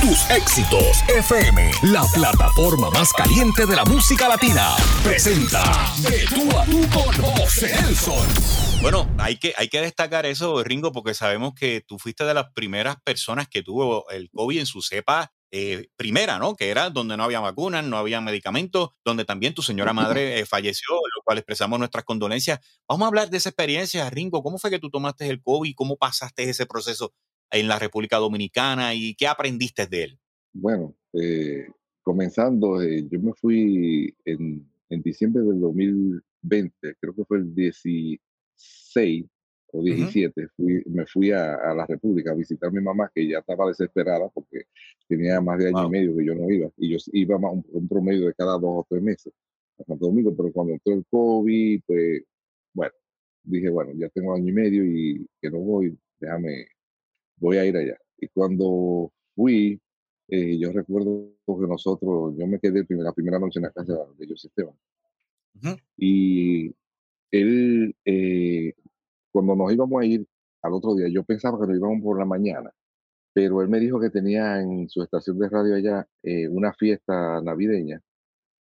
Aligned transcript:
Tus 0.00 0.30
éxitos 0.30 1.02
FM, 1.08 1.72
la 1.82 2.02
plataforma 2.14 2.88
más 2.88 3.12
caliente 3.12 3.66
de 3.66 3.76
la 3.76 3.84
música 3.84 4.30
latina, 4.30 4.74
presenta 5.04 5.62
De 5.98 6.24
tú 6.24 6.58
a 6.58 6.64
tú 6.64 6.80
con 6.88 7.36
José 7.36 7.70
Nelson. 7.82 8.26
Bueno, 8.80 9.06
hay 9.18 9.36
que, 9.36 9.52
hay 9.58 9.68
que 9.68 9.82
destacar 9.82 10.24
eso, 10.24 10.64
Ringo, 10.64 10.90
porque 10.90 11.12
sabemos 11.12 11.52
que 11.54 11.82
tú 11.86 11.98
fuiste 11.98 12.24
de 12.24 12.32
las 12.32 12.50
primeras 12.54 12.96
personas 13.04 13.46
que 13.48 13.62
tuvo 13.62 14.08
el 14.08 14.30
COVID 14.30 14.60
en 14.60 14.66
su 14.66 14.80
cepa 14.80 15.34
eh, 15.50 15.88
primera, 15.96 16.38
¿no? 16.38 16.56
Que 16.56 16.70
era 16.70 16.88
donde 16.88 17.18
no 17.18 17.24
había 17.24 17.40
vacunas, 17.40 17.84
no 17.84 17.98
había 17.98 18.22
medicamentos, 18.22 18.90
donde 19.04 19.26
también 19.26 19.52
tu 19.52 19.60
señora 19.60 19.92
madre 19.92 20.40
eh, 20.40 20.46
falleció, 20.46 20.94
lo 20.94 21.22
cual 21.24 21.36
expresamos 21.36 21.78
nuestras 21.78 22.04
condolencias. 22.04 22.60
Vamos 22.88 23.04
a 23.04 23.08
hablar 23.08 23.28
de 23.28 23.36
esa 23.36 23.50
experiencia, 23.50 24.08
Ringo. 24.08 24.42
¿Cómo 24.42 24.58
fue 24.58 24.70
que 24.70 24.78
tú 24.78 24.88
tomaste 24.88 25.28
el 25.28 25.42
COVID? 25.42 25.74
¿Cómo 25.74 25.96
pasaste 25.98 26.48
ese 26.48 26.64
proceso 26.64 27.12
en 27.50 27.68
la 27.68 27.78
República 27.78 28.16
Dominicana 28.18 28.94
y 28.94 29.14
qué 29.14 29.26
aprendiste 29.26 29.86
de 29.86 30.04
él? 30.04 30.18
Bueno, 30.52 30.94
eh, 31.12 31.68
comenzando, 32.02 32.82
yo 32.82 33.20
me 33.20 33.32
fui 33.34 34.14
en, 34.24 34.68
en 34.88 35.02
diciembre 35.02 35.42
del 35.42 35.60
2020, 35.60 36.96
creo 37.00 37.14
que 37.14 37.24
fue 37.24 37.38
el 37.38 37.54
16 37.54 39.26
o 39.72 39.82
17, 39.82 40.48
me 40.86 41.06
fui 41.06 41.30
a, 41.30 41.56
la 41.74 41.86
República 41.86 42.32
a 42.32 42.34
visitar 42.34 42.68
a 42.68 42.72
mi 42.72 42.80
mamá, 42.80 43.10
que 43.14 43.28
ya 43.28 43.38
estaba 43.38 43.68
desesperada 43.68 44.28
porque 44.28 44.64
tenía 45.08 45.40
más 45.40 45.58
de 45.58 45.68
año 45.68 45.86
y 45.86 45.90
medio 45.90 46.16
que 46.16 46.24
yo 46.24 46.34
no 46.34 46.50
iba. 46.50 46.68
Y 46.76 46.90
yo 46.90 46.98
iba 47.12 47.38
más 47.38 47.52
un, 47.68 47.88
promedio 47.88 48.26
de 48.26 48.34
cada 48.34 48.52
dos 48.54 48.62
o 48.64 48.86
tres 48.88 49.02
meses 49.02 49.32
a 49.78 49.84
Santo 49.84 50.06
Domingo, 50.06 50.34
pero 50.36 50.52
cuando 50.52 50.72
entró 50.72 50.94
el 50.94 51.04
COVID, 51.08 51.82
pues, 51.86 52.22
bueno, 52.74 52.92
dije, 53.44 53.70
bueno, 53.70 53.92
ya 53.94 54.08
tengo 54.08 54.34
año 54.34 54.48
y 54.48 54.52
medio 54.52 54.84
y 54.84 55.26
que 55.40 55.50
no 55.50 55.58
voy, 55.58 55.96
déjame, 56.18 56.66
voy 57.40 57.56
a 57.56 57.66
ir 57.66 57.76
allá. 57.76 57.98
Y 58.18 58.28
cuando 58.28 59.12
fui, 59.34 59.80
eh, 60.28 60.58
yo 60.58 60.70
recuerdo 60.72 61.32
que 61.46 61.66
nosotros, 61.66 62.34
yo 62.38 62.46
me 62.46 62.60
quedé 62.60 62.84
la 62.88 63.12
primera 63.12 63.38
noche 63.38 63.58
en 63.58 63.64
la 63.64 63.72
casa 63.72 63.94
de 64.16 64.28
José 64.28 64.48
Esteban. 64.48 64.76
Y 65.96 66.74
él, 67.30 67.96
eh, 68.04 68.74
cuando 69.32 69.56
nos 69.56 69.72
íbamos 69.72 70.00
a 70.00 70.06
ir 70.06 70.26
al 70.62 70.74
otro 70.74 70.94
día, 70.94 71.08
yo 71.08 71.24
pensaba 71.24 71.58
que 71.60 71.66
nos 71.66 71.76
íbamos 71.76 72.02
por 72.02 72.18
la 72.18 72.24
mañana, 72.24 72.70
pero 73.32 73.62
él 73.62 73.68
me 73.68 73.80
dijo 73.80 74.00
que 74.00 74.10
tenía 74.10 74.60
en 74.60 74.88
su 74.88 75.02
estación 75.02 75.38
de 75.38 75.48
radio 75.48 75.74
allá 75.74 76.06
eh, 76.22 76.48
una 76.48 76.72
fiesta 76.74 77.40
navideña, 77.40 78.00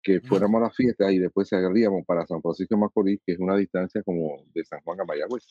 que 0.02 0.20
fuéramos 0.20 0.60
a 0.60 0.64
la 0.64 0.70
fiesta 0.70 1.10
y 1.10 1.18
después 1.18 1.48
salíamos 1.48 2.04
para 2.06 2.26
San 2.26 2.40
Francisco 2.40 2.74
de 2.74 2.80
Macorís, 2.80 3.20
que 3.26 3.32
es 3.32 3.38
una 3.38 3.56
distancia 3.56 4.02
como 4.02 4.44
de 4.54 4.64
San 4.64 4.80
Juan 4.82 5.00
a 5.00 5.04
Mayagüez. 5.04 5.44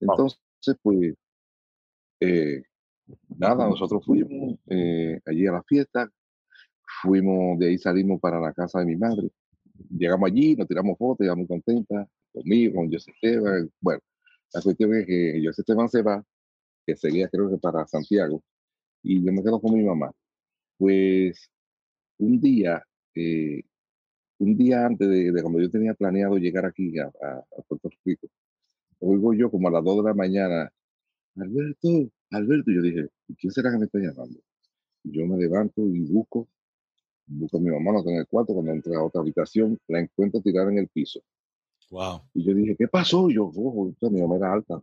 Entonces, 0.00 0.38
pues, 0.82 1.14
eh, 2.20 2.62
nada, 3.28 3.68
nosotros 3.68 4.04
fuimos 4.04 4.58
eh, 4.68 5.20
allí 5.24 5.46
a 5.46 5.52
la 5.52 5.62
fiesta, 5.62 6.10
fuimos, 7.02 7.58
de 7.58 7.68
ahí 7.68 7.78
salimos 7.78 8.20
para 8.20 8.40
la 8.40 8.52
casa 8.52 8.80
de 8.80 8.86
mi 8.86 8.96
madre, 8.96 9.30
llegamos 9.90 10.30
allí, 10.30 10.56
nos 10.56 10.66
tiramos 10.66 10.98
fotos, 10.98 11.26
ya 11.26 11.34
muy 11.34 11.46
contentas, 11.46 12.08
conmigo, 12.32 12.76
con 12.76 12.92
José 12.92 13.10
Esteban. 13.12 13.70
Bueno, 13.80 14.00
la 14.52 14.62
cuestión 14.62 14.94
es 14.94 15.06
que 15.06 15.42
José 15.44 15.62
Esteban 15.62 15.88
se 15.88 16.02
va, 16.02 16.24
que 16.86 16.96
seguía 16.96 17.28
creo 17.28 17.50
que 17.50 17.58
para 17.58 17.86
Santiago, 17.86 18.42
y 19.02 19.24
yo 19.24 19.32
me 19.32 19.42
quedo 19.42 19.60
con 19.60 19.74
mi 19.74 19.82
mamá. 19.84 20.12
Pues 20.78 21.50
un 22.18 22.40
día, 22.40 22.82
eh, 23.14 23.62
un 24.38 24.56
día 24.56 24.86
antes 24.86 25.08
de, 25.08 25.42
cuando 25.42 25.60
yo 25.60 25.70
tenía 25.70 25.94
planeado 25.94 26.36
llegar 26.38 26.66
aquí 26.66 26.98
a, 26.98 27.10
Puerto 27.68 27.90
Rico, 28.04 28.28
oigo 29.00 29.34
yo 29.34 29.50
como 29.50 29.68
a 29.68 29.70
las 29.70 29.84
2 29.84 29.98
de 29.98 30.02
la 30.10 30.14
mañana, 30.14 30.72
Alberto, 31.36 32.10
Alberto, 32.30 32.70
yo 32.70 32.80
dije, 32.82 33.08
¿quién 33.38 33.52
será 33.52 33.70
que 33.70 33.78
me 33.78 33.84
está 33.84 33.98
llamando? 33.98 34.40
Yo 35.04 35.26
me 35.26 35.36
levanto 35.36 35.82
y 35.86 36.00
busco, 36.00 36.48
busco 37.26 37.58
a 37.58 37.60
mi 37.60 37.70
mamá, 37.70 37.92
no 37.92 38.02
tengo 38.02 38.18
el 38.18 38.26
cuarto, 38.26 38.54
cuando 38.54 38.72
entré 38.72 38.94
a 38.94 39.02
otra 39.02 39.20
habitación, 39.20 39.78
la 39.88 40.00
encuentro 40.00 40.40
tirada 40.40 40.70
en 40.70 40.78
el 40.78 40.88
piso. 40.88 41.20
Wow. 41.90 42.22
Y 42.34 42.42
yo 42.44 42.54
dije, 42.54 42.74
¿qué 42.76 42.88
pasó? 42.88 43.28
yo, 43.28 43.52
oh, 43.54 43.92
mi 44.10 44.20
mamá 44.20 44.36
era 44.36 44.54
alta, 44.54 44.82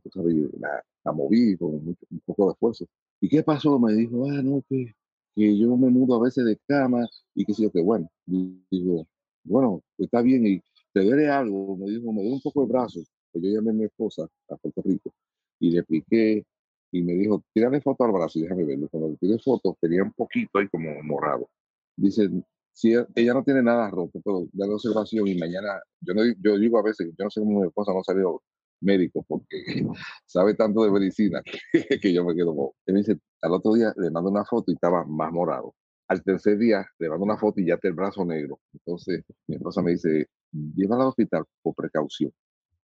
la, 1.03 1.12
moví 1.12 1.58
con 1.58 1.74
un 1.74 2.19
poco 2.24 2.46
de 2.46 2.52
esfuerzo. 2.53 2.85
¿Y 3.20 3.30
qué 3.30 3.44
pasó? 3.44 3.80
Me 3.80 3.94
dijo, 3.94 4.30
ah, 4.30 4.41
no, 4.44 4.64
que, 4.70 4.94
que 5.35 5.58
yo 5.58 5.75
me 5.75 5.90
mudo 5.90 6.16
a 6.16 6.24
veces 6.24 6.46
de 6.46 6.58
cama 6.68 7.08
y 7.34 7.46
que 7.46 7.53
sé 7.53 7.64
yo, 7.64 7.72
que 7.72 7.81
bueno. 7.81 8.09
digo, 8.25 9.08
bueno, 9.44 9.81
está 9.97 10.22
bien 10.22 10.46
y 10.46 10.62
te 10.94 11.02
duele 11.02 11.30
algo. 11.30 11.75
Me 11.78 11.90
dijo, 11.90 12.14
me 12.14 12.22
duele 12.22 12.35
un 12.35 12.41
poco 12.41 12.64
el 12.64 12.70
brazo. 12.70 13.02
Pues 13.31 13.44
yo 13.44 13.50
llamé 13.50 13.72
a 13.72 13.74
mi 13.74 13.84
esposa 13.85 14.30
a 14.50 14.56
Puerto 14.56 14.81
Rico 14.85 15.14
y 15.63 15.72
le 15.72 15.79
expliqué 15.79 16.46
y 16.91 17.01
me 17.03 17.13
dijo, 17.13 17.41
tírale 17.53 17.79
foto 17.81 18.03
al 18.03 18.12
brazo 18.12 18.38
y 18.38 18.44
déjame 18.44 18.66
verlo. 18.66 18.90
Cuando 18.90 19.09
le 19.09 19.18
tiré 19.18 19.40
foto, 19.40 19.78
tenía 19.79 20.03
un 20.03 20.12
poquito 20.12 20.59
ahí 20.59 20.68
como 20.68 21.01
morado. 21.03 21.50
Dice, 21.96 22.29
si 22.74 22.94
e, 22.94 23.06
ella 23.16 23.34
no 23.34 23.44
tiene 23.44 23.63
nada 23.63 23.90
roto, 23.90 24.19
pero 24.23 24.41
de 24.52 24.68
la 24.68 24.73
observación 24.73 25.25
y 25.28 25.35
mañana, 25.35 25.81
yo, 26.02 26.13
no, 26.13 26.22
yo 26.41 26.57
digo 26.59 26.79
a 26.79 26.84
veces, 26.84 27.13
yo 27.18 27.23
no 27.23 27.29
sé 27.29 27.40
cómo 27.40 27.62
mi 27.62 27.68
esposa 27.68 27.94
no 27.94 28.03
salió 28.03 28.44
médico 28.81 29.23
porque 29.25 29.63
sabe 30.25 30.53
tanto 30.56 30.84
de 30.84 30.91
medicina 30.91 31.41
que, 31.41 31.53
yo 32.13 32.25
me 32.25 32.35
quedo 32.35 32.75
Él 32.85 32.94
me 32.94 33.00
dice, 33.00 33.18
al 33.41 33.53
otro 33.53 33.73
día 33.73 33.94
le 33.96 34.12
mando 34.12 34.29
una 34.29 34.44
foto 34.44 34.69
y 34.69 34.75
estaba 34.75 35.06
más 35.06 35.31
morado. 35.31 35.73
Al 36.09 36.22
tercer 36.23 36.57
día 36.57 36.85
le 37.00 37.09
mando 37.09 37.23
una 37.23 37.38
foto 37.38 37.62
y 37.62 37.68
ya 37.68 37.75
está 37.75 37.88
el 37.88 37.94
brazo 37.94 38.25
negro. 38.25 38.59
Entonces 38.73 39.23
mi 39.47 39.56
esposa 39.56 39.81
me 39.81 39.91
dice, 39.91 40.28
llévala 40.52 41.03
al 41.03 41.09
hospital 41.09 41.46
por 41.62 41.73
precaución. 41.73 42.34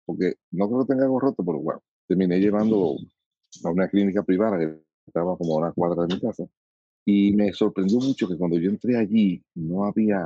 Porque 0.06 0.36
no 0.52 0.68
creo 0.70 0.82
que 0.86 0.94
tenga 0.94 1.06
algo 1.06 1.20
roto, 1.20 1.44
pero 1.44 1.60
bueno, 1.60 1.82
terminé 2.08 2.40
llevando 2.40 2.96
a 3.64 3.70
una 3.70 3.88
clínica 3.88 4.24
privada 4.24 4.58
que 4.58 4.82
estaba 5.06 5.38
como 5.38 5.56
a 5.56 5.58
una 5.60 5.72
cuadra 5.72 6.06
de 6.06 6.16
mi 6.16 6.22
casa 6.22 6.48
y 7.10 7.32
me 7.32 7.54
sorprendió 7.54 8.00
mucho 8.00 8.28
que 8.28 8.36
cuando 8.36 8.60
yo 8.60 8.70
entré 8.70 8.98
allí 8.98 9.42
no 9.56 9.86
había, 9.86 10.26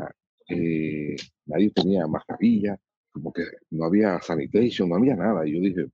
eh, 0.49 1.15
nadie 1.45 1.69
tenía 1.69 2.07
mascarilla, 2.07 2.75
como 3.11 3.31
que 3.31 3.43
no 3.69 3.85
había 3.85 4.19
sanitation, 4.19 4.89
no 4.89 4.95
había 4.95 5.15
nada. 5.15 5.47
Y 5.47 5.53
yo 5.53 5.59
dije, 5.59 5.85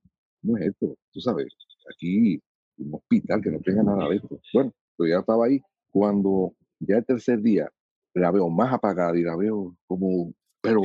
¿cómo 0.42 0.58
es 0.58 0.68
esto? 0.68 0.96
Tú 1.12 1.20
sabes, 1.20 1.48
aquí 1.94 2.42
un 2.78 2.94
hospital 2.94 3.42
que 3.42 3.52
no 3.52 3.60
tenga 3.60 3.84
nada 3.84 4.08
de 4.08 4.16
esto. 4.16 4.40
Bueno, 4.54 4.72
pues 4.96 5.12
ya 5.12 5.20
estaba 5.20 5.48
ahí. 5.48 5.60
Cuando 5.92 6.54
ya 6.80 6.96
el 7.00 7.06
tercer 7.06 7.42
día 7.42 7.70
la 8.14 8.32
veo 8.32 8.50
más 8.50 8.74
apagada 8.74 9.18
y 9.18 9.24
la 9.24 9.36
veo 9.36 9.76
como, 9.88 10.34
pero 10.62 10.82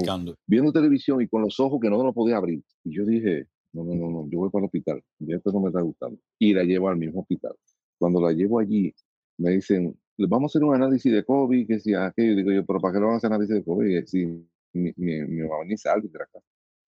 viendo 0.49 0.73
televisión 0.73 1.23
y 1.23 1.29
con 1.29 1.43
los 1.43 1.61
ojos 1.61 1.79
que 1.81 1.91
no 1.91 2.03
lo 2.03 2.13
podía 2.13 2.39
abrir. 2.39 2.61
Y 2.83 2.97
yo 2.97 3.05
dije, 3.05 3.47
no, 3.73 3.85
no, 3.85 3.95
no, 3.95 4.11
no, 4.11 4.29
yo 4.31 4.39
voy 4.39 4.51
para 4.51 4.63
el 4.63 4.67
hospital. 4.67 5.03
Y 5.19 5.35
esto 5.35 5.53
no 5.53 5.61
me 5.61 5.69
está 5.69 5.81
gustando. 5.81 6.19
Y 6.39 6.53
la 6.53 6.63
llevo 6.65 6.89
al 6.89 6.97
mismo 6.97 7.21
hospital. 7.21 7.55
Cuando 7.99 8.21
la 8.21 8.33
llevo 8.33 8.59
allí, 8.59 8.95
me 9.39 9.51
dicen, 9.51 9.97
vamos 10.19 10.51
a 10.51 10.59
hacer 10.59 10.65
un 10.67 10.75
análisis 10.75 11.13
de 11.13 11.25
COVID, 11.25 11.67
que 11.67 11.81
si 11.81 11.95
aquello, 11.95 12.37
digo 12.37 12.53
yo, 12.53 12.65
pero 12.67 12.81
¿para 12.81 12.95
qué 12.95 13.01
lo 13.01 13.07
van 13.07 13.15
a 13.15 13.17
hacer 13.19 13.33
análisis 13.33 13.57
de 13.57 13.65
COVID? 13.65 14.05
Si 14.07 14.27
mi, 14.75 14.93
mi, 14.97 15.23
mi 15.23 15.43
mamá 15.43 15.65
ni 15.67 15.77
sale 15.77 16.09
de 16.09 16.23
acá. 16.23 16.39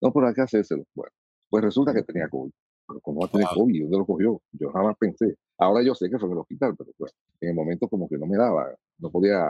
No, 0.01 0.11
pero 0.11 0.27
hay 0.27 0.33
que 0.33 0.41
hacérselo. 0.41 0.83
Bueno, 0.95 1.11
pues 1.49 1.63
resulta 1.63 1.93
que 1.93 2.03
tenía 2.03 2.27
COVID. 2.27 2.51
Pero 2.87 2.99
como 3.01 3.21
va 3.21 3.27
a 3.27 3.29
tener 3.29 3.47
COVID? 3.53 3.81
¿Dónde 3.83 3.97
lo 3.97 4.05
cogió? 4.05 4.41
Yo 4.53 4.71
jamás 4.71 4.95
pensé. 4.97 5.35
Ahora 5.57 5.83
yo 5.83 5.93
sé 5.93 6.09
que 6.09 6.17
fue 6.17 6.27
en 6.27 6.33
el 6.33 6.39
hospital, 6.39 6.75
pero 6.77 6.91
pues, 6.97 7.13
en 7.39 7.49
el 7.49 7.55
momento 7.55 7.87
como 7.87 8.09
que 8.09 8.17
no 8.17 8.25
me 8.25 8.37
daba, 8.37 8.75
no 8.97 9.11
podía 9.11 9.49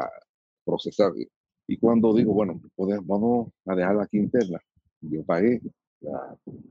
procesar. 0.65 1.13
Y 1.67 1.77
cuando 1.77 2.13
digo, 2.13 2.33
bueno, 2.33 2.61
pues, 2.75 2.99
vamos 3.05 3.49
a 3.65 3.75
dejarla 3.75 4.03
aquí 4.03 4.17
interna, 4.17 4.59
yo 4.99 5.23
pagué, 5.23 5.61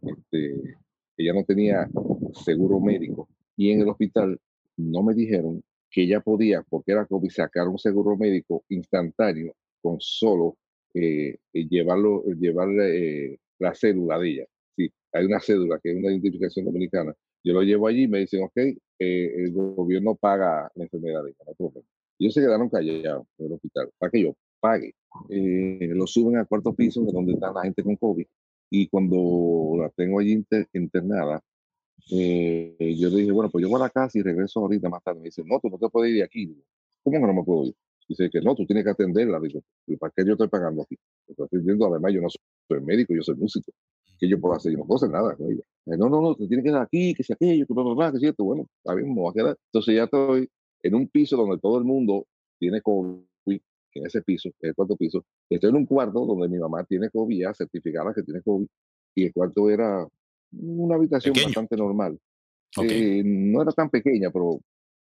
este, 0.03 0.77
ella 1.17 1.33
no 1.35 1.45
tenía 1.45 1.89
seguro 2.33 2.81
médico 2.81 3.29
y 3.57 3.71
en 3.71 3.81
el 3.81 3.89
hospital 3.89 4.39
no 4.77 5.03
me 5.03 5.15
dijeron 5.15 5.63
que 5.91 6.03
ella 6.03 6.21
podía, 6.21 6.63
porque 6.69 6.93
era 6.93 7.07
COVID, 7.07 7.31
sacar 7.31 7.69
un 7.69 7.79
seguro 7.79 8.17
médico 8.17 8.65
instantáneo 8.69 9.55
con 9.83 9.97
solo 10.01 10.57
eh, 10.95 11.37
eh 11.53 11.69
llevarlo, 11.69 12.25
llevarle 12.25 13.33
eh, 13.33 13.39
la 13.59 13.75
cédula 13.75 14.19
de 14.19 14.31
ella. 14.31 14.45
Sí, 14.77 14.91
hay 15.13 15.25
una 15.27 15.41
cédula 15.41 15.79
que 15.83 15.91
es 15.91 15.97
una 15.97 16.11
identificación 16.11 16.65
dominicana. 16.65 17.15
Yo 17.43 17.55
lo 17.55 17.63
llevo 17.63 17.87
allí 17.89 18.05
y 18.05 18.09
me 18.09 18.21
dicen, 18.21 18.43
ok, 18.45 18.57
eh, 18.57 18.77
el 18.99 19.53
gobierno 19.53 20.15
paga 20.15 20.71
la 20.75 20.85
enfermedad 20.85 21.25
de 21.25 21.31
ella. 21.31 21.83
Ellos 22.19 22.35
se 22.35 22.41
quedaron 22.41 22.69
callados 22.69 23.27
en 23.39 23.47
el 23.47 23.53
hospital 23.53 23.91
para 23.99 24.11
que 24.11 24.23
yo 24.23 24.35
pague. 24.61 24.95
lo 25.29 26.07
suben 26.07 26.37
al 26.37 26.47
cuarto 26.47 26.75
piso, 26.75 27.03
donde 27.03 27.33
está 27.33 27.53
la 27.53 27.63
gente 27.63 27.83
con 27.83 27.97
COVID. 27.97 28.27
Y 28.71 28.89
cuando 28.89 29.77
la 29.79 29.91
tengo 29.91 30.21
allí 30.21 30.45
internada, 30.73 31.43
eh, 32.11 32.95
yo 32.99 33.09
le 33.11 33.17
dije, 33.17 33.33
bueno, 33.33 33.51
pues 33.51 33.63
yo 33.63 33.69
voy 33.69 33.81
a 33.81 33.85
la 33.85 33.91
casa 33.91 34.19
y 34.19 34.23
regreso 34.23 34.61
ahorita 34.61 34.89
más 34.89 35.03
tarde. 35.03 35.21
Me 35.21 35.27
dice, 35.27 35.43
no, 35.45 35.59
tú 35.61 35.69
no 35.69 35.79
te 35.79 35.89
puedes 35.89 36.13
ir 36.13 36.19
de 36.19 36.25
aquí. 36.25 36.57
¿Cómo 37.03 37.21
que 37.21 37.27
no 37.27 37.35
me 37.35 37.45
puedo 37.45 37.67
ir? 37.67 37.75
Dice 38.09 38.29
que 38.31 38.41
no, 38.41 38.55
tú 38.55 38.67
tienes 38.67 38.85
que 38.85 38.91
atenderla. 38.91 39.41
Digo, 39.41 39.61
¿para 39.99 40.13
qué 40.17 40.25
yo 40.25 40.33
estoy 40.33 40.49
pagando 40.49 40.83
aquí? 40.83 40.97
Estoy 41.27 41.47
atendiendo, 41.47 41.87
además 41.87 42.13
yo 42.13 42.21
no 42.21 42.29
soy 42.29 42.81
médico, 42.81 43.15
yo 43.15 43.23
soy 43.23 43.37
músico. 43.37 43.73
¿Qué 44.19 44.29
yo 44.29 44.41
puedo 44.41 44.55
hacer? 44.55 44.73
Yo 44.73 44.79
no 44.79 44.85
puedo 44.85 44.97
hacer 44.97 45.11
nada 45.11 45.35
con 45.37 45.51
ella. 45.51 45.63
No, 45.87 46.09
no, 46.09 46.21
no, 46.21 46.35
te 46.35 46.47
tienes 46.47 46.65
que 46.65 46.71
quedar 46.71 46.83
aquí, 46.83 47.15
que 47.15 47.23
sea 47.23 47.35
aquello, 47.35 47.67
que 47.67 47.73
bla, 47.73 48.13
que 48.13 48.19
cierto. 48.19 48.45
Bueno, 48.45 48.67
está 48.79 48.95
bien, 48.95 49.09
me 49.09 49.21
voy 49.21 49.31
a 49.31 49.33
quedar. 49.33 49.59
Entonces 49.67 49.95
ya 49.95 50.05
estoy 50.05 50.49
en 50.83 50.95
un 50.95 51.09
piso 51.09 51.37
donde 51.37 51.59
todo 51.59 51.79
el 51.79 51.85
mundo 51.85 52.27
tiene 52.59 52.83
COVID, 52.83 53.21
en 53.95 54.07
ese 54.07 54.23
piso, 54.23 54.51
en 54.61 54.71
el 54.71 54.75
cuarto 54.75 54.97
piso. 54.97 55.25
Estoy 55.49 55.71
en 55.71 55.77
un 55.77 55.87
cuarto 55.87 56.25
donde 56.25 56.49
mi 56.49 56.59
mamá 56.59 56.85
tiene 56.85 57.11
COVID, 57.11 57.41
ya 57.41 57.55
certificada 57.55 58.13
que 58.15 58.23
tiene 58.23 58.43
COVID, 58.43 58.67
y 59.15 59.27
el 59.27 59.33
cuarto 59.33 59.69
era 59.69 60.07
una 60.53 60.95
habitación 60.97 61.35
bastante 61.35 61.77
normal. 61.77 62.19
Eh, 62.83 63.23
no 63.25 63.63
era 63.63 63.73
tan 63.73 63.91
pequeña, 63.91 64.31
pero 64.31 64.61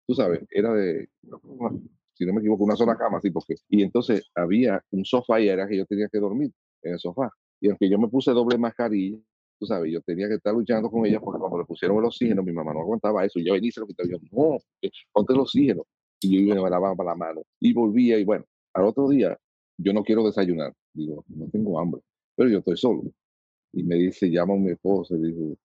tú 0.06 0.14
sabes, 0.14 0.40
era 0.50 0.72
de 0.72 1.08
si 2.18 2.26
no 2.26 2.32
me 2.32 2.40
equivoco, 2.40 2.64
una 2.64 2.74
sola 2.74 2.96
cama, 2.96 3.18
así 3.18 3.30
porque. 3.30 3.54
Y 3.68 3.82
entonces 3.82 4.28
había 4.34 4.82
un 4.90 5.04
sofá 5.04 5.40
y 5.40 5.48
era 5.48 5.68
que 5.68 5.76
yo 5.76 5.86
tenía 5.86 6.08
que 6.08 6.18
dormir 6.18 6.50
en 6.82 6.94
el 6.94 6.98
sofá. 6.98 7.30
Y 7.60 7.68
aunque 7.68 7.88
yo 7.88 7.96
me 7.96 8.08
puse 8.08 8.32
doble 8.32 8.58
mascarilla, 8.58 9.18
tú 9.58 9.66
sabes, 9.66 9.92
yo 9.92 10.00
tenía 10.02 10.28
que 10.28 10.34
estar 10.34 10.52
luchando 10.52 10.90
con 10.90 11.06
ella 11.06 11.20
porque 11.20 11.38
cuando 11.38 11.58
le 11.58 11.64
pusieron 11.64 11.98
el 11.98 12.04
oxígeno, 12.04 12.42
mi 12.42 12.52
mamá 12.52 12.72
no 12.74 12.80
aguantaba 12.80 13.24
eso. 13.24 13.38
Y 13.38 13.46
yo 13.46 13.52
venía 13.52 13.68
y 13.68 13.72
se 13.72 13.80
lo 13.80 13.86
quitaba. 13.86 14.08
Yo, 14.08 14.18
no, 14.32 14.58
ponte 15.12 15.32
el 15.32 15.38
oxígeno. 15.38 15.84
Y 16.20 16.48
yo 16.48 16.54
me 16.60 16.68
lavaba 16.68 17.04
la 17.04 17.14
mano. 17.14 17.42
Y 17.60 17.72
volvía 17.72 18.18
y 18.18 18.24
bueno, 18.24 18.44
al 18.74 18.84
otro 18.84 19.08
día, 19.08 19.38
yo 19.76 19.92
no 19.92 20.02
quiero 20.02 20.24
desayunar. 20.24 20.74
Digo, 20.92 21.24
no 21.28 21.48
tengo 21.48 21.78
hambre, 21.78 22.02
pero 22.34 22.48
yo 22.48 22.58
estoy 22.58 22.76
solo. 22.76 23.02
Y 23.72 23.82
me 23.82 23.96
dice, 23.96 24.30
llama 24.30 24.54
a 24.54 24.56
mi 24.56 24.70
esposa 24.70 25.14
y 25.14 25.22
digo, 25.22 25.56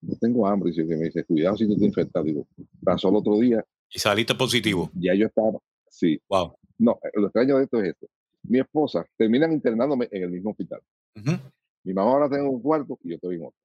no 0.00 0.16
tengo 0.16 0.46
hambre. 0.46 0.72
Y 0.74 0.84
me 0.84 0.96
dice, 0.96 1.24
cuidado 1.24 1.56
si 1.56 1.66
tú 1.66 1.76
te 1.76 1.84
infectas. 1.84 2.24
Digo, 2.24 2.46
pasó 2.82 3.08
el 3.08 3.16
otro 3.16 3.38
día. 3.38 3.64
Y 3.90 3.98
saliste 3.98 4.34
positivo. 4.34 4.90
Ya 4.94 5.14
yo 5.14 5.26
estaba, 5.26 5.58
sí. 5.88 6.20
Wow. 6.28 6.56
No, 6.78 6.98
lo 7.14 7.26
extraño 7.26 7.58
de 7.58 7.64
esto 7.64 7.80
es 7.80 7.90
esto. 7.90 8.06
Mi 8.42 8.60
esposa 8.60 9.06
terminan 9.16 9.52
internándome 9.52 10.08
en 10.10 10.22
el 10.24 10.30
mismo 10.30 10.50
hospital. 10.50 10.80
Mi 11.84 11.94
mamá 11.94 12.12
ahora 12.12 12.28
tengo 12.28 12.50
un 12.50 12.60
cuarto 12.60 12.98
y 13.02 13.10
yo 13.10 13.14
estoy 13.14 13.36
en 13.36 13.46
otro. 13.46 13.58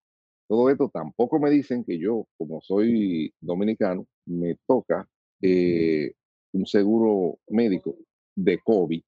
Todo 0.47 0.69
esto 0.69 0.89
tampoco 0.94 1.39
me 1.39 1.50
dicen 1.50 1.83
que 1.83 1.97
yo, 1.97 2.27
como 2.38 2.62
soy 2.62 3.33
dominicano, 3.39 4.06
me 4.25 4.57
toca 4.67 5.07
eh, 5.41 6.13
un 6.51 6.65
seguro 6.65 7.39
médico 7.47 7.95
de 8.35 8.59
COVID 8.63 9.01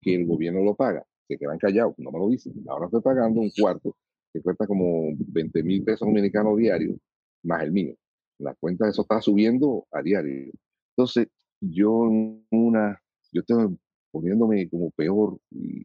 que 0.00 0.14
el 0.14 0.26
gobierno 0.26 0.62
lo 0.62 0.74
paga. 0.74 1.04
Se 1.28 1.38
quedan 1.38 1.58
callados, 1.58 1.94
no 1.98 2.10
me 2.10 2.18
lo 2.18 2.28
dicen. 2.28 2.54
Ahora 2.68 2.86
estoy 2.86 3.02
pagando 3.02 3.40
un 3.40 3.50
cuarto 3.50 3.96
que 4.32 4.42
cuesta 4.42 4.66
como 4.66 5.12
20 5.18 5.62
mil 5.62 5.82
pesos 5.84 6.06
dominicanos 6.06 6.56
diarios, 6.56 6.96
más 7.42 7.62
el 7.62 7.72
mío. 7.72 7.94
La 8.38 8.54
cuenta 8.54 8.84
de 8.84 8.90
eso 8.90 9.02
está 9.02 9.20
subiendo 9.20 9.86
a 9.90 10.02
diario. 10.02 10.52
Entonces, 10.96 11.28
yo 11.60 12.10
una, 12.50 13.00
yo 13.32 13.40
estoy 13.40 13.76
poniéndome 14.12 14.68
como 14.68 14.90
peor 14.90 15.38
y 15.50 15.84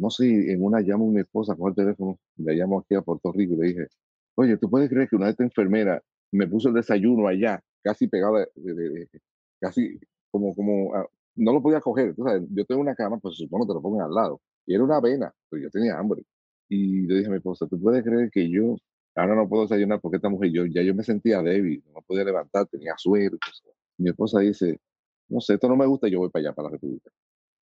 no 0.00 0.08
sé, 0.08 0.50
en 0.50 0.64
una 0.64 0.80
llamo 0.80 1.08
a 1.08 1.12
mi 1.12 1.20
esposa 1.20 1.54
con 1.54 1.68
el 1.68 1.74
teléfono, 1.74 2.18
le 2.36 2.54
llamo 2.54 2.78
aquí 2.80 2.94
a 2.94 3.02
Puerto 3.02 3.32
Rico 3.32 3.52
y 3.52 3.56
le 3.58 3.66
dije, 3.66 3.86
oye, 4.34 4.56
¿tú 4.56 4.70
puedes 4.70 4.88
creer 4.88 5.08
que 5.08 5.16
una 5.16 5.26
de 5.26 5.32
esta 5.32 5.44
enfermera 5.44 6.02
me 6.32 6.48
puso 6.48 6.68
el 6.68 6.74
desayuno 6.74 7.28
allá, 7.28 7.62
casi 7.82 8.08
pegada, 8.08 8.46
casi 9.60 10.00
como, 10.30 10.54
como, 10.54 10.94
ah, 10.94 11.06
no 11.36 11.52
lo 11.52 11.62
podía 11.62 11.80
coger. 11.80 12.08
Entonces, 12.10 12.48
yo 12.50 12.64
tengo 12.64 12.80
una 12.80 12.94
cama, 12.94 13.18
pues 13.18 13.36
supongo 13.36 13.66
que 13.66 13.70
te 13.70 13.74
lo 13.74 13.82
pongan 13.82 14.06
al 14.06 14.14
lado. 14.14 14.40
Y 14.66 14.74
era 14.74 14.84
una 14.84 14.96
avena, 14.96 15.32
pero 15.48 15.62
yo 15.62 15.70
tenía 15.70 15.98
hambre. 15.98 16.22
Y 16.68 17.06
le 17.06 17.16
dije 17.16 17.26
a 17.28 17.30
mi 17.30 17.36
esposa, 17.38 17.66
¿tú 17.66 17.80
puedes 17.80 18.04
creer 18.04 18.30
que 18.30 18.48
yo 18.48 18.76
ahora 19.14 19.34
no 19.34 19.48
puedo 19.48 19.64
desayunar 19.64 20.00
porque 20.00 20.16
esta 20.16 20.28
mujer, 20.28 20.50
yo, 20.52 20.66
ya 20.66 20.82
yo 20.82 20.94
me 20.94 21.02
sentía 21.02 21.42
débil, 21.42 21.82
no 21.94 22.02
podía 22.02 22.24
levantar, 22.24 22.66
tenía 22.66 22.94
suerte. 22.96 23.38
Mi 23.98 24.10
esposa 24.10 24.40
dice, 24.40 24.78
no 25.28 25.40
sé, 25.40 25.54
esto 25.54 25.68
no 25.68 25.76
me 25.76 25.86
gusta, 25.86 26.08
yo 26.08 26.20
voy 26.20 26.30
para 26.30 26.48
allá, 26.48 26.54
para 26.54 26.68
la 26.68 26.72
República. 26.72 27.10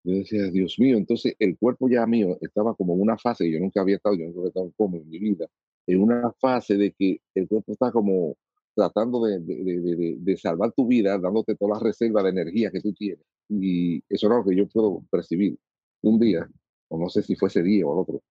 Yo 0.04 0.14
decía, 0.16 0.44
Dios 0.52 0.76
mío, 0.80 0.98
entonces 0.98 1.36
el 1.40 1.58
cuerpo 1.58 1.90
ya 1.90 2.06
mío 2.06 2.38
estaba 2.42 2.76
como 2.76 2.94
en 2.94 3.02
una 3.02 3.18
fase, 3.18 3.52
yo 3.52 3.60
nunca 3.60 3.82
había 3.82 3.98
estado, 3.98 4.16
yo 4.16 4.26
nunca 4.26 4.40
había 4.40 4.50
estado 4.50 4.72
como 4.78 4.98
en 4.98 5.10
mi 5.10 5.20
vida, 5.20 5.48
en 5.88 6.02
una 6.02 6.32
fase 6.40 6.78
de 6.78 6.94
que 6.94 7.20
el 7.36 7.48
cuerpo 7.48 7.74
está 7.74 7.92
como 7.92 8.38
tratando 8.78 9.26
de, 9.26 9.40
de, 9.40 10.18
de, 10.20 10.38
salvar 10.38 10.72
tu 10.72 10.86
vida, 10.86 11.18
dándote 11.18 11.56
todas 11.56 11.78
las 11.78 11.84
reservas 11.84 12.24
de 12.24 12.30
energía 12.30 12.70
que 12.72 12.80
tú 12.80 12.94
tienes. 12.94 13.26
Y 13.50 13.98
eso 14.08 14.28
es 14.28 14.30
lo 14.30 14.46
que 14.46 14.56
yo 14.56 14.68
puedo 14.68 15.04
percibir. 15.10 15.58
Un 16.04 16.20
día, 16.20 16.48
o 16.90 17.00
no 17.00 17.10
sé 17.10 17.24
si 17.24 17.36
fue 17.36 17.50
ese 17.50 17.64
día 17.64 17.88
o 17.88 17.94
el 17.94 18.00
otro, 18.02 18.22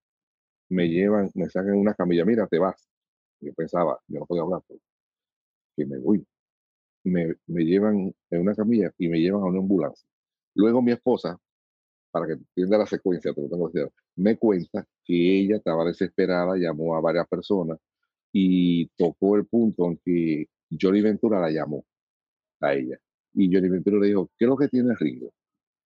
me 0.69 0.87
llevan, 0.87 1.29
me 1.35 1.49
sacan 1.49 1.75
una 1.75 1.93
camilla, 1.93 2.23
mira, 2.23 2.47
te 2.47 2.59
vas. 2.59 2.87
Yo 3.41 3.53
pensaba, 3.53 3.99
yo 4.07 4.19
no 4.19 4.25
podía 4.25 4.43
hablar, 4.43 4.63
que 5.75 5.85
me 5.85 5.97
voy. 5.99 6.25
Me, 7.03 7.35
me 7.47 7.65
llevan 7.65 8.13
en 8.29 8.41
una 8.41 8.55
camilla 8.55 8.91
y 8.97 9.09
me 9.09 9.19
llevan 9.19 9.41
a 9.41 9.45
una 9.47 9.59
ambulancia. 9.59 10.07
Luego 10.55 10.81
mi 10.81 10.93
esposa, 10.93 11.37
para 12.11 12.27
que 12.27 12.33
entienda 12.33 12.77
la 12.77 12.85
secuencia, 12.87 13.33
pero 13.33 13.49
tengo 13.49 13.71
que 13.71 13.79
decir, 13.79 13.93
me 14.15 14.37
cuenta 14.37 14.87
que 15.03 15.41
ella 15.41 15.57
estaba 15.57 15.85
desesperada, 15.85 16.55
llamó 16.57 16.95
a 16.95 17.01
varias 17.01 17.27
personas 17.27 17.79
y 18.39 18.85
tocó 18.95 19.35
el 19.35 19.47
punto 19.47 19.87
en 19.87 19.97
que 20.05 20.45
Johnny 20.79 21.01
Ventura 21.01 21.39
la 21.39 21.49
llamó 21.49 21.83
a 22.61 22.73
ella. 22.73 22.99
Y 23.33 23.51
Johnny 23.51 23.67
Ventura 23.67 23.97
le 23.97 24.07
dijo, 24.07 24.29
¿qué 24.37 24.45
es 24.45 24.49
lo 24.49 24.55
que 24.55 24.67
tiene 24.67 24.93
Ringo? 24.95 25.33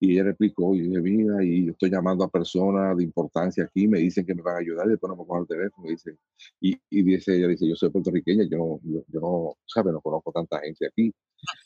Y 0.01 0.13
ella 0.13 0.23
replicó, 0.23 0.75
y 0.75 0.81
dije, 0.81 0.99
mira, 0.99 1.41
y 1.43 1.65
yo 1.65 1.71
estoy 1.71 1.89
llamando 1.91 2.25
a 2.25 2.29
personas 2.29 2.97
de 2.97 3.03
importancia 3.03 3.63
aquí, 3.63 3.87
me 3.87 3.99
dicen 3.99 4.25
que 4.25 4.35
me 4.35 4.41
van 4.41 4.55
a 4.55 4.59
ayudar, 4.59 4.87
y 4.87 4.89
después 4.91 5.09
no 5.09 5.15
me 5.15 5.25
cogen 5.25 5.43
el 5.43 5.47
teléfono, 5.47 5.87
y 5.87 5.91
dice, 5.91 6.17
y, 6.59 7.03
dice, 7.03 7.37
ella 7.37 7.47
dice, 7.47 7.69
yo 7.69 7.75
soy 7.75 7.89
puertorriqueña, 7.89 8.43
yo 8.49 8.57
no, 8.57 8.79
yo, 8.83 9.19
no, 9.21 9.57
¿sabes? 9.65 9.93
No 9.93 10.01
conozco 10.01 10.31
tanta 10.33 10.59
gente 10.59 10.87
aquí. 10.87 11.13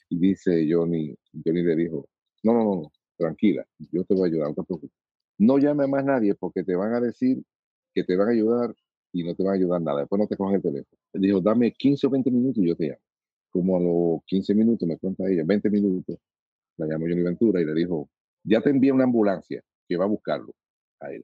Y 0.09 0.19
dice 0.19 0.67
Johnny, 0.69 1.15
Johnny 1.43 1.63
le 1.63 1.75
dijo, 1.75 2.07
no, 2.43 2.53
no, 2.53 2.63
no, 2.63 2.91
tranquila, 3.17 3.65
yo 3.91 4.03
te 4.03 4.13
voy 4.13 4.29
a 4.29 4.31
ayudar, 4.33 4.49
no 4.49 4.55
te 4.55 4.63
preocupes. 4.63 4.97
No 5.39 5.57
llame 5.57 5.85
a 5.85 5.87
más 5.87 6.05
nadie 6.05 6.35
porque 6.35 6.63
te 6.63 6.75
van 6.75 6.93
a 6.93 6.99
decir 6.99 7.41
que 7.93 8.03
te 8.03 8.15
van 8.17 8.27
a 8.27 8.31
ayudar 8.31 8.75
y 9.15 9.23
no 9.23 9.33
te 9.33 9.43
van 9.43 9.53
a 9.53 9.55
ayudar 9.55 9.81
nada. 9.81 10.01
Después 10.01 10.19
no 10.19 10.27
te 10.27 10.35
cogen 10.35 10.55
el 10.55 10.61
teléfono. 10.61 10.99
Él 11.13 11.21
dijo, 11.21 11.39
dame 11.39 11.71
15 11.71 12.07
o 12.07 12.09
20 12.09 12.31
minutos 12.31 12.61
y 12.61 12.67
yo 12.67 12.75
te 12.75 12.87
llamo. 12.87 12.99
Como 13.49 13.77
a 13.77 13.79
los 13.79 14.23
15 14.25 14.53
minutos 14.53 14.85
me 14.85 14.97
cuenta 14.97 15.23
ella, 15.29 15.43
20 15.45 15.69
minutos, 15.69 16.17
la 16.75 16.85
llamó 16.85 17.05
Johnny 17.07 17.23
Ventura 17.23 17.61
y 17.61 17.65
le 17.65 17.73
dijo, 17.73 18.09
ya 18.43 18.59
te 18.59 18.71
envié 18.71 18.91
una 18.91 19.05
ambulancia 19.05 19.63
que 19.87 19.95
va 19.95 20.03
a 20.03 20.09
buscarlo 20.09 20.53
a 20.99 21.13
él. 21.13 21.23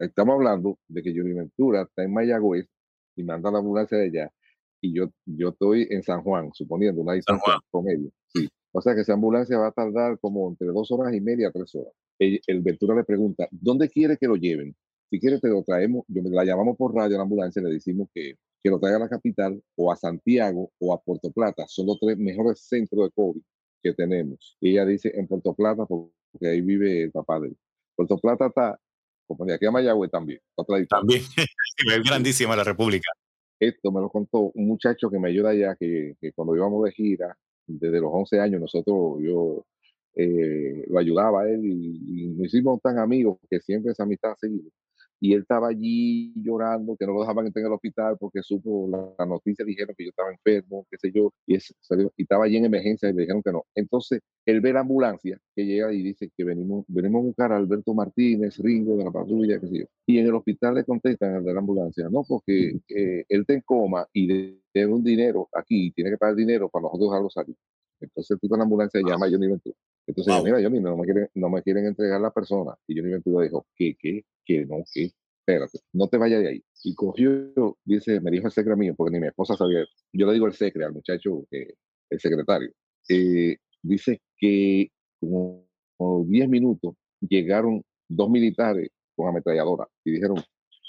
Estamos 0.00 0.34
hablando 0.34 0.76
de 0.88 1.02
que 1.04 1.16
Johnny 1.16 1.34
Ventura 1.34 1.82
está 1.82 2.02
en 2.02 2.12
Mayagüez 2.12 2.66
y 3.14 3.22
manda 3.22 3.52
la 3.52 3.58
ambulancia 3.58 3.96
de 3.96 4.06
allá 4.06 4.32
y 4.80 4.92
yo, 4.92 5.12
yo 5.24 5.50
estoy 5.50 5.86
en 5.90 6.02
San 6.02 6.22
Juan, 6.22 6.50
suponiendo 6.52 7.00
una 7.00 7.12
distancia 7.12 7.60
promedio. 7.70 8.10
Sí. 8.26 8.48
O 8.72 8.80
sea 8.80 8.96
que 8.96 9.02
esa 9.02 9.12
ambulancia 9.12 9.56
va 9.56 9.68
a 9.68 9.72
tardar 9.72 10.18
como 10.18 10.48
entre 10.48 10.66
dos 10.68 10.90
horas 10.90 11.14
y 11.14 11.20
media, 11.20 11.52
tres 11.52 11.72
horas. 11.76 11.92
El, 12.18 12.40
el 12.48 12.60
Ventura 12.60 12.96
le 12.96 13.04
pregunta, 13.04 13.46
¿dónde 13.52 13.88
quiere 13.88 14.16
que 14.16 14.26
lo 14.26 14.34
lleven? 14.34 14.74
Si 15.10 15.18
quiere, 15.18 15.40
te 15.40 15.48
lo 15.48 15.62
traemos, 15.62 16.04
yo 16.08 16.22
la 16.24 16.44
llamamos 16.44 16.76
por 16.76 16.94
radio 16.94 17.16
a 17.16 17.18
la 17.18 17.22
ambulancia 17.22 17.60
y 17.60 17.64
le 17.64 17.72
decimos 17.72 18.08
que, 18.14 18.34
que 18.62 18.70
lo 18.70 18.78
traiga 18.78 18.98
a 18.98 19.00
la 19.00 19.08
capital 19.08 19.62
o 19.76 19.90
a 19.90 19.96
Santiago 19.96 20.70
o 20.78 20.92
a 20.92 21.00
Puerto 21.00 21.30
Plata. 21.32 21.64
Son 21.66 21.86
los 21.86 21.98
tres 21.98 22.18
mejores 22.18 22.60
centros 22.60 23.06
de 23.06 23.10
COVID 23.12 23.40
que 23.82 23.94
tenemos. 23.94 24.56
Y 24.60 24.72
ella 24.72 24.84
dice 24.84 25.10
en 25.14 25.26
Puerto 25.26 25.54
Plata 25.54 25.86
porque 25.86 26.48
ahí 26.48 26.60
vive 26.60 27.04
el 27.04 27.10
papá 27.10 27.40
de 27.40 27.48
él. 27.48 27.56
Puerto 27.96 28.18
Plata 28.18 28.48
está, 28.48 28.78
como 29.26 29.46
de 29.46 29.54
aquí 29.54 29.64
a 29.64 29.70
Mayagüez 29.70 30.10
también. 30.10 30.40
también, 30.88 31.22
es 31.96 32.04
grandísima 32.04 32.54
la 32.54 32.64
República. 32.64 33.10
Esto 33.58 33.90
me 33.90 34.00
lo 34.00 34.10
contó 34.10 34.52
un 34.54 34.68
muchacho 34.68 35.10
que 35.10 35.18
me 35.18 35.30
ayuda 35.30 35.50
allá, 35.50 35.74
que, 35.74 36.16
que 36.20 36.32
cuando 36.32 36.54
íbamos 36.54 36.84
de 36.84 36.92
gira, 36.92 37.36
desde 37.66 38.00
los 38.00 38.10
11 38.12 38.40
años, 38.40 38.60
nosotros, 38.60 39.20
yo 39.20 39.66
eh, 40.14 40.84
lo 40.86 40.98
ayudaba 40.98 41.42
a 41.42 41.48
él 41.48 41.64
y, 41.64 42.24
y, 42.24 42.28
nos 42.28 42.46
hicimos 42.46 42.80
tan 42.80 42.98
amigos 42.98 43.38
que 43.50 43.58
siempre 43.60 43.92
esa 43.92 44.04
amistad 44.04 44.32
ha 44.32 44.36
seguido 44.36 44.70
y 45.20 45.32
él 45.32 45.40
estaba 45.40 45.68
allí 45.68 46.32
llorando, 46.36 46.96
que 46.96 47.06
no 47.06 47.12
lo 47.14 47.20
dejaban 47.20 47.46
entrar 47.46 47.62
en 47.62 47.66
el 47.66 47.72
hospital 47.74 48.16
porque 48.18 48.42
supo 48.42 48.88
la, 48.88 49.26
noticia, 49.26 49.64
dijeron 49.64 49.94
que 49.96 50.04
yo 50.04 50.10
estaba 50.10 50.30
enfermo, 50.30 50.86
qué 50.90 50.96
sé 50.98 51.10
yo, 51.12 51.32
y, 51.46 51.56
y 51.56 52.22
estaba 52.22 52.44
allí 52.44 52.56
en 52.56 52.66
emergencia 52.66 53.08
y 53.08 53.12
le 53.12 53.22
dijeron 53.22 53.42
que 53.42 53.52
no. 53.52 53.64
Entonces, 53.74 54.20
él 54.46 54.60
ve 54.60 54.72
la 54.72 54.80
ambulancia 54.80 55.38
que 55.54 55.66
llega 55.66 55.92
y 55.92 56.02
dice 56.02 56.30
que 56.36 56.44
venimos, 56.44 56.84
venimos 56.88 57.20
a 57.20 57.26
buscar 57.26 57.52
a 57.52 57.56
Alberto 57.56 57.94
Martínez, 57.94 58.58
Ringo 58.58 58.96
de 58.96 59.04
la 59.04 59.10
patrulla, 59.10 59.60
qué 59.60 59.66
sé 59.66 59.78
yo. 59.80 59.84
Y 60.06 60.18
en 60.18 60.26
el 60.26 60.34
hospital 60.34 60.76
le 60.76 60.84
contestan 60.84 61.34
al 61.34 61.44
de 61.44 61.52
la 61.52 61.60
ambulancia, 61.60 62.08
no, 62.10 62.24
porque 62.26 62.80
eh, 62.88 63.24
él 63.28 63.40
está 63.40 63.54
en 63.54 63.62
coma 63.62 64.06
y 64.12 64.26
debe 64.72 64.92
un 64.92 65.02
dinero 65.02 65.48
aquí, 65.52 65.90
tiene 65.92 66.10
que 66.10 66.18
pagar 66.18 66.36
dinero 66.36 66.68
para 66.68 66.84
nosotros 66.84 67.10
dejarlo 67.10 67.30
salir. 67.30 67.56
Entonces 68.00 68.30
el 68.30 68.40
tipo 68.40 68.54
de 68.54 68.58
la 68.58 68.64
ambulancia 68.64 69.00
llama 69.04 69.26
a 69.26 69.30
Johnny 69.30 69.48
Ventura. 69.48 69.76
Entonces, 70.08 70.34
wow. 70.34 70.42
mira, 70.42 70.62
Johnny, 70.62 70.80
no 70.80 70.96
me, 70.96 71.04
quieren, 71.04 71.28
no 71.34 71.50
me 71.50 71.62
quieren 71.62 71.84
entregar 71.84 72.18
la 72.20 72.30
persona. 72.30 72.74
Y 72.86 72.98
Johnny 72.98 73.12
Ventura 73.12 73.44
dijo, 73.44 73.66
¿qué, 73.76 73.94
qué? 73.98 74.24
que 74.44 74.64
no, 74.64 74.82
que 74.92 75.10
espérate, 75.40 75.78
no 75.92 76.08
te 76.08 76.16
vayas 76.16 76.42
de 76.42 76.48
ahí. 76.48 76.64
Y 76.82 76.94
cogió, 76.94 77.76
dice, 77.84 78.18
me 78.20 78.30
dijo 78.30 78.46
el 78.46 78.52
secre 78.52 78.74
mío, 78.74 78.94
porque 78.96 79.12
ni 79.12 79.20
mi 79.20 79.26
esposa 79.26 79.54
sabía. 79.54 79.84
Yo 80.12 80.26
le 80.26 80.32
digo 80.32 80.46
el 80.46 80.54
secre 80.54 80.84
al 80.84 80.94
muchacho, 80.94 81.44
que 81.50 81.74
el 82.08 82.20
secretario. 82.20 82.70
Eh, 83.10 83.58
dice 83.82 84.22
que 84.38 84.90
como, 85.20 85.66
10 85.98 86.48
minutos 86.48 86.94
llegaron 87.20 87.82
dos 88.08 88.30
militares 88.30 88.88
con 89.14 89.28
ametralladora 89.28 89.86
y 90.04 90.12
dijeron, 90.12 90.38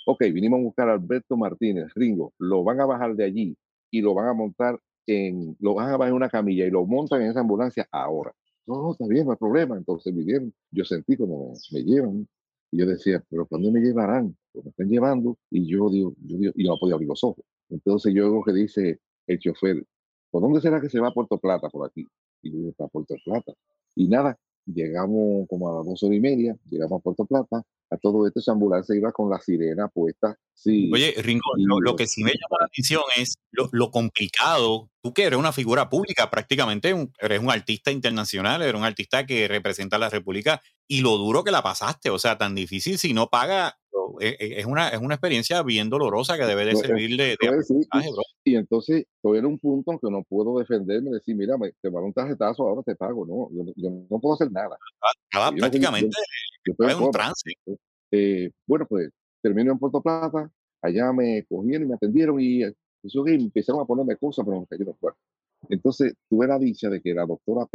ok, 0.05 0.21
vinimos 0.33 0.59
a 0.59 0.63
buscar 0.63 0.89
a 0.89 0.93
Alberto 0.93 1.35
Martínez, 1.35 1.91
Ringo, 1.95 2.33
lo 2.37 2.63
van 2.63 2.79
a 2.79 2.85
bajar 2.85 3.15
de 3.15 3.25
allí 3.25 3.57
y 3.91 4.01
lo 4.01 4.13
van 4.13 4.27
a 4.27 4.33
montar 4.33 4.79
en, 5.07 5.57
lo 5.59 5.73
van 5.73 5.89
a 5.89 5.97
bajar 5.97 6.09
en 6.09 6.15
una 6.15 6.29
camilla 6.29 6.65
y 6.65 6.69
lo 6.69 6.85
montan 6.85 7.21
en 7.21 7.31
esa 7.31 7.41
ambulancia 7.41 7.87
ahora. 7.91 8.33
No, 8.69 8.83
no, 8.83 8.91
está 8.91 9.07
bien, 9.07 9.25
no 9.25 9.31
hay 9.31 9.37
problema. 9.37 9.75
Entonces 9.77 10.15
vinieron, 10.15 10.53
yo 10.71 10.85
sentí 10.85 11.17
como 11.17 11.53
me 11.71 11.83
llevan, 11.83 12.27
y 12.71 12.77
yo 12.77 12.85
decía, 12.85 13.23
pero 13.27 13.47
¿cuándo 13.47 13.71
me 13.71 13.79
llevarán? 13.79 14.37
Pues 14.51 14.63
me 14.63 14.69
están 14.69 14.87
llevando 14.89 15.37
y 15.49 15.65
yo 15.65 15.89
digo, 15.89 16.13
yo 16.23 16.37
digo, 16.37 16.53
y 16.55 16.65
no 16.65 16.77
podía 16.79 16.93
abrir 16.93 17.09
los 17.09 17.23
ojos. 17.23 17.43
Entonces 17.69 18.13
yo 18.13 18.25
digo 18.25 18.43
que 18.43 18.53
dice 18.53 18.99
el 19.25 19.39
chofer, 19.39 19.83
¿por 20.29 20.43
dónde 20.43 20.61
será 20.61 20.79
que 20.79 20.89
se 20.89 20.99
va 20.99 21.07
a 21.07 21.13
Puerto 21.13 21.39
Plata 21.39 21.67
por 21.69 21.87
aquí? 21.87 22.05
Y 22.43 22.51
yo 22.51 22.57
digo, 22.59 22.73
para 22.73 22.89
Puerto 22.89 23.15
Plata. 23.25 23.53
Y 23.95 24.07
nada, 24.07 24.37
llegamos 24.67 25.47
como 25.49 25.69
a 25.69 25.77
las 25.77 25.85
dos 25.87 26.03
horas 26.03 26.17
y 26.17 26.21
media, 26.21 26.55
llegamos 26.69 26.99
a 26.99 27.03
Puerto 27.03 27.25
Plata, 27.25 27.63
A 27.91 27.97
todo 27.97 28.27
esto, 28.27 28.39
esa 28.39 28.51
ambulancia 28.51 28.95
iba 28.95 29.11
con 29.11 29.29
la 29.29 29.39
sirena 29.39 29.87
puesta. 29.87 30.37
Sí. 30.53 30.91
Oye, 30.93 31.15
Ringo, 31.17 31.49
lo, 31.57 31.95
que 31.95 32.05
sí 32.05 32.23
me 32.23 32.31
llama 32.31 32.57
la 32.59 32.65
atención 32.67 33.01
es 33.17 33.35
lo, 33.51 33.91
complicado. 33.91 34.89
Tú 35.01 35.13
que 35.13 35.23
eres 35.23 35.39
una 35.39 35.53
figura 35.53 35.89
pública, 35.89 36.29
prácticamente 36.29 36.93
eres 37.19 37.39
un 37.39 37.49
artista 37.49 37.91
internacional, 37.91 38.61
eres 38.61 38.75
un 38.75 38.83
artista 38.83 39.25
que 39.25 39.47
representa 39.47 39.95
a 39.95 39.99
la 39.99 40.09
República 40.09 40.61
y 40.87 41.01
lo 41.01 41.17
duro 41.17 41.43
que 41.43 41.51
la 41.51 41.63
pasaste. 41.63 42.09
O 42.09 42.19
sea, 42.19 42.37
tan 42.37 42.53
difícil 42.53 42.97
si 42.97 43.13
no 43.13 43.29
paga 43.29 43.79
e, 44.19 44.35
e, 44.39 44.59
es 44.59 44.65
una, 44.65 44.89
es 44.89 44.99
una 44.99 45.15
experiencia 45.15 45.61
bien 45.63 45.89
dolorosa 45.89 46.37
que 46.37 46.45
debe 46.45 46.65
de 46.65 46.75
servir 46.75 47.17
de, 47.17 47.37
y, 48.43 48.55
entonces, 48.55 49.05
todo 49.21 49.35
era 49.35 49.47
un 49.47 49.59
punto 49.59 49.91
en 49.91 49.99
que 49.99 50.09
no 50.09 50.23
puedo 50.23 50.59
defenderme, 50.59 51.11
decir, 51.11 51.35
mira, 51.35 51.57
me, 51.57 51.71
te 51.81 51.89
va 51.89 52.01
un 52.01 52.13
tarjetazo, 52.13 52.67
ahora 52.67 52.81
te 52.83 52.95
pago. 52.95 53.25
No, 53.25 53.49
yo, 53.75 53.89
no 54.09 54.19
puedo 54.19 54.35
hacer 54.35 54.51
nada. 54.51 54.77
prácticamente 55.57 56.17
es 56.65 56.95
un 56.95 57.11
trance. 57.11 57.51
Eh, 58.11 58.51
bueno, 58.65 58.85
pues 58.87 59.09
termino 59.41 59.71
en 59.71 59.79
Puerto 59.79 60.01
Plata, 60.01 60.49
allá 60.81 61.13
me 61.13 61.45
cogieron 61.47 61.85
y 61.85 61.89
me 61.89 61.95
atendieron 61.95 62.39
y 62.39 62.61
pues, 63.01 63.13
empezaron 63.27 63.81
a 63.81 63.85
ponerme 63.85 64.17
cosas, 64.17 64.45
pero 64.45 64.61
me 64.61 64.67
cayeron 64.67 64.95
fuera. 64.97 65.15
Entonces, 65.69 66.13
tuve 66.29 66.47
la 66.47 66.57
dicha 66.57 66.89
de 66.89 67.01
que 67.01 67.13
la 67.13 67.25
doctora 67.25 67.67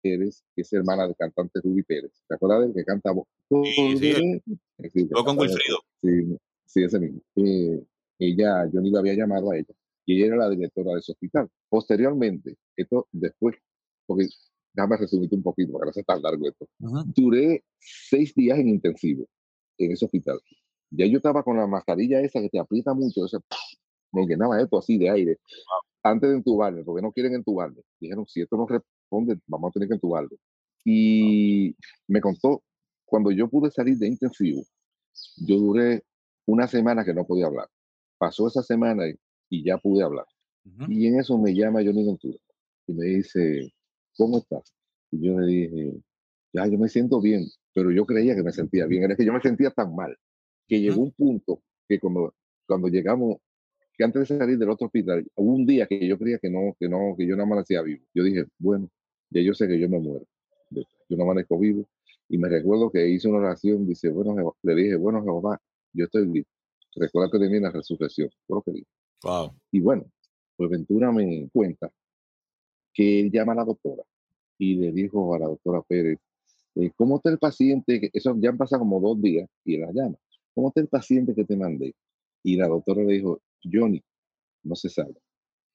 Pérez, 0.00 0.42
que 0.54 0.62
es 0.62 0.72
hermana 0.72 1.06
del 1.06 1.16
cantante 1.16 1.60
Ruby 1.62 1.82
Pérez, 1.82 2.12
¿te 2.26 2.34
acuerdas 2.34 2.62
del 2.62 2.74
que 2.74 2.84
canta? 2.84 3.12
Sí, 3.48 3.96
sí, 3.98 4.42
sí, 4.92 5.08
con 5.08 5.38
Wilfrido. 5.38 5.78
Sí, 6.02 6.36
sí, 6.66 6.84
ese 6.84 6.98
mismo. 6.98 7.20
Eh, 7.36 7.82
ella, 8.18 8.68
yo 8.72 8.80
ni 8.80 8.90
la 8.90 9.00
había 9.00 9.14
llamado 9.14 9.50
a 9.50 9.56
ella, 9.56 9.74
y 10.04 10.16
ella 10.16 10.26
era 10.26 10.36
la 10.36 10.50
directora 10.50 10.92
de 10.92 11.00
ese 11.00 11.12
hospital. 11.12 11.48
Posteriormente, 11.68 12.56
esto 12.76 13.08
después, 13.12 13.56
porque 14.06 14.28
déjame 14.72 14.96
resumirte 14.96 15.36
un 15.36 15.42
poquito, 15.42 15.72
para 15.72 15.86
no 15.86 15.92
sea 15.92 16.02
tan 16.02 16.22
largo 16.22 16.48
esto. 16.48 16.68
Duré 17.14 17.64
seis 17.78 18.34
días 18.34 18.58
en 18.58 18.68
intensivo 18.68 19.26
en 19.78 19.92
ese 19.92 20.04
hospital. 20.04 20.40
Ya 20.90 21.06
yo 21.06 21.18
estaba 21.18 21.42
con 21.42 21.56
la 21.56 21.66
mascarilla 21.66 22.20
esa 22.20 22.40
que 22.40 22.48
te 22.48 22.58
aprieta 22.58 22.94
mucho, 22.94 23.26
ese, 23.26 23.38
me 24.12 24.26
llenaba 24.26 24.60
esto 24.60 24.78
así 24.78 24.98
de 24.98 25.10
aire. 25.10 25.38
Antes 26.02 26.30
de 26.30 26.36
entubarme, 26.36 26.84
porque 26.84 27.02
no 27.02 27.12
quieren 27.12 27.34
entubarme. 27.34 27.82
Dijeron, 28.00 28.26
si 28.26 28.40
esto 28.40 28.56
no 28.56 28.66
responde, 29.08 29.38
vamos 29.46 29.70
a 29.70 29.72
tener 29.72 29.88
que 29.88 29.94
entubarlo. 29.94 30.36
Y 30.84 31.74
me 32.06 32.20
contó, 32.20 32.62
cuando 33.04 33.30
yo 33.30 33.48
pude 33.48 33.70
salir 33.70 33.96
de 33.96 34.08
intensivo, 34.08 34.62
yo 35.36 35.56
duré 35.56 36.02
una 36.46 36.66
semana 36.66 37.04
que 37.04 37.14
no 37.14 37.26
podía 37.26 37.46
hablar. 37.46 37.68
Pasó 38.18 38.48
esa 38.48 38.62
semana 38.62 39.04
y, 39.50 39.64
ya 39.64 39.78
pude 39.78 40.02
hablar. 40.02 40.26
Y 40.88 41.06
en 41.06 41.18
eso 41.18 41.38
me 41.38 41.54
llama 41.54 41.80
Johnny 41.82 42.04
Ventura 42.04 42.38
y 42.86 42.92
me 42.92 43.06
dice, 43.06 43.72
¿cómo 44.16 44.38
estás? 44.38 44.74
Y 45.10 45.26
yo 45.26 45.38
le 45.38 45.46
dije, 45.46 46.02
ya, 46.52 46.66
yo 46.66 46.78
me 46.78 46.88
siento 46.88 47.20
bien, 47.20 47.46
pero 47.72 47.90
yo 47.90 48.04
creía 48.04 48.34
que 48.34 48.42
me 48.42 48.52
sentía 48.52 48.86
bien. 48.86 49.04
Era 49.04 49.16
que 49.16 49.24
yo 49.24 49.32
me 49.32 49.40
sentía 49.40 49.70
tan 49.70 49.94
mal 49.94 50.14
que 50.66 50.80
llegó 50.80 51.00
un 51.00 51.12
punto 51.12 51.62
que 51.88 51.98
cuando, 51.98 52.34
cuando 52.66 52.88
llegamos, 52.88 53.38
que 53.94 54.04
antes 54.04 54.28
de 54.28 54.38
salir 54.38 54.58
del 54.58 54.68
otro 54.68 54.86
hospital, 54.86 55.26
hubo 55.34 55.54
un 55.54 55.64
día 55.64 55.86
que 55.86 56.06
yo 56.06 56.18
creía 56.18 56.38
que 56.38 56.50
no, 56.50 56.76
que 56.78 56.88
no, 56.88 57.14
que 57.16 57.26
yo 57.26 57.36
no 57.36 57.44
amanecía 57.44 57.80
vivo. 57.80 58.04
Yo 58.14 58.22
dije, 58.22 58.44
bueno, 58.58 58.90
ya 59.30 59.42
yo 59.42 59.54
sé 59.54 59.68
que 59.68 59.78
yo 59.78 59.88
me 59.88 59.98
muero. 59.98 60.26
Yo 60.70 61.16
no 61.16 61.24
amanezco 61.24 61.58
vivo. 61.58 61.88
Y 62.28 62.36
me 62.38 62.48
recuerdo 62.48 62.90
que 62.90 63.08
hice 63.08 63.28
una 63.28 63.38
oración, 63.38 63.86
dice, 63.86 64.10
bueno, 64.10 64.56
le 64.62 64.74
dije, 64.74 64.96
bueno, 64.96 65.22
Jehová, 65.22 65.60
yo 65.92 66.04
estoy 66.04 66.26
vivo. 66.26 66.46
Recuerda 66.94 67.38
de 67.38 67.48
mí 67.48 67.60
la 67.60 67.70
resurrección. 67.70 68.30
Fue 68.46 68.56
lo 68.56 68.62
que 68.62 68.72
dije. 68.72 68.86
Wow. 69.22 69.52
Y 69.72 69.80
bueno, 69.80 70.04
pues 70.56 70.70
Ventura 70.70 71.10
me 71.12 71.48
cuenta 71.52 71.90
que 72.92 73.20
él 73.20 73.30
llama 73.30 73.52
a 73.52 73.56
la 73.56 73.64
doctora 73.64 74.02
y 74.58 74.74
le 74.74 74.92
dijo 74.92 75.34
a 75.34 75.38
la 75.38 75.46
doctora 75.46 75.82
Pérez, 75.82 76.18
eh, 76.74 76.90
¿cómo 76.96 77.16
está 77.16 77.30
el 77.30 77.38
paciente? 77.38 78.10
Eso 78.12 78.36
ya 78.38 78.50
han 78.50 78.58
pasado 78.58 78.80
como 78.80 79.00
dos 79.00 79.20
días 79.22 79.48
y 79.64 79.76
él 79.76 79.82
la 79.82 79.92
llama. 79.92 80.16
¿Cómo 80.54 80.68
está 80.68 80.80
el 80.80 80.88
paciente 80.88 81.34
que 81.34 81.44
te 81.44 81.56
mandé? 81.56 81.94
Y 82.42 82.56
la 82.56 82.68
doctora 82.68 83.02
le 83.02 83.14
dijo, 83.14 83.40
Johnny, 83.62 84.02
no 84.64 84.74
se 84.74 84.88
salva. 84.88 85.20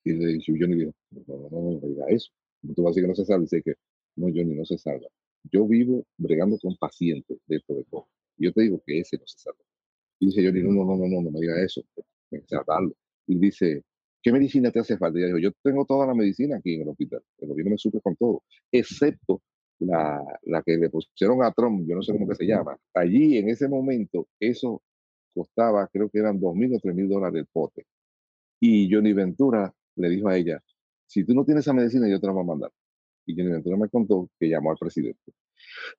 Y 0.03 0.13
le 0.13 0.33
dijo, 0.33 0.53
Johnny 0.59 0.75
dijo, 0.75 0.91
no, 1.11 1.23
no, 1.27 1.49
no, 1.49 1.79
no, 1.81 1.87
diga 1.87 2.05
eso. 2.09 2.31
Tú 2.75 2.83
vas 2.83 2.89
a 2.89 2.91
decir 2.91 3.03
que 3.03 3.07
no 3.07 3.15
se 3.15 3.25
salva. 3.25 3.41
Dice 3.41 3.61
que, 3.61 3.73
no, 4.15 4.27
Johnny, 4.27 4.55
no 4.55 4.65
se 4.65 4.77
salva. 4.77 5.07
Yo 5.51 5.67
vivo 5.67 6.05
bregando 6.17 6.57
con 6.59 6.75
pacientes 6.77 7.37
de 7.47 7.57
esto 7.57 7.73
de. 7.75 7.85
Y 8.37 8.45
yo 8.45 8.53
te 8.53 8.61
digo 8.61 8.81
que 8.85 8.99
ese 8.99 9.17
no 9.17 9.27
se 9.27 9.39
salva. 9.39 9.59
Y 10.19 10.27
dice 10.27 10.45
Johnny, 10.45 10.63
no, 10.63 10.71
no, 10.71 10.85
no, 10.85 10.97
no, 10.97 11.07
no, 11.07 11.21
no 11.21 11.31
me 11.31 11.39
diga 11.39 11.61
eso. 11.63 11.81
Me 12.31 12.41
salvarlo. 12.47 12.93
Y 13.27 13.37
dice, 13.37 13.83
¿qué 14.21 14.31
medicina 14.31 14.71
te 14.71 14.79
hace 14.79 14.97
falta? 14.97 15.19
Y 15.19 15.29
yo 15.29 15.37
yo 15.37 15.51
tengo 15.61 15.85
toda 15.85 16.07
la 16.07 16.13
medicina 16.13 16.57
aquí 16.57 16.75
en 16.75 16.81
el 16.83 16.89
hospital. 16.89 17.21
El 17.39 17.49
gobierno 17.49 17.71
me 17.71 17.77
supe 17.77 17.99
con 18.01 18.15
todo, 18.15 18.43
excepto 18.71 19.41
la, 19.79 20.23
la, 20.43 20.63
que 20.63 20.77
le 20.77 20.89
pusieron 20.89 21.43
a 21.43 21.51
Trump, 21.51 21.85
yo 21.87 21.95
no 21.95 22.03
sé 22.03 22.13
cómo 22.13 22.27
que 22.27 22.35
se 22.35 22.45
llama. 22.45 22.77
Allí, 22.93 23.37
en 23.37 23.49
ese 23.49 23.67
momento, 23.67 24.27
eso 24.39 24.81
costaba, 25.33 25.87
creo 25.87 26.09
que 26.09 26.19
eran 26.19 26.39
dos 26.39 26.55
mil 26.55 26.73
o 26.75 26.79
tres 26.79 26.95
mil 26.95 27.09
dólares 27.09 27.41
el 27.41 27.47
pote. 27.47 27.85
Y 28.59 28.89
Johnny 28.91 29.13
Ventura 29.13 29.73
le 29.95 30.09
dijo 30.09 30.29
a 30.29 30.37
ella, 30.37 30.63
si 31.07 31.23
tú 31.25 31.33
no 31.33 31.45
tienes 31.45 31.63
esa 31.63 31.73
medicina, 31.73 32.07
yo 32.09 32.19
te 32.19 32.27
la 32.27 32.33
voy 32.33 32.43
a 32.43 32.47
mandar. 32.47 32.71
Y 33.25 33.35
Johnny 33.35 33.51
Ventura 33.51 33.77
me 33.77 33.89
contó 33.89 34.29
que 34.39 34.49
llamó 34.49 34.71
al 34.71 34.77
presidente, 34.77 35.31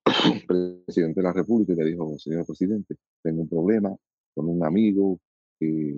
presidente 0.46 1.20
de 1.20 1.22
la 1.22 1.32
República, 1.32 1.72
y 1.72 1.76
le 1.76 1.84
dijo, 1.86 2.18
señor 2.18 2.46
presidente, 2.46 2.96
tengo 3.22 3.42
un 3.42 3.48
problema 3.48 3.94
con 4.34 4.48
un 4.48 4.64
amigo 4.64 5.20
que, 5.58 5.94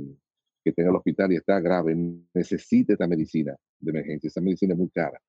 que 0.64 0.72
tenga 0.72 0.90
el 0.90 0.96
hospital 0.96 1.32
y 1.32 1.36
está 1.36 1.60
grave, 1.60 1.96
necesita 2.34 2.92
esta 2.92 3.06
medicina 3.06 3.56
de 3.80 3.90
emergencia, 3.90 4.28
esa 4.28 4.40
medicina 4.40 4.74
es 4.74 4.78
muy 4.78 4.90
cara. 4.90 5.20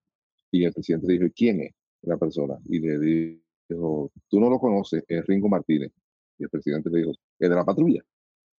Y 0.51 0.63
el 0.63 0.73
presidente 0.73 1.07
le 1.07 1.13
dijo, 1.13 1.33
¿quién 1.35 1.61
es? 1.61 1.73
la 2.07 2.17
persona 2.17 2.57
y 2.65 2.79
le 2.79 2.99
dijo, 2.99 4.11
tú 4.27 4.39
no 4.39 4.49
lo 4.49 4.59
conoces, 4.59 5.03
es 5.07 5.25
Ringo 5.25 5.49
Martínez. 5.49 5.91
Y 6.37 6.43
el 6.43 6.49
presidente 6.49 6.89
le 6.89 6.99
dijo, 6.99 7.11
es 7.11 7.49
de 7.49 7.55
la 7.55 7.65
patrulla. 7.65 8.03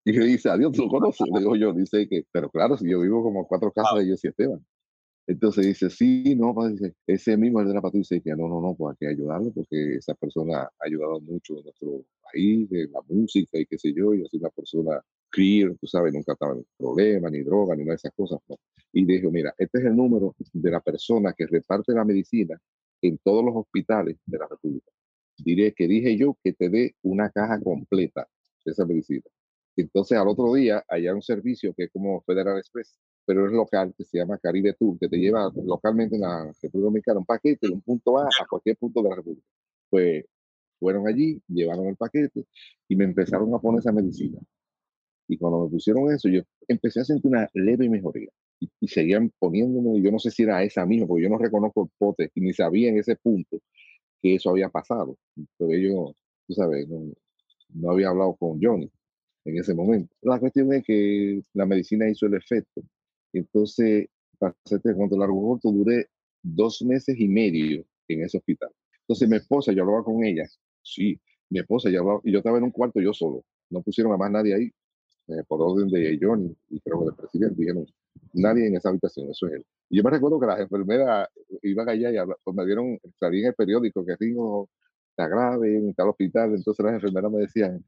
Y 0.03 0.11
le 0.13 0.25
dice, 0.25 0.49
adiós, 0.49 0.71
¿tú 0.71 0.83
lo 0.83 0.89
conoces? 0.89 1.27
Le 1.31 1.39
digo 1.39 1.55
yo, 1.55 1.73
dice 1.73 2.07
que, 2.07 2.23
pero 2.31 2.49
claro, 2.49 2.77
si 2.77 2.89
yo 2.89 3.01
vivo 3.01 3.21
como 3.23 3.47
cuatro 3.47 3.71
casas 3.71 3.99
de 3.99 4.05
ellos 4.05 4.23
y 4.23 4.27
Esteban. 4.27 4.65
Entonces 5.27 5.65
dice, 5.65 5.89
sí, 5.89 6.35
no, 6.35 6.55
dice, 6.69 6.95
ese 7.05 7.35
mismo 7.35 7.61
es 7.61 7.67
de 7.67 7.73
la 7.73 7.81
patrulla. 7.81 8.07
Dice, 8.09 8.35
no, 8.37 8.47
no, 8.47 8.61
no, 8.61 8.75
pues 8.75 8.93
hay 8.93 9.07
que 9.07 9.13
ayudarlo 9.13 9.51
porque 9.51 9.95
esa 9.95 10.13
persona 10.15 10.61
ha 10.61 10.71
ayudado 10.79 11.19
mucho 11.19 11.57
en 11.57 11.65
nuestro 11.65 12.05
país, 12.23 12.71
en 12.71 12.91
la 12.93 13.01
música 13.09 13.59
y 13.59 13.65
qué 13.65 13.77
sé 13.77 13.93
yo, 13.93 14.13
y 14.13 14.23
es 14.23 14.33
una 14.33 14.49
persona 14.49 15.01
clear, 15.29 15.75
tú 15.79 15.85
sabes, 15.87 16.13
nunca 16.13 16.31
estaba 16.33 16.53
en 16.53 16.65
problemas, 16.77 17.31
ni 17.31 17.41
droga, 17.43 17.75
ni 17.75 17.83
nada 17.83 17.91
de 17.91 17.95
esas 17.97 18.13
cosas. 18.15 18.39
Y 18.93 19.05
dijo, 19.05 19.29
mira, 19.29 19.53
este 19.57 19.79
es 19.79 19.85
el 19.85 19.95
número 19.97 20.33
de 20.53 20.71
la 20.71 20.79
persona 20.79 21.33
que 21.33 21.45
reparte 21.45 21.93
la 21.93 22.05
medicina 22.05 22.57
en 23.01 23.17
todos 23.17 23.43
los 23.43 23.55
hospitales 23.55 24.17
de 24.25 24.37
la 24.37 24.47
República. 24.47 24.91
Diré 25.37 25.73
que 25.73 25.87
dije 25.87 26.17
yo 26.17 26.37
que 26.41 26.53
te 26.53 26.69
dé 26.69 26.95
una 27.03 27.29
caja 27.29 27.59
completa 27.61 28.27
de 28.65 28.71
esa 28.71 28.85
medicina. 28.85 29.23
Entonces 29.75 30.17
al 30.17 30.27
otro 30.27 30.53
día 30.53 30.83
hay 30.87 31.07
un 31.09 31.21
servicio 31.21 31.73
que 31.73 31.83
es 31.83 31.91
como 31.91 32.21
Federal 32.21 32.57
Express, 32.57 32.97
pero 33.27 33.45
es 33.45 33.51
local, 33.51 33.93
que 33.97 34.05
se 34.05 34.19
llama 34.19 34.37
Caribe 34.37 34.73
Tour, 34.73 34.97
que 34.97 35.09
te 35.09 35.17
lleva 35.17 35.51
localmente 35.65 36.15
en 36.15 36.21
la 36.21 36.45
República 36.45 36.85
Dominicana 36.85 37.19
un 37.19 37.25
paquete 37.25 37.67
de 37.67 37.73
un 37.73 37.81
punto 37.81 38.17
A 38.17 38.23
a 38.23 38.47
cualquier 38.49 38.77
punto 38.77 39.03
de 39.03 39.09
la 39.09 39.15
República. 39.17 39.45
Pues 39.89 40.25
fueron 40.79 41.07
allí, 41.07 41.41
llevaron 41.49 41.87
el 41.87 41.97
paquete 41.97 42.45
y 42.87 42.95
me 42.95 43.03
empezaron 43.03 43.53
a 43.53 43.59
poner 43.59 43.79
esa 43.79 43.91
medicina. 43.91 44.39
Y 45.27 45.37
cuando 45.37 45.65
me 45.65 45.69
pusieron 45.69 46.09
eso, 46.09 46.29
yo 46.29 46.41
empecé 46.69 47.01
a 47.01 47.03
sentir 47.03 47.29
una 47.29 47.49
leve 47.53 47.89
mejoría 47.89 48.29
y, 48.59 48.87
seguían 48.87 49.29
poniéndome, 49.39 50.01
yo 50.01 50.09
no 50.09 50.19
sé 50.19 50.31
si 50.31 50.43
era 50.43 50.63
esa 50.63 50.85
misma, 50.85 51.07
porque 51.07 51.23
yo 51.23 51.29
no 51.29 51.37
reconozco 51.37 51.83
el 51.83 51.89
pote 51.97 52.31
y 52.33 52.39
ni 52.39 52.53
sabía 52.53 52.89
en 52.89 52.97
ese 52.99 53.17
punto 53.17 53.59
que 54.21 54.35
eso 54.35 54.51
había 54.51 54.69
pasado. 54.69 55.17
Pero 55.57 55.73
yo, 55.77 56.15
tú 56.47 56.53
sabes, 56.53 56.87
no, 56.87 57.91
había 57.91 58.07
hablado 58.09 58.35
con 58.37 58.57
Johnny 58.61 58.89
en 59.45 59.57
ese 59.57 59.73
momento. 59.73 60.15
La 60.21 60.39
cuestión 60.39 60.71
es 60.73 60.85
que 60.85 61.43
la 61.53 61.65
medicina 61.65 62.09
hizo 62.09 62.25
el 62.27 62.35
efecto. 62.35 62.81
Entonces, 63.37 64.07
para 64.37 64.55
hacerte 64.65 64.93
cuando 64.93 65.17
largo 65.17 65.41
corto, 65.41 65.71
duré 65.71 66.07
dos 66.41 66.81
meses 66.81 67.15
y 67.19 67.27
medio 67.27 67.83
en 68.07 68.23
ese 68.23 68.37
hospital. 68.37 68.69
Entonces, 69.01 69.29
mi 69.29 69.37
esposa, 69.37 69.71
yo 69.71 69.83
hablaba 69.83 70.03
con 70.03 70.23
ella, 70.23 70.45
sí, 70.81 71.19
mi 71.49 71.59
esposa, 71.59 71.89
yo 71.89 72.01
hablaba, 72.01 72.21
y 72.23 72.31
yo 72.31 72.39
estaba 72.39 72.57
en 72.57 72.65
un 72.65 72.71
cuarto 72.71 72.99
yo 72.99 73.13
solo, 73.13 73.43
no 73.69 73.81
pusieron 73.81 74.13
a 74.13 74.17
más 74.17 74.31
nadie 74.31 74.53
ahí, 74.53 74.71
eh, 75.27 75.43
por 75.47 75.61
orden 75.61 75.89
de 75.89 76.17
Johnny 76.21 76.55
y 76.69 76.79
creo 76.79 76.99
que 76.99 77.05
del 77.05 77.15
presidente, 77.15 77.55
dijeron, 77.57 77.85
nadie 78.33 78.67
en 78.67 78.75
esa 78.75 78.89
habitación, 78.89 79.29
eso 79.29 79.47
es 79.47 79.53
él. 79.53 79.65
Y 79.89 79.97
yo 79.97 80.03
me 80.03 80.09
recuerdo 80.09 80.39
que 80.39 80.45
las 80.45 80.59
enfermeras 80.59 81.27
iban 81.63 81.89
allá 81.89 82.11
y 82.11 82.15
pues 82.43 82.55
me 82.55 82.65
dieron, 82.65 82.99
salí 83.19 83.41
en 83.41 83.47
el 83.47 83.53
periódico 83.53 84.05
que 84.05 84.15
Ringo 84.15 84.69
está 85.09 85.27
grave 85.27 85.77
en 85.77 85.93
tal 85.93 86.09
hospital, 86.09 86.53
entonces 86.53 86.85
las 86.85 86.95
enfermeras 86.95 87.31
me 87.31 87.39
decían, 87.39 87.83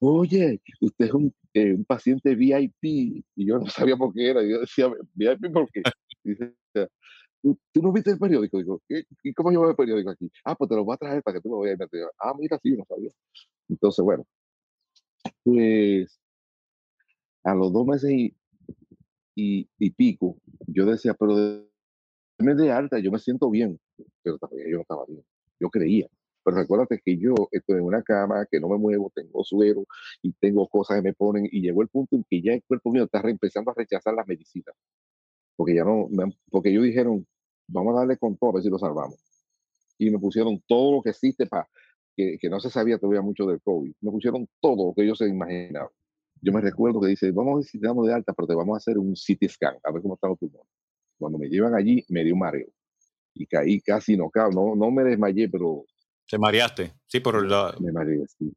oye, 0.00 0.60
usted 0.80 1.06
es 1.06 1.12
un, 1.12 1.34
eh, 1.54 1.78
paciente 1.86 2.34
VIP, 2.34 2.84
y 2.84 3.24
yo 3.36 3.58
no 3.58 3.66
sabía 3.66 3.96
por 3.96 4.12
qué 4.14 4.30
era, 4.30 4.42
yo 4.42 4.60
decía, 4.60 4.90
VIP 5.14 5.52
por 5.52 5.70
qué. 5.70 5.82
Dice, 6.24 6.54
¿Tú, 7.42 7.58
no 7.82 7.92
viste 7.92 8.12
el 8.12 8.18
periódico? 8.18 8.58
Digo, 8.58 8.80
¿y 9.24 9.34
cómo 9.34 9.50
veo 9.50 9.70
el 9.70 9.76
periódico 9.76 10.10
aquí? 10.10 10.30
Ah, 10.44 10.54
pues 10.54 10.70
te 10.70 10.76
lo 10.76 10.84
voy 10.84 10.94
a 10.94 10.96
traer 10.96 11.22
para 11.22 11.36
que 11.36 11.42
tú 11.42 11.48
lo 11.50 11.60
veas. 11.60 11.78
Ah, 12.18 12.34
mira, 12.38 12.58
sí, 12.62 12.76
no 12.76 12.84
sabía. 12.84 13.10
Entonces, 13.68 14.04
bueno, 14.04 14.24
pues 15.42 16.20
a 17.44 17.54
los 17.54 17.72
dos 17.72 17.86
meses 17.86 18.12
y, 19.34 19.90
pico, 19.96 20.36
yo 20.68 20.86
decía, 20.86 21.14
pero 21.14 21.34
me 22.38 22.54
de 22.54 22.70
alta, 22.70 22.98
yo 23.00 23.10
me 23.10 23.18
siento 23.18 23.50
bien, 23.50 23.78
pero 24.22 24.38
yo 24.68 24.76
no 24.76 24.82
estaba 24.82 25.04
bien. 25.06 25.24
Yo 25.58 25.68
creía. 25.68 26.08
Pero 26.44 26.56
recuérdate 26.56 27.00
que 27.04 27.16
yo 27.18 27.34
estoy 27.50 27.78
en 27.78 27.84
una 27.84 28.02
cama, 28.02 28.46
que 28.50 28.60
no 28.60 28.68
me 28.68 28.78
muevo, 28.78 29.10
tengo 29.14 29.44
suero 29.44 29.84
y 30.22 30.32
tengo 30.34 30.68
cosas 30.68 30.98
que 30.98 31.02
me 31.02 31.14
ponen 31.14 31.48
y 31.50 31.60
llegó 31.60 31.82
el 31.82 31.88
punto 31.88 32.16
en 32.16 32.24
que 32.28 32.42
ya 32.42 32.52
el 32.52 32.62
cuerpo 32.64 32.90
mío 32.90 33.04
está 33.04 33.20
empezando 33.28 33.70
a 33.70 33.74
rechazar 33.74 34.14
las 34.14 34.26
medicinas, 34.26 34.74
porque 35.56 35.74
ya 35.74 35.84
no, 35.84 36.08
porque 36.50 36.70
ellos 36.70 36.84
dijeron, 36.84 37.26
vamos 37.68 37.94
a 37.94 38.00
darle 38.00 38.16
con 38.18 38.36
todo 38.36 38.50
a 38.50 38.52
ver 38.54 38.62
si 38.62 38.70
lo 38.70 38.78
salvamos. 38.78 39.16
Y 39.98 40.10
me 40.10 40.18
pusieron 40.18 40.60
todo 40.66 40.96
lo 40.96 41.02
que 41.02 41.10
existe 41.10 41.46
para 41.46 41.68
que, 42.16 42.36
que, 42.40 42.50
no 42.50 42.60
se 42.60 42.70
sabía 42.70 42.98
todavía 42.98 43.22
mucho 43.22 43.46
del 43.46 43.60
COVID. 43.62 43.92
Me 44.00 44.10
pusieron 44.10 44.48
todo 44.60 44.88
lo 44.88 44.94
que 44.94 45.02
ellos 45.02 45.18
se 45.18 45.28
imaginaban. 45.28 45.90
Yo 46.40 46.52
me 46.52 46.60
recuerdo 46.60 47.00
que 47.00 47.06
dice, 47.06 47.30
vamos 47.30 47.70
a 47.72 47.78
damos 47.80 48.06
de 48.06 48.14
alta, 48.14 48.32
pero 48.32 48.48
te 48.48 48.54
vamos 48.54 48.74
a 48.74 48.78
hacer 48.78 48.98
un 48.98 49.14
CT 49.14 49.48
scan, 49.48 49.76
a 49.84 49.92
ver 49.92 50.02
cómo 50.02 50.14
están 50.14 50.30
los 50.30 50.38
pulmones. 50.38 50.66
Cuando 51.16 51.38
me 51.38 51.48
llevan 51.48 51.74
allí, 51.76 52.04
me 52.08 52.24
dio 52.24 52.34
un 52.34 52.40
mareo. 52.40 52.66
Y 53.32 53.46
caí 53.46 53.80
casi 53.80 54.16
no, 54.16 54.30
no, 54.52 54.74
no 54.74 54.90
me 54.90 55.04
desmayé, 55.04 55.48
pero... 55.48 55.84
Te 56.32 56.38
mareaste, 56.38 56.94
sí, 57.04 57.20
por 57.20 57.46
la... 57.46 57.76
Me 57.78 57.92
mareé, 57.92 58.26
sí. 58.26 58.50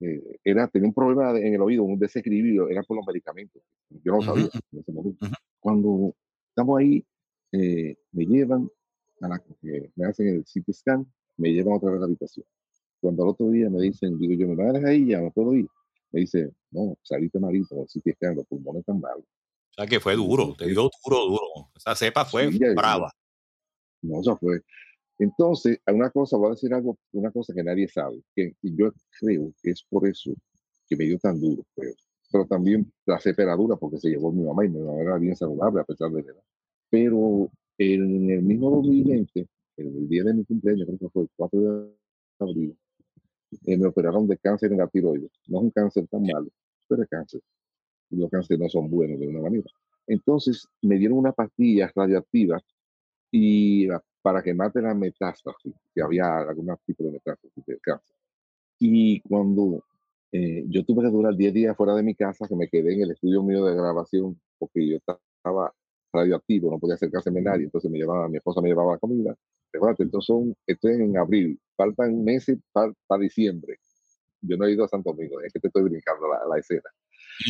Eh, 0.00 0.38
era, 0.44 0.68
tenía 0.68 0.86
un 0.86 0.92
problema 0.92 1.30
en 1.30 1.54
el 1.54 1.62
oído, 1.62 1.82
un 1.82 1.98
desequilibrio, 1.98 2.68
era 2.68 2.82
por 2.82 2.98
los 2.98 3.06
medicamentos. 3.06 3.62
Yo 4.04 4.12
no 4.12 4.18
lo 4.18 4.22
sabía 4.22 4.50
en 4.70 4.80
ese 4.80 4.92
momento. 4.92 5.26
Cuando 5.60 6.14
estamos 6.50 6.78
ahí, 6.78 7.02
eh, 7.52 7.96
me 8.12 8.26
llevan 8.26 8.68
a 9.22 9.28
la 9.28 9.38
que 9.38 9.90
me 9.96 10.04
hacen 10.04 10.28
el 10.28 10.44
CT 10.44 10.74
scan, 10.74 11.10
me 11.38 11.54
llevan 11.54 11.72
otra 11.72 11.88
vez 11.88 11.96
a 11.96 12.00
la 12.00 12.04
habitación. 12.04 12.44
Cuando 13.00 13.22
al 13.22 13.28
otro 13.30 13.48
día 13.48 13.70
me 13.70 13.80
dicen, 13.80 14.18
digo 14.18 14.34
yo, 14.34 14.48
¿me 14.48 14.56
van 14.56 14.68
a 14.68 14.72
dejar 14.74 14.90
ahí? 14.90 15.06
Ya 15.06 15.22
no 15.22 15.30
puedo 15.30 15.54
ir. 15.54 15.68
Me 16.12 16.20
dice, 16.20 16.52
no, 16.70 16.98
saliste 17.02 17.40
malito, 17.40 17.80
el 17.80 17.86
CT 17.86 18.14
scan, 18.14 18.36
los 18.36 18.44
pulmones 18.44 18.80
están 18.80 19.00
malos. 19.00 19.24
O 19.24 19.72
sea 19.72 19.86
que 19.86 20.00
fue 20.00 20.16
duro, 20.16 20.54
te 20.54 20.66
dio 20.66 20.90
duro, 21.02 21.24
duro. 21.28 21.70
Esa 21.74 21.96
cepa 21.96 22.26
fue 22.26 22.50
brava. 22.74 23.10
No, 24.02 24.20
eso 24.20 24.36
fue. 24.36 24.60
Entonces, 25.20 25.78
una 25.86 26.08
cosa, 26.08 26.38
voy 26.38 26.48
a 26.48 26.50
decir 26.52 26.72
algo, 26.72 26.96
una 27.12 27.30
cosa 27.30 27.52
que 27.52 27.62
nadie 27.62 27.86
sabe, 27.88 28.22
que 28.34 28.54
yo 28.62 28.90
creo 29.20 29.52
que 29.62 29.70
es 29.70 29.84
por 29.88 30.08
eso 30.08 30.32
que 30.88 30.96
me 30.96 31.04
dio 31.04 31.18
tan 31.18 31.38
duro, 31.38 31.62
pero, 31.74 31.92
pero 32.32 32.46
también 32.46 32.90
la 33.04 33.20
cepa 33.20 33.54
dura 33.54 33.76
porque 33.76 33.98
se 33.98 34.08
llevó 34.08 34.32
mi 34.32 34.42
mamá 34.44 34.64
y 34.64 34.70
mi 34.70 34.80
mamá 34.80 35.02
era 35.02 35.18
bien 35.18 35.36
saludable 35.36 35.82
a 35.82 35.84
pesar 35.84 36.10
de 36.10 36.22
la 36.22 36.32
edad. 36.32 36.42
Pero 36.88 37.50
en 37.76 38.30
el 38.30 38.42
mismo 38.42 38.70
2020, 38.70 39.46
el 39.76 40.08
día 40.08 40.24
de 40.24 40.32
mi 40.32 40.44
cumpleaños, 40.46 40.86
creo 40.86 40.98
que 40.98 41.08
fue 41.10 41.22
el 41.24 41.28
4 41.36 41.60
de 41.60 41.90
abril, 42.38 42.78
eh, 43.66 43.76
me 43.76 43.88
operaron 43.88 44.26
de 44.26 44.38
cáncer 44.38 44.72
en 44.72 44.78
la 44.78 44.88
tiroides. 44.88 45.32
No 45.48 45.58
es 45.58 45.64
un 45.64 45.70
cáncer 45.70 46.06
tan 46.08 46.22
malo, 46.22 46.48
pero 46.88 47.02
es 47.02 47.08
cáncer. 47.10 47.42
Y 48.08 48.16
los 48.16 48.30
cánceres 48.30 48.58
no 48.58 48.70
son 48.70 48.88
buenos 48.88 49.20
de 49.20 49.28
una 49.28 49.40
manera. 49.40 49.70
Entonces 50.06 50.66
me 50.80 50.96
dieron 50.96 51.18
una 51.18 51.32
pastilla 51.32 51.92
radioactiva 51.94 52.58
y 53.30 53.86
para 54.22 54.42
que 54.42 54.54
mate 54.54 54.80
la 54.82 54.94
metástasis, 54.94 55.74
que 55.94 56.02
había 56.02 56.38
algún 56.38 56.74
tipo 56.86 57.04
de 57.04 57.12
metástasis 57.12 57.64
de 57.66 57.78
cáncer. 57.78 58.16
Y 58.78 59.20
cuando 59.22 59.84
eh, 60.32 60.64
yo 60.68 60.84
tuve 60.84 61.02
que 61.02 61.10
durar 61.10 61.34
10 61.34 61.52
días 61.52 61.76
fuera 61.76 61.94
de 61.94 62.02
mi 62.02 62.14
casa, 62.14 62.46
que 62.48 62.56
me 62.56 62.68
quedé 62.68 62.94
en 62.94 63.02
el 63.02 63.10
estudio 63.12 63.42
mío 63.42 63.64
de 63.64 63.74
grabación, 63.74 64.40
porque 64.58 64.88
yo 64.88 64.96
estaba 64.96 65.72
radioactivo, 66.12 66.70
no 66.70 66.78
podía 66.78 66.94
acercarse 66.94 67.30
nadie, 67.30 67.64
entonces 67.64 67.90
me 67.90 67.98
llevaba, 67.98 68.28
mi 68.28 68.36
esposa 68.36 68.60
me 68.60 68.68
llevaba 68.68 68.92
la 68.92 68.98
comida. 68.98 69.36
entonces 69.72 70.26
son, 70.26 70.54
estoy 70.66 70.94
en 70.94 71.16
abril, 71.16 71.60
faltan 71.76 72.22
meses 72.24 72.58
para, 72.72 72.92
diciembre. 73.18 73.78
Yo 74.42 74.56
no 74.56 74.66
he 74.66 74.72
ido 74.72 74.84
a 74.84 74.88
Santo 74.88 75.10
Domingo, 75.10 75.40
es 75.40 75.52
que 75.52 75.60
te 75.60 75.68
estoy 75.68 75.82
brincando 75.82 76.26
la, 76.28 76.40
la 76.48 76.58
escena. 76.58 76.90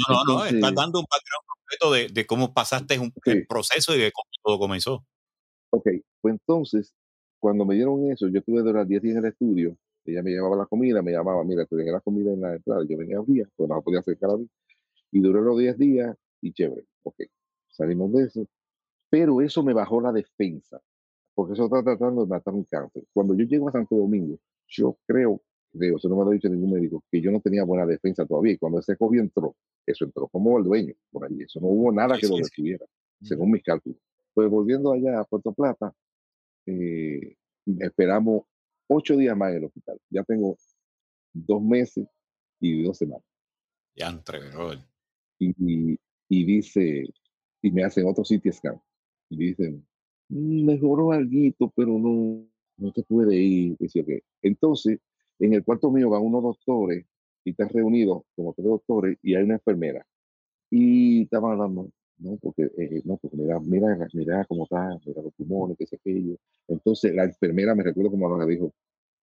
No, 0.09 0.25
no, 0.25 0.39
no, 0.39 0.45
estás 0.45 0.75
dando 0.75 1.00
un 1.00 1.07
background 1.09 1.47
completo 1.47 1.93
de, 1.93 2.09
de 2.12 2.27
cómo 2.27 2.53
pasaste 2.53 2.99
un, 2.99 3.12
el 3.25 3.47
proceso 3.47 3.95
y 3.95 4.00
de 4.00 4.12
cómo 4.12 4.29
todo 4.43 4.59
comenzó. 4.59 5.05
Ok, 5.71 5.87
pues 6.21 6.33
entonces, 6.33 6.95
cuando 7.39 7.65
me 7.65 7.75
dieron 7.75 8.11
eso, 8.11 8.29
yo 8.29 8.43
tuve 8.43 8.59
de 8.59 8.65
durar 8.65 8.87
10 8.87 9.03
días 9.03 9.17
en 9.17 9.25
el 9.25 9.31
estudio, 9.31 9.77
ella 10.05 10.23
me 10.23 10.31
llevaba 10.31 10.57
la 10.57 10.67
comida, 10.67 11.03
me 11.03 11.12
llamaba, 11.12 11.45
mira, 11.45 11.65
te 11.67 11.77
dejé 11.77 11.91
la 11.91 12.00
comida 12.00 12.33
en 12.33 12.41
la 12.41 12.55
entrada, 12.55 12.85
yo 12.89 12.97
venía 12.97 13.19
a 13.19 13.23
día, 13.23 13.49
pues 13.57 13.69
no 13.69 13.83
podía 13.83 14.00
acercar 14.00 14.31
a 14.31 14.37
mí, 14.37 14.49
y 15.12 15.21
duré 15.21 15.41
los 15.41 15.59
10 15.59 15.79
días 15.79 16.17
y 16.41 16.53
chévere, 16.53 16.87
ok, 17.03 17.17
salimos 17.69 18.12
de 18.12 18.25
eso, 18.25 18.47
pero 19.09 19.41
eso 19.41 19.62
me 19.62 19.73
bajó 19.73 20.00
la 20.00 20.12
defensa, 20.12 20.81
porque 21.35 21.55
eso 21.55 21.65
está 21.65 21.83
tratando 21.83 22.23
de 22.23 22.29
matar 22.29 22.55
un 22.55 22.65
cáncer. 22.65 23.05
Cuando 23.12 23.35
yo 23.35 23.45
llego 23.45 23.69
a 23.69 23.73
Santo 23.73 23.97
Domingo, 23.97 24.39
yo 24.69 24.97
creo, 25.07 25.41
creo, 25.73 25.97
eso 25.97 26.09
no 26.09 26.17
me 26.17 26.25
lo 26.25 26.31
ha 26.31 26.35
dicho 26.35 26.49
ningún 26.49 26.73
médico, 26.73 27.03
que 27.11 27.21
yo 27.21 27.30
no 27.30 27.41
tenía 27.41 27.65
buena 27.65 27.87
defensa 27.87 28.25
todavía, 28.26 28.52
y 28.52 28.59
cuando 28.59 28.78
ese 28.78 28.97
COVID 28.97 29.21
entró, 29.21 29.54
eso 29.87 30.04
entró 30.04 30.28
como 30.28 30.59
el 30.59 30.65
dueño, 30.65 30.95
por 31.11 31.25
ahí, 31.25 31.43
eso 31.43 31.61
no 31.61 31.69
hubo 31.69 31.93
nada 31.93 32.19
que 32.19 32.28
lo 32.28 32.37
detuviera, 32.37 32.87
según 33.23 33.50
mis 33.50 33.63
cálculos. 33.63 33.99
Pues 34.33 34.49
volviendo 34.49 34.93
allá 34.93 35.21
a 35.21 35.25
Puerto 35.25 35.52
Plata, 35.52 35.93
eh, 36.67 37.37
esperamos 37.81 38.43
ocho 38.89 39.17
días 39.17 39.37
más 39.37 39.51
en 39.51 39.59
el 39.59 39.65
hospital. 39.65 39.99
Ya 40.11 40.25
tengo 40.25 40.57
dos 41.33 41.63
meses 41.63 42.07
y 42.61 42.83
dos 42.83 42.99
semanas. 42.99 43.25
Ya 43.95 44.09
entre, 44.09 44.41
y, 45.39 45.99
y, 46.29 46.45
dice, 46.45 47.09
y 47.63 47.71
me 47.71 47.85
hacen 47.85 48.07
otro 48.07 48.25
CT 48.25 48.53
scan. 48.53 48.81
Y 49.31 49.37
dicen, 49.37 49.87
mm, 50.29 50.65
mejoró 50.65 51.13
algo, 51.13 51.73
pero 51.75 51.99
no, 51.99 52.47
no 52.77 52.93
te 52.93 53.03
puede 53.03 53.37
ir. 53.37 53.77
Entonces, 54.43 54.99
en 55.39 55.55
el 55.55 55.65
cuarto 55.65 55.91
mío 55.91 56.11
van 56.11 56.23
unos 56.23 56.43
doctores 56.43 57.07
y 57.45 57.51
están 57.51 57.69
reunidos 57.71 58.23
como 58.37 58.53
tres 58.53 58.67
doctores 58.67 59.19
y 59.23 59.35
hay 59.35 59.45
una 59.45 59.55
enfermera. 59.55 60.07
Y 60.71 61.23
estaban 61.23 61.53
hablando, 61.53 61.91
¿no? 62.21 62.37
Porque, 62.41 62.71
eh, 62.76 63.02
no, 63.04 63.17
porque 63.17 63.37
mira, 63.37 63.59
mira, 63.61 64.09
mira 64.13 64.45
cómo 64.47 64.65
está, 64.65 64.99
mira 65.04 65.23
los 65.23 65.33
pulmones, 65.35 65.76
qué 65.78 65.87
sé 65.87 65.97
aquello. 65.97 66.37
Entonces, 66.69 67.15
la 67.15 67.25
enfermera, 67.25 67.75
me 67.75 67.83
recuerdo 67.83 68.11
como 68.11 68.28
lo 68.28 68.47
dijo, 68.47 68.73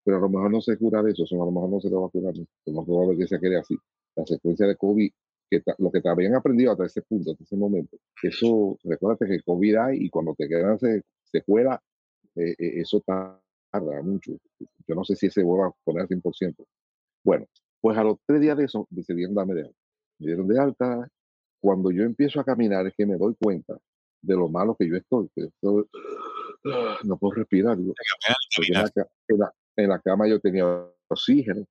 pero 0.04 0.18
a 0.18 0.20
lo 0.20 0.28
mejor 0.28 0.50
no 0.50 0.60
se 0.60 0.76
cura 0.78 1.02
de 1.02 1.12
eso, 1.12 1.24
a 1.30 1.44
lo 1.44 1.50
mejor 1.50 1.70
no 1.70 1.80
se 1.80 1.90
lo 1.90 2.02
va 2.02 2.06
a 2.08 2.10
curar, 2.10 2.34
lo 2.36 2.72
más 2.72 2.84
probable 2.86 3.16
que 3.18 3.26
se 3.28 3.38
quede 3.40 3.58
así. 3.58 3.76
La 4.16 4.26
secuencia 4.26 4.66
de 4.66 4.76
COVID, 4.76 5.10
que 5.50 5.62
lo 5.78 5.90
que 5.90 6.00
te 6.00 6.08
habían 6.08 6.34
aprendido 6.34 6.72
hasta 6.72 6.86
ese 6.86 7.02
punto, 7.02 7.32
hasta 7.32 7.44
ese 7.44 7.56
momento, 7.56 7.96
eso, 8.22 8.78
recuérdate 8.84 9.26
que 9.26 9.42
COVID 9.42 9.76
hay 9.76 10.04
y 10.04 10.10
cuando 10.10 10.34
te 10.34 10.48
quedan 10.48 10.78
secuela, 11.24 11.80
eh, 12.36 12.54
eh, 12.58 12.80
eso 12.80 13.00
tarda 13.00 14.02
mucho. 14.02 14.32
Yo 14.86 14.94
no 14.94 15.04
sé 15.04 15.16
si 15.16 15.26
ese 15.26 15.42
vuelve 15.42 15.68
a 15.68 15.72
poner 15.84 16.02
al 16.02 16.08
100%. 16.08 16.64
Bueno, 17.24 17.46
pues 17.80 17.98
a 17.98 18.04
los 18.04 18.18
tres 18.26 18.40
días 18.40 18.56
de 18.56 18.64
eso 18.64 18.86
decidieron 18.90 19.34
darme 19.34 19.54
de 19.54 19.62
alta. 19.62 19.78
Me 20.18 20.26
dieron 20.26 20.48
de 20.48 20.58
alta, 20.58 21.08
cuando 21.60 21.90
yo 21.90 22.04
empiezo 22.04 22.40
a 22.40 22.44
caminar 22.44 22.86
es 22.86 22.94
que 22.96 23.06
me 23.06 23.16
doy 23.16 23.34
cuenta 23.40 23.78
de 24.22 24.34
lo 24.34 24.48
malo 24.48 24.76
que 24.76 24.88
yo 24.88 24.96
estoy. 24.96 25.28
no 27.04 27.16
puedo 27.18 27.34
respirar. 27.34 27.78
en, 29.76 29.88
la, 29.88 29.98
cama 30.00 30.28
yo 30.28 30.40
tenía 30.40 30.66
oxígeno, 31.08 31.64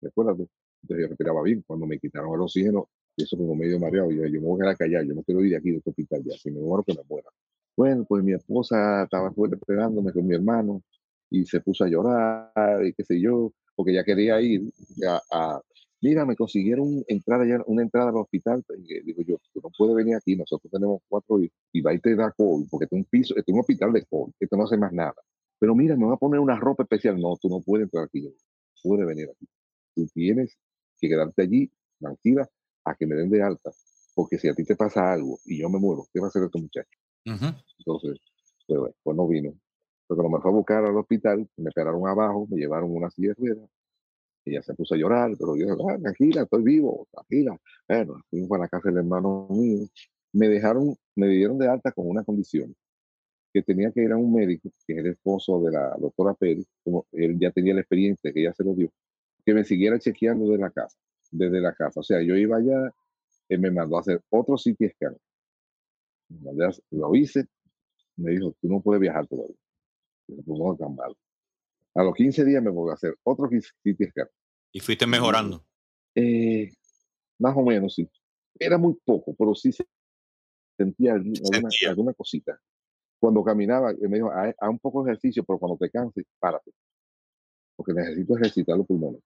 recuerda 0.00 0.32
Entonces 0.32 1.02
yo 1.04 1.08
respiraba 1.08 1.42
bien. 1.42 1.62
Cuando 1.66 1.86
me 1.86 1.98
quitaron 1.98 2.34
el 2.34 2.40
oxígeno, 2.40 2.88
eso 3.16 3.36
como 3.36 3.54
medio 3.54 3.78
mareado, 3.78 4.10
yo, 4.10 4.26
yo 4.26 4.40
me 4.40 4.46
voy 4.46 4.60
a 4.60 4.64
quedar 4.64 4.76
callar, 4.76 5.04
yo 5.04 5.14
no 5.14 5.22
quiero 5.22 5.42
ir 5.44 5.50
de 5.50 5.56
aquí 5.56 5.70
de 5.70 5.76
este 5.78 5.90
hospital 5.90 6.22
ya, 6.24 6.36
si 6.36 6.50
me 6.50 6.60
muero 6.60 6.82
que 6.82 6.94
me 6.94 7.02
muera. 7.08 7.28
Bueno, 7.76 8.04
pues 8.04 8.22
mi 8.22 8.32
esposa 8.32 9.04
estaba 9.04 9.32
fuera 9.32 9.56
esperándome 9.56 10.12
con 10.12 10.26
mi 10.26 10.34
hermano 10.34 10.82
y 11.30 11.44
se 11.46 11.60
puso 11.60 11.84
a 11.84 11.88
llorar 11.88 12.84
y 12.84 12.92
qué 12.92 13.04
sé 13.04 13.20
yo, 13.20 13.52
porque 13.74 13.94
ya 13.94 14.04
quería 14.04 14.40
ir 14.40 14.70
a 15.30 15.60
mira, 16.02 16.26
me 16.26 16.36
consiguieron 16.36 17.04
entrar 17.06 17.40
allá, 17.40 17.62
una 17.66 17.82
entrada 17.82 18.10
al 18.10 18.16
hospital. 18.16 18.62
Pues, 18.66 18.80
digo 18.82 19.22
yo, 19.22 19.38
tú 19.52 19.60
no 19.62 19.70
puedes 19.76 19.96
venir 19.96 20.16
aquí, 20.16 20.36
nosotros 20.36 20.70
tenemos 20.70 21.00
cuatro 21.08 21.40
hijos, 21.40 21.56
y 21.72 21.80
va 21.80 21.94
y 21.94 22.00
te 22.00 22.14
da 22.14 22.32
COVID, 22.32 22.68
porque 22.70 22.84
este 22.84 22.96
es 22.96 23.00
un 23.00 23.04
piso, 23.06 23.34
este 23.36 23.50
es 23.50 23.54
un 23.54 23.60
hospital 23.60 23.92
de 23.92 24.04
COVID, 24.04 24.32
esto 24.38 24.56
no 24.56 24.64
hace 24.64 24.76
más 24.76 24.92
nada. 24.92 25.14
Pero 25.58 25.74
mira, 25.74 25.96
me 25.96 26.06
va 26.06 26.14
a 26.14 26.18
poner 26.18 26.40
una 26.40 26.58
ropa 26.58 26.82
especial. 26.82 27.20
No, 27.20 27.36
tú 27.36 27.48
no 27.48 27.60
puedes 27.60 27.84
entrar 27.84 28.04
aquí, 28.04 28.20
no 28.20 28.30
puedes 28.82 29.06
venir 29.06 29.28
aquí. 29.30 29.48
Tú 29.94 30.06
tienes 30.12 30.58
que 30.98 31.08
quedarte 31.08 31.42
allí, 31.42 31.70
tranquila, 32.00 32.48
a 32.84 32.94
que 32.96 33.06
me 33.06 33.14
den 33.14 33.30
de 33.30 33.42
alta, 33.42 33.70
porque 34.14 34.38
si 34.38 34.48
a 34.48 34.54
ti 34.54 34.64
te 34.64 34.74
pasa 34.74 35.12
algo 35.12 35.38
y 35.44 35.60
yo 35.60 35.70
me 35.70 35.78
muero, 35.78 36.06
¿qué 36.12 36.18
va 36.18 36.26
a 36.26 36.28
hacer 36.28 36.42
este 36.42 36.60
muchacho? 36.60 36.98
Entonces, 37.24 38.18
pues, 38.66 38.92
pues, 39.02 39.16
no 39.16 39.28
vino. 39.28 39.52
Pero 40.08 40.20
cuando 40.20 40.36
me 40.36 40.42
fue 40.42 40.50
a 40.50 40.54
buscar 40.54 40.84
al 40.84 40.96
hospital, 40.96 41.48
me 41.56 41.68
esperaron 41.68 42.06
abajo, 42.08 42.46
me 42.50 42.56
llevaron 42.56 42.94
una 42.94 43.08
silla 43.10 43.28
de 43.28 43.34
ruedas, 43.34 43.70
ella 44.44 44.62
se 44.62 44.74
puso 44.74 44.94
a 44.94 44.98
llorar, 44.98 45.32
pero 45.38 45.56
yo, 45.56 45.66
ah, 45.88 45.98
tranquila, 46.00 46.42
estoy 46.42 46.62
vivo, 46.62 47.06
tranquila. 47.12 47.58
Bueno, 47.88 48.22
fuimos 48.30 48.48
para 48.48 48.62
la 48.64 48.68
casa 48.68 48.88
del 48.88 48.98
hermano 48.98 49.46
mío. 49.50 49.86
Me 50.32 50.48
dejaron, 50.48 50.96
me 51.14 51.28
dieron 51.28 51.58
de 51.58 51.68
alta 51.68 51.92
con 51.92 52.08
una 52.08 52.24
condición, 52.24 52.74
que 53.52 53.62
tenía 53.62 53.92
que 53.92 54.02
ir 54.02 54.12
a 54.12 54.16
un 54.16 54.32
médico, 54.32 54.70
que 54.86 54.94
es 54.94 54.98
el 55.00 55.06
esposo 55.08 55.60
de 55.60 55.72
la 55.72 55.96
doctora 55.98 56.34
Pérez, 56.34 56.66
como 56.82 57.06
él 57.12 57.38
ya 57.38 57.50
tenía 57.50 57.74
la 57.74 57.80
experiencia, 57.80 58.32
que 58.32 58.40
ella 58.40 58.54
se 58.54 58.64
lo 58.64 58.74
dio, 58.74 58.90
que 59.44 59.54
me 59.54 59.64
siguiera 59.64 59.98
chequeando 59.98 60.50
de 60.50 60.58
la 60.58 60.70
casa, 60.70 60.98
desde 61.30 61.60
la 61.60 61.74
casa. 61.74 62.00
O 62.00 62.02
sea, 62.02 62.22
yo 62.22 62.34
iba 62.36 62.56
allá, 62.56 62.92
él 63.48 63.60
me 63.60 63.70
mandó 63.70 63.96
a 63.96 64.00
hacer 64.00 64.22
otro 64.30 64.56
CT 64.56 64.94
scan. 64.94 65.16
Lo 66.90 67.14
hice, 67.14 67.44
me 68.16 68.32
dijo, 68.32 68.54
tú 68.60 68.68
no 68.68 68.80
puedes 68.80 69.00
viajar 69.00 69.26
todavía. 69.26 69.56
No 70.28 70.76
tan 70.76 70.96
mal. 70.96 71.14
A 71.94 72.02
los 72.02 72.14
15 72.14 72.44
días 72.44 72.62
me 72.62 72.70
voy 72.70 72.90
a 72.90 72.94
hacer 72.94 73.16
otro 73.22 73.48
CT 73.48 74.10
scan. 74.10 74.28
¿Y 74.72 74.80
fuiste 74.80 75.06
mejorando? 75.06 75.64
Eh, 76.14 76.70
más 77.38 77.56
o 77.56 77.62
menos, 77.62 77.94
sí. 77.94 78.08
Era 78.58 78.78
muy 78.78 78.96
poco, 79.04 79.34
pero 79.36 79.54
sí 79.54 79.70
sentía 80.76 81.14
alguna, 81.14 81.68
alguna 81.88 82.14
cosita. 82.14 82.58
Cucuando 83.18 83.44
caminaba, 83.44 83.92
me 84.00 84.16
dijo, 84.16 84.30
haz 84.30 84.54
un 84.68 84.78
poco 84.78 85.04
de 85.04 85.12
ejercicio, 85.12 85.44
pero 85.44 85.58
cuando 85.58 85.76
te 85.76 85.90
canses, 85.90 86.24
párate. 86.38 86.72
porque 87.76 87.92
necesito 87.92 88.36
ejercitar 88.36 88.76
los 88.76 88.86
pulmones. 88.86 89.20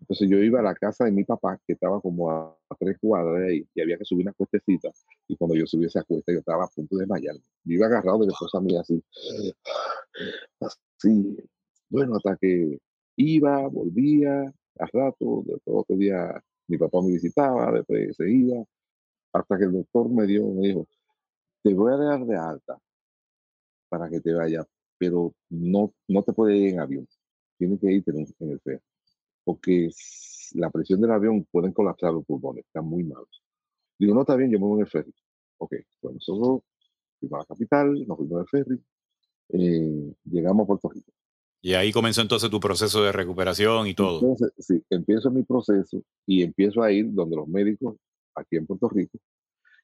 Entonces 0.00 0.28
yo 0.30 0.38
iba 0.38 0.60
a 0.60 0.62
la 0.62 0.74
casa 0.74 1.04
de 1.04 1.12
mi 1.12 1.24
papá, 1.24 1.60
que 1.66 1.74
estaba 1.74 2.00
como 2.00 2.30
a, 2.30 2.56
tres 2.78 2.96
cuadras 2.98 3.40
de 3.40 3.48
ahí, 3.48 3.68
y 3.74 3.80
había 3.82 3.98
que 3.98 4.04
subir 4.04 4.24
una 4.24 4.32
cuestecita, 4.32 4.90
y 5.28 5.36
cuando 5.36 5.54
yo 5.54 5.66
subí 5.66 5.84
esa 5.84 6.02
cuesta, 6.02 6.32
yo 6.32 6.38
estaba 6.38 6.64
a 6.64 6.68
punto 6.68 6.96
de 6.96 7.02
desmayarme. 7.02 7.42
Yo 7.64 7.74
iba 7.74 7.86
agarrado 7.86 8.20
de 8.20 8.26
la 8.26 8.32
esposa 8.32 8.60
mía 8.60 8.80
así, 8.80 9.02
así, 10.60 11.36
bueno, 11.88 12.16
hasta 12.16 12.36
que 12.36 12.78
iba, 13.16 13.68
volvía, 13.68 14.42
a 14.78 14.86
rato, 14.92 15.42
después 15.46 15.76
otro 15.78 15.96
día 15.96 16.42
mi 16.68 16.78
papá 16.78 17.00
me 17.02 17.12
visitaba, 17.12 17.72
después 17.72 18.16
se 18.16 18.30
iba, 18.30 18.64
hasta 19.32 19.58
que 19.58 19.64
el 19.64 19.72
doctor 19.72 20.10
me 20.10 20.26
dio, 20.26 20.46
me 20.48 20.68
dijo, 20.68 20.88
te 21.62 21.74
voy 21.74 21.92
a 21.92 21.96
dar 21.96 22.26
de 22.26 22.36
alta 22.36 22.78
para 23.88 24.08
que 24.08 24.20
te 24.20 24.32
vaya, 24.32 24.64
pero 24.98 25.34
no, 25.50 25.92
no 26.08 26.22
te 26.22 26.32
puedes 26.32 26.58
ir 26.58 26.74
en 26.74 26.80
avión, 26.80 27.08
tienes 27.58 27.80
que 27.80 27.92
irte 27.92 28.10
en, 28.10 28.50
el 28.50 28.60
ferry 28.60 28.80
porque 29.46 29.90
la 30.54 30.70
presión 30.70 31.00
del 31.00 31.12
avión 31.12 31.46
pueden 31.52 31.72
colapsar 31.72 32.12
los 32.12 32.24
pulmones, 32.26 32.64
están 32.66 32.84
muy 32.84 33.04
malos. 33.04 33.42
Digo, 33.96 34.12
no, 34.12 34.22
está 34.22 34.34
bien, 34.34 34.50
yo 34.50 34.58
me 34.58 34.66
voy 34.66 34.80
en 34.80 34.86
el 34.86 34.90
ferry. 34.90 35.14
Ok, 35.58 35.74
pues 36.00 36.14
nosotros 36.14 36.62
fuimos 37.20 37.36
a 37.36 37.38
la 37.38 37.44
capital, 37.46 38.06
nos 38.06 38.16
fuimos 38.18 38.32
en 38.32 38.38
el 38.40 38.48
ferry, 38.48 38.84
eh, 39.50 40.14
llegamos 40.24 40.64
a 40.64 40.66
Puerto 40.66 40.88
Rico. 40.88 41.12
Y 41.62 41.74
ahí 41.74 41.92
comenzó 41.92 42.22
entonces 42.22 42.50
tu 42.50 42.60
proceso 42.60 43.02
de 43.02 43.12
recuperación 43.12 43.86
y 43.86 43.94
todo. 43.94 44.20
Entonces, 44.20 44.52
sí, 44.58 44.82
empiezo 44.90 45.30
mi 45.30 45.42
proceso 45.42 46.02
y 46.26 46.42
empiezo 46.42 46.82
a 46.82 46.92
ir 46.92 47.12
donde 47.12 47.36
los 47.36 47.48
médicos 47.48 47.96
aquí 48.34 48.56
en 48.56 48.66
Puerto 48.66 48.88
Rico. 48.88 49.18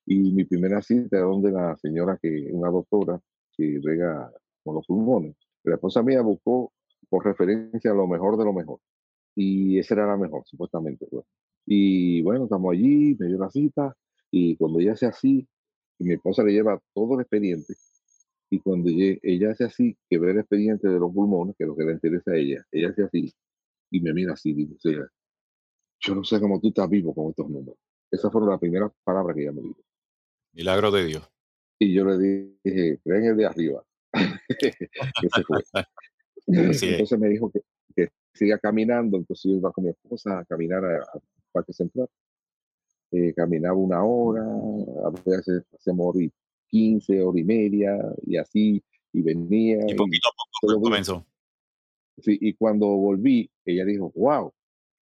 Y 0.07 0.33
mi 0.33 0.45
primera 0.45 0.83
cita 0.83 1.17
era 1.17 1.27
donde 1.27 1.51
la 1.51 1.77
señora, 1.77 2.19
que 2.21 2.49
una 2.53 2.71
doctora 2.71 3.21
que 3.57 3.81
rega 3.83 4.31
con 4.63 4.77
los 4.77 4.87
pulmones. 4.87 5.37
La 5.65 5.75
esposa 5.75 6.03
mía 6.03 6.23
buscó 6.23 6.73
por 7.09 7.25
referencia 7.25 7.93
lo 7.93 8.07
mejor 8.07 8.37
de 8.37 8.45
lo 8.45 8.53
mejor 8.53 8.79
y 9.35 9.79
esa 9.79 9.95
era 9.95 10.07
la 10.07 10.17
mejor, 10.17 10.43
supuestamente. 10.47 11.07
Pues. 11.11 11.25
Y 11.67 12.23
bueno, 12.23 12.45
estamos 12.45 12.73
allí, 12.73 13.17
me 13.19 13.27
dio 13.27 13.39
la 13.39 13.51
cita, 13.51 13.95
y 14.31 14.57
cuando 14.57 14.81
ella 14.81 14.93
hace 14.93 15.07
así, 15.07 15.47
mi 15.99 16.15
esposa 16.15 16.43
le 16.43 16.53
lleva 16.53 16.81
todo 16.95 17.15
el 17.15 17.21
expediente, 17.21 17.75
y 18.53 18.61
cuando 18.61 18.91
ella 18.91 19.51
hace 19.51 19.65
así, 19.65 19.97
que 20.11 20.19
ve 20.19 20.33
el 20.33 20.41
expediente 20.41 20.87
de 20.87 21.01
los 21.01 21.11
pulmones, 21.11 21.57
que 21.57 21.65
es 21.65 21.69
lo 21.69 21.75
que 21.75 21.85
le 21.85 21.93
interesa 21.93 22.33
a 22.33 22.37
ella, 22.37 22.63
ella 22.71 22.91
hace 22.91 23.05
así, 23.05 23.33
y 23.91 24.01
me 24.03 24.13
mira 24.13 24.35
así, 24.35 24.53
dice, 24.53 24.95
yo 26.01 26.15
no 26.15 26.23
sé 26.23 26.39
cómo 26.39 26.61
tú 26.61 26.69
estás 26.69 26.91
vivo 26.91 27.15
con 27.15 27.31
estos 27.31 27.49
números. 27.49 27.79
Esas 28.11 28.31
fueron 28.31 28.51
las 28.51 28.61
primeras 28.61 28.93
palabras 29.03 29.35
que 29.35 29.45
ella 29.45 29.53
me 29.53 29.63
dijo. 29.63 29.83
Milagro 30.53 30.91
de 30.91 31.07
Dios. 31.07 31.33
Y 31.79 31.95
yo 31.95 32.05
le 32.05 32.19
dije, 32.63 33.01
creen 33.03 33.25
el 33.25 33.37
de 33.39 33.47
arriba. 33.47 33.83
Ese 35.23 35.43
fue. 35.45 35.63
Entonces 36.47 37.19
me 37.19 37.29
dijo 37.31 37.51
que, 37.51 37.63
que 37.97 38.11
siga 38.35 38.59
caminando, 38.59 39.17
entonces 39.17 39.51
yo 39.51 39.57
iba 39.57 39.73
con 39.73 39.85
mi 39.85 39.91
esposa 39.91 40.41
a 40.41 40.45
caminar 40.45 40.85
al 40.85 41.23
Parque 41.53 41.73
Central. 41.73 42.07
Eh, 43.13 43.33
caminaba 43.35 43.77
una 43.77 44.05
hora, 44.05 44.43
a 44.43 45.11
veces 45.11 45.65
hacemos 45.73 46.15
15 46.73 47.23
horas 47.23 47.39
y 47.39 47.45
media, 47.45 47.99
y 48.27 48.37
así, 48.39 48.83
y 49.13 49.23
venía. 49.23 49.79
Y 49.87 49.95
poquito 49.95 50.29
a 50.29 50.67
poco 50.67 50.81
comenzó. 50.81 51.27
Sí, 52.19 52.39
y 52.41 52.55
cuando 52.55 52.87
volví, 52.87 53.51
ella 53.65 53.85
dijo, 53.85 54.11
wow, 54.15 54.53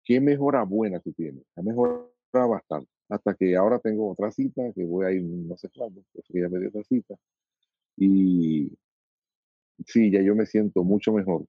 qué 0.05 0.20
mejora 0.20 0.64
buena 0.64 0.98
tú 0.98 1.12
tienes. 1.12 1.44
Ha 1.55 1.62
mejorado 1.62 2.11
bastante. 2.33 2.90
Hasta 3.09 3.35
que 3.35 3.55
ahora 3.57 3.79
tengo 3.79 4.11
otra 4.11 4.33
cita, 4.33 4.72
que 4.72 4.85
voy 4.85 5.07
a 5.07 5.12
ir 5.12 5.22
no 5.22 5.57
sé 5.57 5.68
cuándo, 5.70 6.03
porque 6.12 6.38
ella 6.38 6.48
me 6.48 6.59
dio 6.59 6.68
otra 6.68 6.83
cita. 6.83 7.14
Y 7.96 8.72
sí, 9.87 10.11
ya 10.11 10.20
yo 10.20 10.35
me 10.35 10.46
siento 10.46 10.83
mucho 10.83 11.12
mejor, 11.12 11.44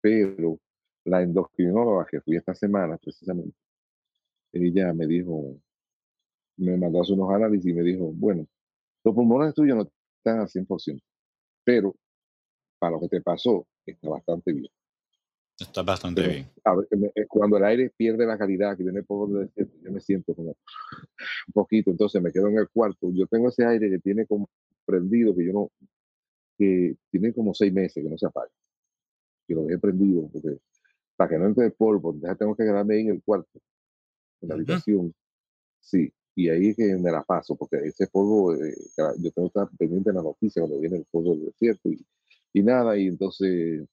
pero 0.00 0.58
la 1.04 1.22
endocrinóloga 1.22 2.06
que 2.06 2.20
fui 2.20 2.36
esta 2.36 2.54
semana 2.54 2.96
precisamente, 2.96 3.56
ella 4.52 4.94
me 4.94 5.06
dijo, 5.06 5.60
me 6.56 6.76
mandó 6.76 7.00
a 7.00 7.02
hacer 7.02 7.14
unos 7.14 7.34
análisis 7.34 7.70
y 7.70 7.74
me 7.74 7.82
dijo, 7.82 8.12
bueno, 8.12 8.46
los 9.04 9.14
pulmones 9.14 9.54
tuyos 9.54 9.76
no 9.76 9.90
están 10.18 10.40
al 10.40 10.48
100%, 10.48 11.00
pero 11.64 11.94
para 12.78 12.92
lo 12.92 13.00
que 13.00 13.08
te 13.08 13.20
pasó, 13.20 13.66
está 13.84 14.08
bastante 14.08 14.52
bien. 14.52 14.70
Está 15.58 15.82
bastante 15.82 16.28
bien. 16.28 16.50
Eh, 17.14 17.26
cuando 17.26 17.56
el 17.56 17.64
aire 17.64 17.90
pierde 17.96 18.24
la 18.26 18.38
calidad, 18.38 18.76
que 18.76 18.84
viene 18.84 19.02
por 19.02 19.28
yo 19.28 19.90
me 19.90 20.00
siento 20.00 20.34
como 20.34 20.50
un 20.50 21.52
poquito, 21.52 21.90
entonces 21.90 22.22
me 22.22 22.30
quedo 22.30 22.48
en 22.48 22.58
el 22.58 22.68
cuarto. 22.68 23.10
Yo 23.12 23.26
tengo 23.26 23.48
ese 23.48 23.64
aire 23.64 23.90
que 23.90 23.98
tiene 23.98 24.24
como 24.26 24.48
prendido, 24.84 25.34
que 25.34 25.46
yo 25.46 25.52
no, 25.52 25.70
que 26.56 26.96
tiene 27.10 27.32
como 27.32 27.54
seis 27.54 27.72
meses 27.72 28.02
que 28.02 28.08
no 28.08 28.16
se 28.16 28.26
apaga. 28.26 28.50
Que 29.48 29.54
lo 29.54 29.64
dejé 29.64 29.78
prendido 29.78 30.28
porque 30.32 30.58
para 31.16 31.30
que 31.30 31.38
no 31.38 31.46
entre 31.46 31.66
el 31.66 31.72
polvo, 31.72 32.12
entonces 32.12 32.38
tengo 32.38 32.54
que 32.54 32.62
quedarme 32.62 32.94
ahí 32.94 33.00
en 33.00 33.10
el 33.10 33.22
cuarto, 33.24 33.60
en 34.40 34.48
la 34.48 34.54
habitación. 34.54 35.12
Sí, 35.80 36.12
y 36.38 36.48
ahí 36.50 36.68
es 36.68 36.76
que 36.76 36.94
me 36.94 37.10
la 37.10 37.24
paso, 37.24 37.56
porque 37.56 37.78
ese 37.78 38.06
polvo, 38.06 38.54
eh, 38.54 38.72
yo 38.96 39.32
tengo 39.32 39.50
que 39.50 39.58
estar 39.58 39.68
pendiente 39.76 40.10
de 40.10 40.14
la 40.14 40.22
noticia 40.22 40.62
cuando 40.62 40.78
viene 40.78 40.98
el 40.98 41.04
polvo 41.10 41.34
del 41.34 41.46
desierto 41.46 41.88
y, 41.88 42.00
y 42.52 42.62
nada, 42.62 42.96
y 42.96 43.08
entonces 43.08 43.88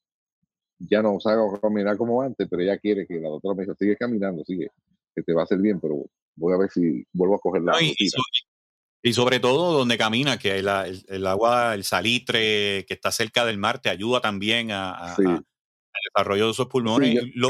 ya 0.78 1.02
no 1.02 1.20
salgo 1.20 1.56
a 1.56 1.60
caminar 1.60 1.98
como 1.98 2.22
antes, 2.22 2.48
pero 2.48 2.62
ella 2.62 2.78
quiere 2.78 3.08
que 3.08 3.20
la 3.20 3.30
doctora 3.30 3.56
me 3.56 3.64
diga, 3.64 3.74
sigue 3.74 3.98
caminando, 3.98 4.44
sigue, 4.46 4.70
que 5.16 5.24
te 5.24 5.34
va 5.34 5.42
a 5.42 5.44
hacer 5.46 5.58
bien, 5.58 5.80
pero 5.80 6.06
voy 6.36 6.54
a 6.54 6.58
ver 6.58 6.70
si 6.70 7.04
vuelvo 7.14 7.34
a 7.34 7.40
coger 7.40 7.64
la 7.64 7.74
y, 7.82 9.14
sobre 9.14 9.40
todo 9.40 9.80
donde 9.80 9.98
camina, 9.98 10.38
que 10.38 10.60
el, 10.60 10.68
el, 11.08 11.26
agua, 11.26 11.74
el 11.74 11.84
salitre 11.84 12.86
que 12.88 12.94
está 12.94 13.12
cerca 13.12 13.44
del 13.44 13.58
mar 13.58 13.80
te 13.82 13.90
ayuda 13.90 14.22
también 14.22 14.70
a, 14.70 15.16
desarrollo 16.14 16.46
de 16.46 16.52
esos 16.52 16.68
pulmones. 16.68 17.24
lo, 17.34 17.50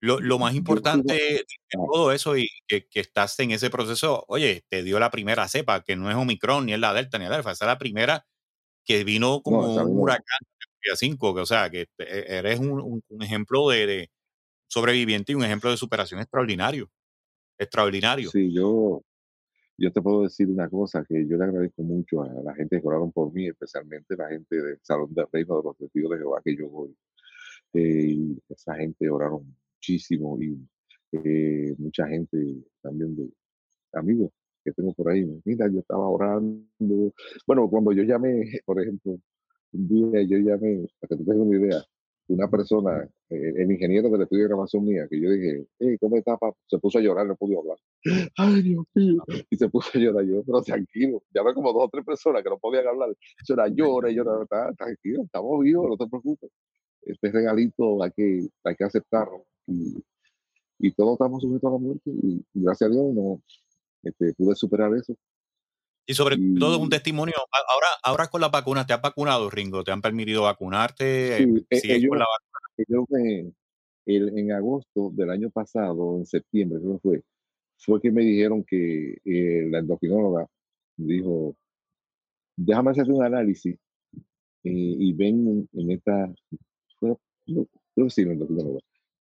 lo, 0.00 0.38
más 0.38 0.54
importante 0.54 1.14
de 1.14 1.44
todo 1.72 2.12
eso 2.12 2.36
y 2.36 2.48
que, 2.66 2.86
que, 2.86 3.00
estás 3.00 3.38
en 3.40 3.50
ese 3.50 3.70
proceso, 3.70 4.24
oye, 4.28 4.64
te 4.68 4.82
dio 4.82 4.98
la 4.98 5.10
primera 5.10 5.48
cepa, 5.48 5.82
que 5.82 5.96
no 5.96 6.10
es 6.10 6.16
Omicron, 6.16 6.66
ni 6.66 6.74
es 6.74 6.80
la 6.80 6.92
Delta, 6.92 7.18
ni 7.18 7.26
la 7.26 7.38
esa 7.40 7.50
es 7.52 7.60
la 7.60 7.78
primera 7.78 8.26
que 8.84 9.04
vino 9.04 9.42
como 9.42 9.74
un 9.74 9.98
huracán 9.98 10.38
de 10.62 10.96
5, 10.96 11.32
o 11.32 11.46
sea, 11.46 11.68
que 11.68 11.86
eres 11.98 12.60
un, 12.60 13.02
un, 13.08 13.22
ejemplo 13.22 13.68
de, 13.68 13.86
de, 13.86 14.10
sobreviviente 14.68 15.32
y 15.32 15.34
un 15.34 15.44
ejemplo 15.44 15.70
de 15.70 15.76
superación 15.76 16.20
extraordinario. 16.20 16.88
Extraordinario. 17.58 18.30
Sí, 18.30 18.52
yo, 18.52 19.02
yo 19.76 19.92
te 19.92 20.00
puedo 20.00 20.22
decir 20.22 20.48
una 20.48 20.68
cosa, 20.68 21.04
que 21.08 21.26
yo 21.26 21.36
le 21.36 21.44
agradezco 21.44 21.82
mucho 21.82 22.22
a 22.22 22.28
la 22.28 22.54
gente 22.54 22.80
que 22.80 22.86
oraron 22.86 23.10
por 23.10 23.32
mí, 23.32 23.48
especialmente 23.48 24.16
la 24.16 24.28
gente 24.28 24.56
del 24.56 24.78
Salón 24.82 25.12
del 25.12 25.26
Reino 25.32 25.56
de 25.56 25.62
los 25.64 25.76
Testigos 25.76 26.12
de 26.12 26.18
Jehová, 26.18 26.40
que 26.44 26.56
yo 26.56 26.68
voy 26.68 26.96
eh, 27.72 28.36
esa 28.48 28.74
gente 28.76 29.10
oraron 29.10 29.56
muchísimo 29.86 30.38
y 30.40 30.58
eh, 31.12 31.74
mucha 31.78 32.06
gente 32.08 32.38
también 32.82 33.14
de 33.16 33.28
amigos 33.92 34.30
que 34.64 34.72
tengo 34.72 34.92
por 34.94 35.10
ahí. 35.10 35.24
Mira, 35.44 35.68
yo 35.68 35.80
estaba 35.80 36.08
orando. 36.08 37.12
Bueno, 37.46 37.68
cuando 37.70 37.92
yo 37.92 38.02
llamé, 38.02 38.60
por 38.64 38.80
ejemplo, 38.80 39.18
un 39.72 39.88
día 39.88 40.22
yo 40.22 40.38
llamé, 40.38 40.86
para 41.00 41.08
que 41.08 41.16
tú 41.16 41.24
tengas 41.24 41.46
una 41.46 41.58
idea, 41.58 41.82
una 42.28 42.50
persona, 42.50 43.08
eh, 43.30 43.52
el 43.56 43.70
ingeniero 43.70 44.10
del 44.10 44.22
estudio 44.22 44.42
de 44.42 44.48
grabación 44.48 44.84
mía, 44.84 45.06
que 45.08 45.20
yo 45.20 45.30
dije, 45.30 45.66
hey, 45.78 45.96
¿cómo 46.00 46.16
está, 46.16 46.36
Se 46.66 46.78
puso 46.78 46.98
a 46.98 47.02
llorar, 47.02 47.26
no 47.26 47.36
pudo 47.36 47.60
hablar. 47.60 47.78
Ay, 48.36 48.62
Dios 48.62 48.84
mío. 48.94 49.22
Y 49.50 49.56
se 49.56 49.68
puso 49.68 49.90
a 49.94 50.00
llorar 50.00 50.24
yo, 50.24 50.42
pero 50.44 50.62
tranquilo. 50.62 51.22
Ve 51.32 51.54
como 51.54 51.72
dos 51.72 51.84
o 51.84 51.88
tres 51.88 52.04
personas 52.04 52.42
que 52.42 52.50
no 52.50 52.58
podían 52.58 52.88
hablar. 52.88 53.10
Llora, 53.48 53.68
llora, 53.68 54.10
llora, 54.10 54.72
tranquilo, 54.76 55.22
estamos 55.22 55.60
vivos, 55.62 55.88
no 55.88 55.96
te 55.96 56.10
preocupes 56.10 56.50
este 57.06 57.30
regalito 57.30 58.02
hay 58.02 58.10
que, 58.10 58.48
hay 58.64 58.74
que 58.74 58.84
aceptarlo. 58.84 59.46
Y, 59.66 59.96
y 60.78 60.92
todos 60.92 61.14
estamos 61.14 61.42
sujetos 61.42 61.68
a 61.68 61.72
la 61.72 61.78
muerte 61.78 62.10
y, 62.10 62.44
gracias 62.54 62.90
a 62.90 62.92
Dios 62.92 63.14
no 63.14 63.40
este, 64.02 64.34
pude 64.34 64.54
superar 64.54 64.94
eso. 64.94 65.16
Y 66.08 66.14
sobre 66.14 66.36
todo 66.58 66.78
un 66.78 66.88
testimonio, 66.88 67.34
ahora, 67.68 67.88
ahora 68.04 68.28
con 68.28 68.40
la 68.40 68.48
vacuna, 68.48 68.86
¿te 68.86 68.92
has 68.92 69.02
vacunado, 69.02 69.50
Ringo? 69.50 69.82
¿Te 69.82 69.90
han 69.90 70.00
permitido 70.00 70.42
vacunarte? 70.42 71.38
Sí, 71.38 71.66
eh, 71.68 71.80
ellos, 71.82 72.10
con 72.10 72.18
la 72.20 72.26
vacuna? 72.26 73.52
en 74.06 74.52
agosto 74.52 75.10
del 75.12 75.30
año 75.30 75.50
pasado, 75.50 76.16
en 76.16 76.26
septiembre, 76.26 76.78
creo 76.80 76.92
que 76.94 77.00
fue, 77.00 77.24
fue 77.76 78.00
que 78.00 78.12
me 78.12 78.22
dijeron 78.22 78.62
que 78.62 79.18
eh, 79.24 79.66
la 79.68 79.80
endocrinóloga 79.80 80.46
dijo, 80.96 81.56
déjame 82.56 82.92
hacer 82.92 83.10
un 83.10 83.24
análisis 83.24 83.76
eh, 84.14 84.20
y 84.62 85.12
ven 85.12 85.68
en 85.72 85.90
esta 85.90 86.32
creo 87.00 87.18
que 87.96 88.10
sí, 88.10 88.24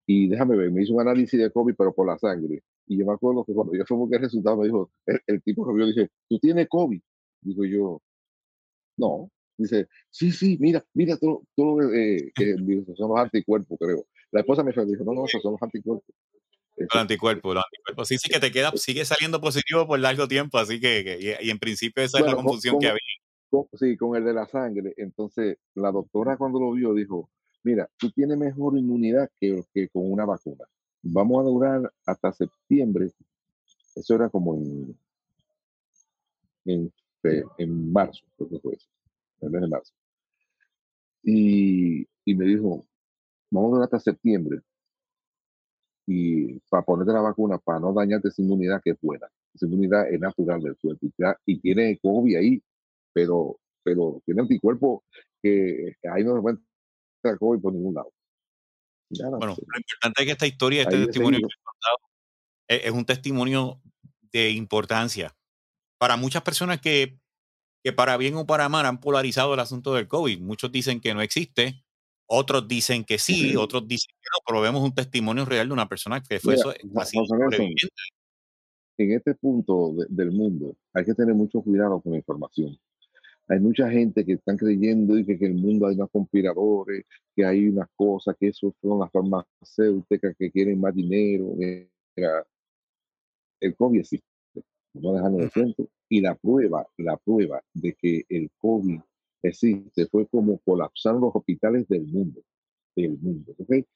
Y 0.06 0.28
déjame 0.28 0.56
ver, 0.56 0.70
me 0.70 0.82
hizo 0.82 0.94
un 0.94 1.00
análisis 1.00 1.38
de 1.40 1.50
COVID, 1.50 1.74
pero 1.76 1.94
por 1.94 2.06
la 2.06 2.18
sangre. 2.18 2.62
Y 2.86 2.98
yo 2.98 3.06
me 3.06 3.14
acuerdo 3.14 3.44
que 3.44 3.54
cuando 3.54 3.72
yo 3.74 3.82
a 3.82 4.16
el 4.16 4.22
resultado, 4.22 4.58
me 4.58 4.66
dijo, 4.66 4.90
el, 5.26 5.42
tipo 5.42 5.66
que 5.66 5.74
vio, 5.74 5.86
dije, 5.86 6.10
¿tú 6.28 6.38
tienes 6.38 6.68
COVID? 6.68 7.00
Digo 7.40 7.64
yo, 7.64 8.02
no. 8.98 9.30
Dice, 9.56 9.88
sí, 10.10 10.32
sí, 10.32 10.56
mira, 10.60 10.84
mira 10.94 11.16
todo, 11.16 11.42
todo 11.54 11.80
eh, 11.92 12.32
que 12.34 12.56
son 12.96 13.08
los 13.08 13.18
anticuerpos, 13.18 13.78
creo. 13.80 14.04
La 14.32 14.40
esposa 14.40 14.62
me 14.62 14.72
dijo, 14.72 15.04
no, 15.04 15.14
no, 15.14 15.24
esos 15.26 15.40
son 15.40 15.52
los 15.52 15.62
anticuerpos. 15.62 16.14
Los 16.76 16.94
anticuerpos, 16.94 17.54
los 17.54 17.64
anticuerpos. 17.64 18.08
Sí, 18.08 18.18
sí, 18.18 18.28
que 18.28 18.40
te 18.40 18.50
queda, 18.50 18.72
sigue 18.74 19.04
saliendo 19.04 19.40
positivo 19.40 19.86
por 19.86 19.98
largo 20.00 20.26
tiempo, 20.26 20.58
así 20.58 20.80
que, 20.80 21.38
y, 21.40 21.50
en 21.50 21.58
principio 21.58 22.02
esa 22.02 22.18
es 22.18 22.26
la 22.26 22.34
confusión 22.34 22.80
que 22.80 22.88
había. 22.88 23.00
sí, 23.74 23.96
con 23.96 24.16
el 24.16 24.24
de 24.24 24.34
la 24.34 24.46
sangre. 24.48 24.92
Entonces, 24.96 25.58
la 25.74 25.92
doctora 25.92 26.36
cuando 26.36 26.60
lo 26.60 26.72
vio 26.72 26.92
dijo, 26.92 27.30
mira, 27.64 27.88
tú 27.96 28.10
tienes 28.10 28.38
mejor 28.38 28.78
inmunidad 28.78 29.30
que, 29.40 29.64
que 29.72 29.88
con 29.88 30.10
una 30.10 30.24
vacuna. 30.24 30.64
Vamos 31.02 31.40
a 31.40 31.48
durar 31.48 31.92
hasta 32.06 32.32
septiembre. 32.32 33.10
Eso 33.94 34.14
era 34.14 34.28
como 34.28 34.54
en, 34.54 34.96
en, 36.64 36.92
en 37.58 37.92
marzo, 37.92 38.24
creo 38.36 38.48
que 38.48 38.58
fue 38.60 38.74
eso, 38.74 38.88
en 39.40 39.46
el 39.46 39.52
mes 39.52 39.60
de 39.62 39.68
marzo. 39.68 39.92
Y, 41.22 42.06
y 42.24 42.34
me 42.34 42.44
dijo, 42.44 42.86
vamos 43.50 43.68
a 43.68 43.74
durar 43.74 43.84
hasta 43.84 44.00
septiembre 44.00 44.60
y 46.06 46.58
para 46.68 46.84
ponerte 46.84 47.12
la 47.12 47.20
vacuna, 47.20 47.58
para 47.58 47.80
no 47.80 47.92
dañarte 47.92 48.28
esa 48.28 48.42
inmunidad 48.42 48.80
que 48.82 48.90
es 48.90 49.00
buena. 49.00 49.26
Esa 49.54 49.66
inmunidad 49.66 50.12
es 50.12 50.20
natural 50.20 50.60
del 50.60 50.76
cuerpo 50.76 51.06
y 51.46 51.60
tiene 51.60 51.98
COVID 51.98 52.36
ahí, 52.36 52.62
pero, 53.12 53.58
pero 53.82 54.20
tiene 54.24 54.42
anticuerpos 54.42 55.02
que, 55.42 55.96
ahí 56.10 56.24
no 56.24 56.36
se 56.36 56.58
encuentra 57.24 57.38
COVID 57.38 57.60
por 57.60 57.72
ningún 57.72 57.94
lado. 57.94 58.12
bueno, 59.10 59.56
lo 59.56 59.78
importante 59.78 60.22
es 60.22 60.26
que 60.26 60.32
esta 60.32 60.46
historia, 60.46 60.82
este 60.82 61.06
testimonio 61.06 61.38
que 61.40 61.54
contado, 61.62 61.96
es, 62.68 62.84
es, 62.84 62.90
un 62.90 63.04
testimonio 63.04 63.80
de 64.32 64.50
importancia 64.50 65.34
para 65.98 66.16
muchas 66.16 66.42
personas 66.42 66.80
que, 66.80 67.18
que 67.82 67.92
para 67.92 68.16
bien 68.16 68.34
o 68.36 68.46
para 68.46 68.68
mal 68.68 68.86
han 68.86 69.00
polarizado 69.00 69.54
el 69.54 69.60
asunto 69.60 69.94
del 69.94 70.08
COVID. 70.08 70.40
Muchos 70.40 70.72
dicen 70.72 71.00
que 71.00 71.14
no 71.14 71.22
existe, 71.22 71.84
otros 72.26 72.66
dicen 72.66 73.04
que 73.04 73.18
sí, 73.18 73.56
otros 73.56 73.86
dicen 73.86 74.12
que 74.20 74.28
no, 74.32 74.42
pero 74.46 74.60
vemos 74.60 74.82
un 74.82 74.94
testimonio 74.94 75.44
real 75.44 75.68
de 75.68 75.72
una 75.74 75.88
persona 75.88 76.22
que 76.22 76.40
fue 76.40 76.54
eso, 76.54 76.72
así 76.96 77.18
En 78.96 79.12
este 79.12 79.34
punto 79.34 79.94
del 80.08 80.32
mundo 80.32 80.76
hay 80.92 81.04
que 81.04 81.14
tener 81.14 81.34
mucho 81.34 81.60
cuidado 81.60 82.00
con 82.00 82.12
la 82.12 82.18
información. 82.18 82.78
Hay 83.48 83.60
mucha 83.60 83.90
gente 83.90 84.24
que 84.24 84.34
están 84.34 84.56
creyendo 84.56 85.18
y 85.18 85.24
que, 85.24 85.32
en 85.32 85.44
el 85.44 85.54
mundo 85.54 85.86
hay 85.86 85.96
unos 85.96 86.10
conspiradores, 86.10 87.04
que 87.36 87.44
hay 87.44 87.68
unas 87.68 87.88
cosas, 87.94 88.36
que 88.38 88.48
eso 88.48 88.74
son 88.80 89.00
las 89.00 89.10
farmacéuticas 89.12 90.34
que 90.38 90.50
quieren 90.50 90.80
más 90.80 90.94
dinero. 90.94 91.54
el 93.60 93.76
COVID 93.76 94.00
existe, 94.00 94.26
no 94.94 95.12
dejando 95.12 95.38
de 95.38 95.50
frente. 95.50 95.86
Y 96.08 96.20
la 96.20 96.34
prueba, 96.34 96.86
la 96.98 97.16
prueba 97.16 97.62
de 97.74 97.94
que 97.94 98.24
el 98.28 98.50
COVID 98.58 99.00
existe 99.42 100.06
fue 100.06 100.26
como 100.26 100.58
colapsaron 100.60 101.20
los 101.20 101.34
hospitales 101.34 101.86
del 101.88 102.06
mundo, 102.06 102.42
del 102.96 103.18
mundo. 103.18 103.54
¿okay? 103.58 103.86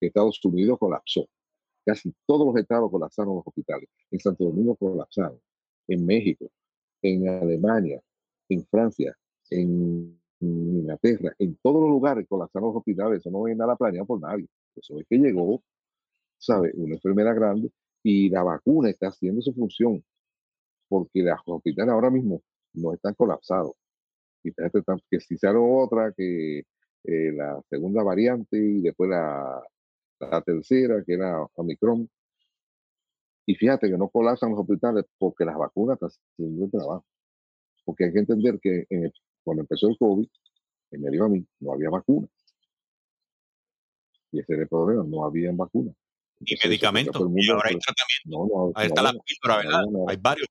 Estados 0.00 0.44
Unidos 0.44 0.78
colapsó. 0.78 1.28
Casi 1.84 2.12
todos 2.26 2.46
los 2.46 2.56
estados 2.56 2.90
colapsaron 2.90 3.36
los 3.36 3.46
hospitales. 3.46 3.88
En 4.10 4.20
Santo 4.20 4.44
Domingo 4.44 4.76
colapsaron. 4.76 5.40
En 5.88 6.04
México, 6.04 6.50
en 7.02 7.28
Alemania, 7.28 8.02
en 8.54 8.66
Francia, 8.66 9.16
en 9.50 10.18
Inglaterra, 10.40 11.34
en 11.38 11.56
todos 11.62 11.80
los 11.80 11.90
lugares 11.90 12.26
colapsaron 12.28 12.68
los 12.68 12.76
hospitales. 12.78 13.20
Eso 13.20 13.30
no 13.30 13.48
es 13.48 13.56
nada 13.56 13.76
planeado 13.76 14.06
por 14.06 14.20
nadie. 14.20 14.46
Eso 14.76 14.98
es 14.98 15.06
que 15.08 15.18
llegó, 15.18 15.62
¿sabe? 16.38 16.72
Una 16.74 16.94
enfermera 16.94 17.34
grande 17.34 17.70
y 18.02 18.30
la 18.30 18.42
vacuna 18.42 18.90
está 18.90 19.08
haciendo 19.08 19.42
su 19.42 19.52
función 19.54 20.04
porque 20.88 21.22
los 21.22 21.40
hospitales 21.46 21.92
ahora 21.92 22.10
mismo 22.10 22.42
no 22.74 22.92
están 22.94 23.14
colapsados 23.14 23.74
que 25.10 25.20
si 25.20 25.36
sale 25.36 25.58
otra, 25.58 26.12
que 26.16 26.60
eh, 27.04 27.32
la 27.32 27.60
segunda 27.68 28.02
variante 28.02 28.56
y 28.56 28.82
después 28.82 29.10
la, 29.10 29.62
la 30.20 30.42
tercera, 30.42 31.02
que 31.04 31.14
era 31.14 31.46
Omicron. 31.54 32.08
Y 33.46 33.54
fíjate 33.54 33.88
que 33.90 33.98
no 33.98 34.08
colapsan 34.08 34.50
los 34.50 34.60
hospitales 34.60 35.04
porque 35.18 35.44
las 35.44 35.56
vacunas 35.56 35.94
están 35.96 36.10
haciendo 36.10 36.64
el 36.64 36.70
trabajo. 36.70 37.04
Porque 37.90 38.04
hay 38.04 38.12
que 38.12 38.20
entender 38.20 38.60
que 38.62 38.86
cuando 39.42 39.62
empezó 39.62 39.88
el 39.88 39.98
COVID, 39.98 40.24
en 40.92 41.02
medio 41.02 41.24
a 41.24 41.28
mí, 41.28 41.44
no 41.58 41.72
había 41.72 41.90
vacuna. 41.90 42.28
Y 44.30 44.38
ese 44.38 44.52
era 44.52 44.62
el 44.62 44.68
problema, 44.68 45.02
no 45.02 45.24
había 45.24 45.50
vacuna. 45.52 45.92
Y 46.38 46.54
medicamentos. 46.64 47.20
Y 47.34 47.50
ahora 47.50 47.68
hay 47.68 47.78
tratamiento. 47.78 48.72
Ahí 48.76 48.86
está 48.86 49.02
la 49.02 49.12
píldora, 49.12 49.56
¿verdad? 49.56 49.82
Hay 50.06 50.16
varios, 50.18 50.46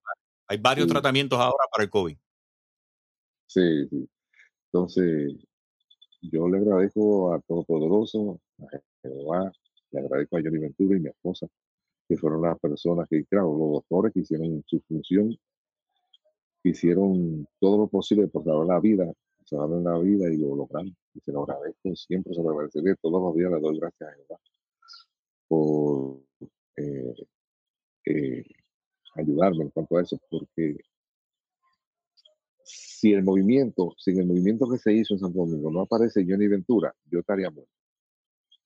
hay 0.47 0.57
varios 0.57 0.87
tratamientos 0.89 1.39
ahora 1.39 1.63
para 1.71 1.85
el 1.85 1.89
COVID. 1.89 2.17
Sí, 3.47 3.87
sí. 3.89 4.09
Entonces, 4.65 5.33
yo 6.21 6.49
le 6.49 6.57
agradezco 6.57 7.33
a 7.33 7.39
Todopoderoso, 7.39 8.41
a 8.59 8.65
Jehová, 9.01 9.49
le 9.91 9.99
agradezco 10.01 10.35
a 10.35 10.41
Johnny 10.41 10.57
Ventura 10.57 10.97
y 10.97 10.99
mi 10.99 11.07
esposa, 11.07 11.47
que 12.05 12.17
fueron 12.17 12.41
las 12.41 12.59
personas 12.59 13.07
que, 13.09 13.23
claro, 13.23 13.57
los 13.57 13.71
doctores 13.71 14.13
que 14.13 14.19
hicieron 14.19 14.61
su 14.67 14.81
función, 14.81 15.39
hicieron 16.63 17.47
todo 17.59 17.77
lo 17.77 17.87
posible 17.87 18.27
por 18.27 18.43
salvar 18.43 18.67
la 18.67 18.79
vida, 18.79 19.11
salvar 19.45 19.81
la 19.81 19.99
vida 19.99 20.31
y 20.31 20.37
lo 20.37 20.55
lograron. 20.55 20.95
Y 21.13 21.19
se 21.21 21.31
lo 21.31 21.43
agradezco, 21.43 21.95
siempre 21.95 22.33
se 22.33 22.43
lo 22.43 22.51
agradeceré, 22.51 22.95
todos 23.01 23.21
los 23.21 23.35
días 23.35 23.51
le 23.51 23.59
doy 23.59 23.79
gracias 23.79 24.09
a 24.09 24.13
Jehová 24.13 24.39
por 25.49 26.19
eh, 26.77 27.13
eh, 28.05 28.43
ayudarme 29.15 29.63
en 29.63 29.69
cuanto 29.71 29.97
a 29.97 30.03
eso, 30.03 30.17
porque 30.29 30.77
si 32.63 33.13
el 33.13 33.23
movimiento, 33.23 33.93
sin 33.97 34.19
el 34.19 34.27
movimiento 34.27 34.69
que 34.69 34.77
se 34.77 34.93
hizo 34.93 35.15
en 35.15 35.19
Santo 35.19 35.39
Domingo 35.39 35.71
no 35.71 35.81
aparece 35.81 36.25
Johnny 36.27 36.47
Ventura, 36.47 36.93
yo 37.09 37.19
estaría 37.19 37.49
muerto. 37.49 37.71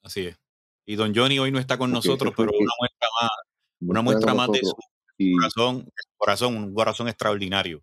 Así 0.02 0.28
es. 0.28 0.38
Y 0.86 0.96
don 0.96 1.16
Johnny 1.16 1.40
hoy 1.40 1.52
no 1.52 1.60
está 1.60 1.78
con 1.78 1.92
nosotros, 1.92 2.34
pero 2.36 2.52
una 2.52 2.74
muestra 2.78 3.08
más, 3.22 3.32
una 3.80 4.02
muestra 4.02 4.34
más 4.34 4.52
de 4.52 4.60
su 4.60 4.76
corazón, 5.18 5.90
corazón, 6.18 6.58
un 6.58 6.74
corazón 6.74 7.08
extraordinario. 7.08 7.82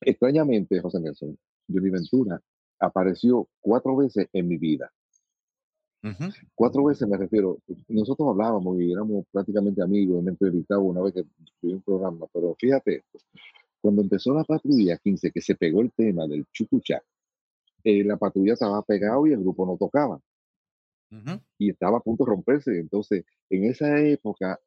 Extrañamente, 0.00 0.80
José 0.80 1.00
Nelson, 1.00 1.38
Johnny 1.68 1.90
Ventura 1.90 2.40
apareció 2.78 3.48
cuatro 3.60 3.96
veces 3.96 4.28
en 4.32 4.48
mi 4.48 4.56
vida. 4.56 4.92
Cuatro 6.54 6.84
veces 6.84 7.08
me 7.08 7.16
refiero. 7.16 7.58
Nosotros 7.88 8.28
hablábamos 8.28 8.78
y 8.80 8.92
éramos 8.92 9.24
prácticamente 9.32 9.82
amigos. 9.82 10.22
Me 10.22 10.30
entrevistaba 10.30 10.80
una 10.80 11.02
vez 11.02 11.14
que 11.14 11.24
tuve 11.60 11.74
un 11.74 11.82
programa, 11.82 12.26
pero 12.32 12.54
fíjate, 12.58 13.02
cuando 13.80 14.02
empezó 14.02 14.32
la 14.32 14.44
patrulla 14.44 14.98
15, 14.98 15.32
que 15.32 15.40
se 15.40 15.56
pegó 15.56 15.80
el 15.80 15.92
tema 15.92 16.26
del 16.26 16.46
chucuchá, 16.52 17.02
eh, 17.82 18.04
la 18.04 18.16
patrulla 18.16 18.52
estaba 18.52 18.82
pegado 18.82 19.26
y 19.26 19.32
el 19.32 19.40
grupo 19.40 19.66
no 19.66 19.76
tocaba. 19.76 20.20
Y 21.58 21.70
estaba 21.70 21.98
a 21.98 22.00
punto 22.00 22.24
de 22.24 22.30
romperse. 22.30 22.78
Entonces, 22.78 23.24
en 23.50 23.64
esa 23.64 24.00
época, 24.00 24.60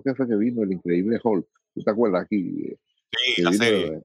creo 0.00 0.14
que 0.14 0.16
fue 0.16 0.28
que 0.28 0.36
vino 0.36 0.62
el 0.62 0.72
increíble 0.72 1.18
Hulk. 1.22 1.46
¿Tú 1.74 1.82
te 1.82 1.90
acuerdas 1.90 2.22
aquí? 2.22 2.74
Sí, 3.10 3.42
la 3.42 3.52
serie. 3.52 4.02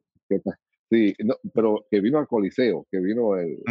sí, 0.90 1.16
pero 1.54 1.86
que 1.90 2.02
vino 2.02 2.20
al 2.20 2.28
Coliseo, 2.28 2.86
que 2.92 3.00
vino 3.00 3.38
el, 3.38 3.62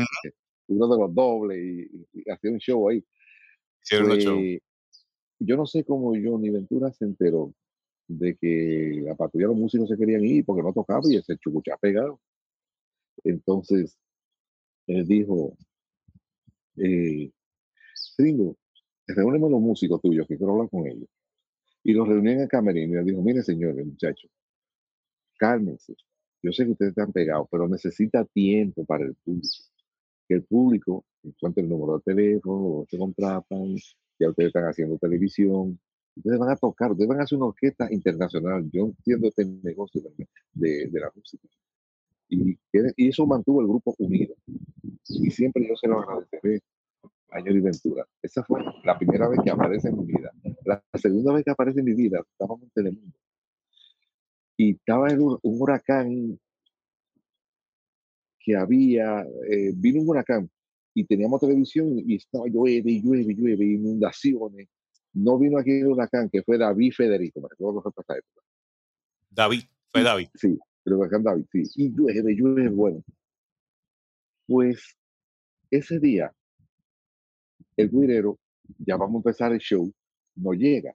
uno 0.69 0.89
de 0.89 0.99
los 1.01 1.15
dobles 1.15 1.59
y, 1.59 2.31
hacía 2.31 2.51
un 2.51 2.59
show 2.59 2.89
ahí. 2.89 3.05
Pues, 3.91 4.25
yo 5.41 5.57
no 5.57 5.67
sé 5.67 5.85
cómo 5.85 6.11
Johnny 6.11 6.51
Ventura 6.51 6.93
se 6.93 7.05
enteró 7.05 7.53
de 8.09 8.37
que 8.37 9.01
la 9.05 9.15
patrulla 9.15 9.47
de 9.47 9.53
los 9.53 9.61
músicos 9.61 9.89
se 9.89 9.97
querían 9.97 10.25
ir 10.25 10.45
porque 10.45 10.63
no 10.63 10.73
tocaba 10.73 11.03
y 11.05 11.17
ese 11.17 11.37
chucuchá 11.39 11.77
pegado. 11.77 12.21
Entonces, 13.25 13.97
él 14.87 15.07
dijo, 15.07 15.57
eh, 16.77 17.31
Ringo, 18.17 18.57
reúneme 19.07 19.51
los 19.51 19.61
músicos 19.61 20.01
tuyos 20.01 20.27
que 20.27 20.37
quiero 20.37 20.53
hablar 20.53 20.71
con 20.71 20.87
ellos. 20.87 21.09
Y 21.89 21.95
los 21.95 22.07
reuní 22.07 22.33
en 22.33 22.41
el 22.41 22.49
camerino 22.49 22.97
y 22.97 22.99
él 22.99 23.05
dijo, 23.07 23.23
mire 23.23 23.43
señores, 23.43 23.87
muchachos, 23.87 24.31
cálmense. 25.39 25.95
Yo 26.43 26.53
sé 26.53 26.67
que 26.67 26.73
ustedes 26.73 26.91
están 26.91 27.13
pegados, 27.13 27.49
pero 27.51 27.67
necesita 27.67 28.27
tiempo 28.27 28.85
para 28.85 29.07
el 29.07 29.15
público. 29.15 29.57
Que 30.29 30.35
el 30.35 30.43
público 30.43 31.07
encuentre 31.23 31.63
el 31.63 31.71
número 31.71 31.97
de 31.97 32.03
teléfono, 32.15 32.85
se 32.91 32.99
contratan, 32.99 33.75
ya 34.19 34.29
ustedes 34.29 34.49
están 34.49 34.65
haciendo 34.65 34.99
televisión, 34.99 35.81
ustedes 36.15 36.39
van 36.39 36.51
a 36.51 36.57
tocar, 36.57 36.91
ustedes 36.91 37.09
van 37.09 37.21
a 37.21 37.23
hacer 37.23 37.39
una 37.39 37.47
orquesta 37.47 37.91
internacional. 37.91 38.69
Yo 38.71 38.89
entiendo 38.89 39.29
este 39.29 39.47
negocio 39.47 40.03
de, 40.53 40.89
de 40.91 41.01
la 41.01 41.11
música. 41.17 41.49
Y, 42.29 42.51
y, 42.51 43.09
eso 43.09 43.27
mantuvo 43.27 43.63
el 43.63 43.67
grupo 43.67 43.95
unido. 43.99 44.35
Y 45.09 45.31
siempre 45.31 45.67
yo 45.67 45.75
se 45.75 45.89
lo 45.89 46.01
agradeceré 46.01 46.61
a 47.31 47.41
Johnny 47.41 47.61
Ventura. 47.61 48.07
Esa 48.23 48.43
fue 48.45 48.63
la 48.85 48.99
primera 48.99 49.29
vez 49.29 49.41
que 49.45 49.51
aparece 49.51 49.89
en 49.89 49.99
mi 49.99 50.07
vida. 50.07 50.33
La 50.65 50.83
segunda 50.95 51.33
vez 51.33 51.45
que 51.45 51.51
aparece 51.51 51.81
en 51.81 51.87
mi 51.87 51.95
vida, 51.95 52.21
estábamos 52.21 52.63
en 52.63 52.71
Telemundo. 52.71 53.17
Y 54.57 54.73
estaba 54.73 55.09
en 55.11 55.21
un, 55.23 55.39
huracán 55.43 56.39
que 58.41 58.57
había, 58.57 59.23
eh, 59.23 59.73
vino 59.75 60.01
un 60.01 60.09
huracán 60.09 60.51
y 60.95 61.05
teníamos 61.05 61.41
televisión 61.41 62.03
y 62.05 62.17
estaba 62.17 62.47
llueve, 62.49 63.01
llueve, 63.01 63.35
llueve, 63.35 63.65
inundaciones 63.65 64.69
no 65.15 65.39
vino 65.39 65.59
aquí 65.59 65.73
el 65.73 65.87
huracán, 65.87 66.29
que 66.31 66.43
fue 66.43 66.59
David 66.59 66.93
Federico, 66.93 67.41
me 67.41 67.49
recuerdo 67.49 67.83
que 67.83 67.91
fue 67.91 68.19
época. 68.19 68.47
David, 69.31 69.63
fue 69.93 70.03
David. 70.03 70.29
Sí, 70.35 70.59
el 70.85 70.93
huracán 70.93 71.23
David, 71.23 71.45
sí. 71.51 71.63
Y 71.77 71.91
llueve, 71.91 72.35
llueve, 72.35 72.69
bueno. 72.69 73.03
Pues 74.47 74.97
ese 75.71 75.99
día, 75.99 76.33
el 77.79 77.91
guirero, 77.91 78.39
ya 78.79 78.97
vamos 78.97 79.15
a 79.15 79.29
empezar 79.29 79.53
el 79.53 79.61
show, 79.61 79.91
no 80.35 80.53
llega. 80.53 80.93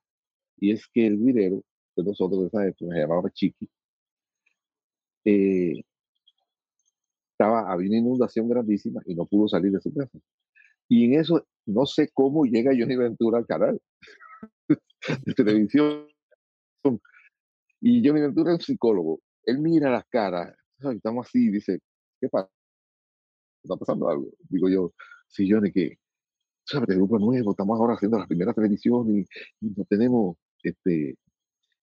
Y 0.57 0.71
es 0.71 0.85
que 0.87 1.07
el 1.07 1.17
guirero 1.17 1.63
de 1.95 2.03
nosotros 2.03 2.41
de 2.41 2.47
esa 2.47 2.67
época, 2.67 2.93
se 2.93 2.99
llamaba 2.99 3.31
Chiqui, 3.31 3.69
eh, 5.25 5.81
estaba, 7.31 7.71
había 7.71 7.89
una 7.89 7.97
inundación 7.97 8.49
grandísima 8.49 9.01
y 9.05 9.15
no 9.15 9.25
pudo 9.25 9.47
salir 9.47 9.71
de 9.71 9.79
su 9.79 9.93
casa. 9.93 10.19
Y 10.89 11.05
en 11.05 11.19
eso, 11.19 11.47
no 11.65 11.85
sé 11.85 12.09
cómo 12.13 12.45
llega 12.45 12.75
Johnny 12.77 12.97
Ventura 12.97 13.37
al 13.37 13.47
canal 13.47 13.79
de 15.25 15.33
televisión. 15.33 16.07
Y 17.79 18.05
Johnny 18.05 18.21
Ventura 18.21 18.51
es 18.51 18.59
un 18.59 18.61
psicólogo. 18.61 19.21
Él 19.45 19.59
mira 19.59 19.89
las 19.89 20.05
caras, 20.05 20.53
estamos 20.79 21.27
así, 21.27 21.49
dice, 21.49 21.79
¿qué 22.19 22.27
pasa? 22.27 22.49
¿Está 23.63 23.77
pasando 23.77 24.09
algo? 24.09 24.27
Digo 24.49 24.69
yo, 24.69 24.93
sí, 25.27 25.49
Johnny, 25.49 25.71
que, 25.71 25.97
¿sabes? 26.65 26.89
El 26.89 26.97
grupo 26.97 27.19
nuevo, 27.19 27.51
estamos 27.51 27.79
ahora 27.79 27.95
haciendo 27.95 28.17
la 28.17 28.27
primera 28.27 28.53
televisión 28.53 29.17
y, 29.17 29.25
no 29.61 29.85
tenemos, 29.85 30.37
este, 30.63 31.17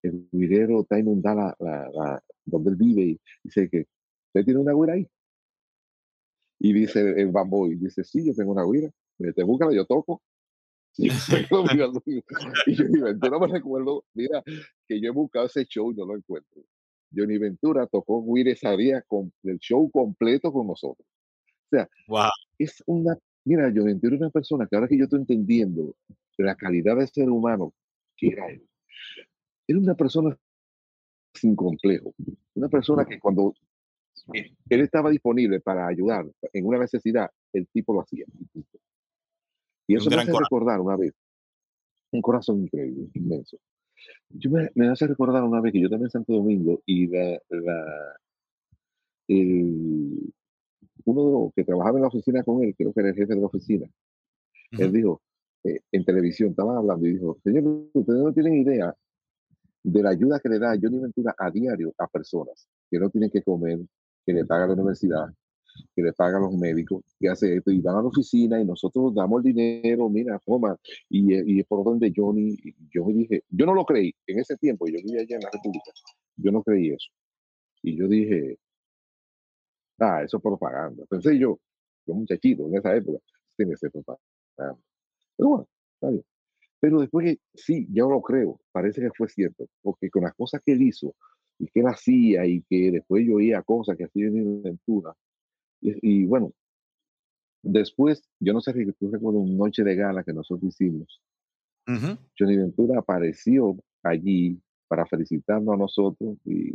el 0.03 0.29
guirero 0.33 0.83
está 0.83 0.99
inundada 0.99 1.55
la, 1.59 1.91
la, 1.93 2.25
donde 2.45 2.71
él 2.71 2.77
vive 2.77 3.03
y 3.03 3.21
dice 3.43 3.69
que 3.69 3.87
usted 4.29 4.45
tiene 4.45 4.61
una 4.61 4.73
güera 4.73 4.95
ahí. 4.95 5.09
Y 6.59 6.73
dice 6.75 7.01
el 7.21 7.29
bamboy, 7.33 7.77
dice, 7.77 8.05
sí, 8.05 8.25
yo 8.27 8.35
tengo 8.35 8.53
una 8.53 8.65
güira. 8.65 8.91
Me 9.19 9.33
te 9.33 9.43
búscala, 9.43 9.73
yo 9.73 9.87
toco. 9.87 10.23
Y 10.99 11.09
yo, 11.09 11.93
y 12.67 12.77
Johnny 12.77 13.01
Ventura 13.01 13.39
me 13.39 13.47
recuerdo, 13.47 14.05
mira, 14.13 14.43
que 14.87 15.01
yo 15.01 15.09
he 15.09 15.13
buscado 15.13 15.47
ese 15.47 15.65
show 15.65 15.93
y 15.93 15.95
no 15.95 16.05
lo 16.05 16.17
encuentro. 16.17 16.63
Johnny 17.15 17.39
Ventura 17.39 17.87
tocó 17.87 18.23
Guira 18.23 18.53
esa 18.53 18.75
con 19.07 19.33
el 19.45 19.59
show 19.59 19.89
completo 19.91 20.53
con 20.53 20.67
nosotros. 20.67 21.07
O 21.67 21.69
sea, 21.71 21.89
es 22.59 22.83
una, 22.87 23.17
mira, 23.51 23.69
Ventura 23.69 24.15
es 24.15 24.21
una 24.21 24.31
persona 24.31 24.67
que 24.67 24.77
ahora 24.77 24.87
que 24.87 24.97
yo 24.97 25.05
estoy 25.05 25.21
entendiendo 25.21 25.97
la 26.39 26.55
calidad 26.55 26.97
de 26.97 27.07
ser 27.09 27.29
humano 27.29 27.75
que 28.17 28.29
era 28.29 28.49
él, 28.49 28.63
era 29.67 29.79
una 29.79 29.95
persona 29.95 30.37
sin 31.35 31.57
complejo, 31.57 32.15
una 32.55 32.69
persona 32.69 33.05
que 33.05 33.19
cuando 33.19 33.55
él 34.33 34.81
estaba 34.81 35.11
disponible 35.11 35.61
para 35.61 35.89
ayudar 35.89 36.27
en 36.53 36.67
una 36.67 36.79
necesidad, 36.79 37.29
el 37.53 37.67
tipo 37.69 37.93
lo 37.93 38.03
hacía. 38.03 38.25
Y 39.87 39.97
eso 39.97 40.11
me 40.11 40.17
hace 40.17 40.33
recordar 40.33 40.81
una 40.81 40.97
vez, 40.97 41.13
un 42.13 42.23
corazón 42.23 42.63
increíble, 42.63 43.09
inmenso. 43.15 43.59
Yo 44.29 44.51
me, 44.51 44.71
me, 44.75 44.89
hace 44.89 45.07
recordar 45.09 45.43
una 45.43 45.61
vez 45.61 45.73
que 45.73 45.81
yo 45.81 45.89
también 45.89 46.07
en 46.07 46.11
Santo 46.11 46.33
Domingo 46.35 46.81
y 46.87 47.09
la, 47.09 47.41
uno 51.05 51.27
de 51.27 51.33
los 51.33 51.55
que 51.55 51.65
trabajaba 51.65 51.99
en 51.99 52.03
la 52.03 52.09
oficina 52.09 52.43
con 52.43 52.63
él, 52.63 52.75
creo 52.77 52.93
que 52.93 53.01
era 53.01 53.11
el 53.11 53.15
jefe 53.15 53.35
de 53.35 53.41
la 53.41 53.47
oficina, 53.47 53.87
él 54.73 54.93
dijo, 54.93 55.21
eh, 55.65 55.81
en 55.93 56.05
televisión, 56.05 56.51
estaban 56.51 56.77
hablando 56.77 57.07
y 57.07 57.15
dijo, 57.15 57.39
señor, 57.43 57.65
ustedes 57.93 58.21
no 58.21 58.33
tienen 58.33 58.55
idea 58.55 58.95
de 59.83 60.03
la 60.03 60.11
ayuda 60.11 60.41
que 60.41 60.49
le 60.49 60.59
da 60.59 60.77
Johnny 60.81 60.99
Ventura 60.99 61.35
a 61.39 61.51
diario 61.51 61.93
a 61.99 62.07
personas 62.07 62.69
que 62.91 62.99
no 62.99 63.11
tienen 63.11 63.31
que 63.31 63.43
comer, 63.43 63.81
que 64.25 64.33
le 64.33 64.45
paga 64.45 64.67
la 64.67 64.75
universidad, 64.75 65.27
que 65.95 66.03
le 66.03 66.13
pagan 66.13 66.43
los 66.43 66.55
médicos, 66.55 67.03
que 67.19 67.29
hace 67.29 67.57
esto, 67.57 67.71
y 67.71 67.81
van 67.81 67.97
a 67.97 68.03
la 68.03 68.09
oficina 68.09 68.61
y 68.61 68.65
nosotros 68.65 69.15
damos 69.15 69.45
el 69.45 69.55
dinero, 69.55 70.09
mira, 70.09 70.39
toma, 70.45 70.77
y, 71.09 71.59
y 71.59 71.63
por 71.65 71.85
donde 71.85 72.13
Johnny, 72.15 72.57
yo 72.91 73.05
me 73.05 73.15
dije, 73.15 73.45
yo 73.49 73.67
no 73.67 73.75
lo 73.75 73.85
creí, 73.85 74.13
en 74.27 74.39
ese 74.39 74.57
tiempo, 74.57 74.87
yo 74.87 74.97
vivía 74.97 75.21
allá 75.21 75.37
en 75.37 75.43
la 75.43 75.51
República, 75.53 75.91
yo 76.37 76.53
no 76.53 76.63
creí 76.63 76.91
eso. 76.91 77.11
Y 77.83 77.97
yo 77.97 78.09
dije, 78.09 78.59
ah, 80.01 80.23
eso 80.23 80.37
es 80.39 80.43
propaganda. 80.43 81.05
Pensé 81.09 81.39
yo, 81.39 81.59
yo 82.07 82.15
muchachito 82.15 82.67
en 82.67 82.77
esa 82.77 82.95
época, 82.97 83.19
tiene 83.57 83.73
que 83.73 83.79
ser 83.79 83.91
propaganda. 83.91 84.25
Pero 85.37 85.49
bueno, 85.49 85.69
está 85.95 86.11
bien. 86.11 86.25
Pero 86.81 87.01
después 87.01 87.27
que 87.27 87.41
sí, 87.55 87.87
yo 87.91 88.09
lo 88.09 88.23
creo, 88.23 88.61
parece 88.73 89.03
que 89.03 89.11
fue 89.11 89.29
cierto, 89.29 89.67
porque 89.83 90.11
con 90.11 90.25
las 90.25 90.35
cosas 90.35 90.63
que 90.65 90.73
él 90.73 90.83
hizo 90.83 91.15
y 91.59 91.67
que 91.69 91.81
él 91.81 91.87
hacía 91.87 92.47
y 92.47 92.63
que 92.63 92.91
después 92.91 93.25
yo 93.27 93.35
oía 93.35 93.63
cosas 93.63 93.97
que 93.97 94.05
hacía 94.05 94.27
en 94.29 94.63
Ventura, 94.63 95.15
y, 95.83 96.27
bueno, 96.27 96.53
después, 97.63 98.23
yo 98.39 98.53
no 98.53 98.61
sé 98.61 98.73
si 98.73 98.85
tú 98.93 99.11
recuerdas 99.11 99.43
una 99.43 99.57
noche 99.57 99.83
de 99.83 99.95
gala 99.95 100.23
que 100.23 100.33
nosotros 100.33 100.75
hicimos. 100.75 101.23
Johnny 102.39 102.57
Ventura 102.57 102.99
apareció 102.99 103.77
allí 104.03 104.61
para 104.89 105.07
felicitarnos 105.07 105.75
a 105.75 105.79
nosotros 105.79 106.37
y, 106.45 106.75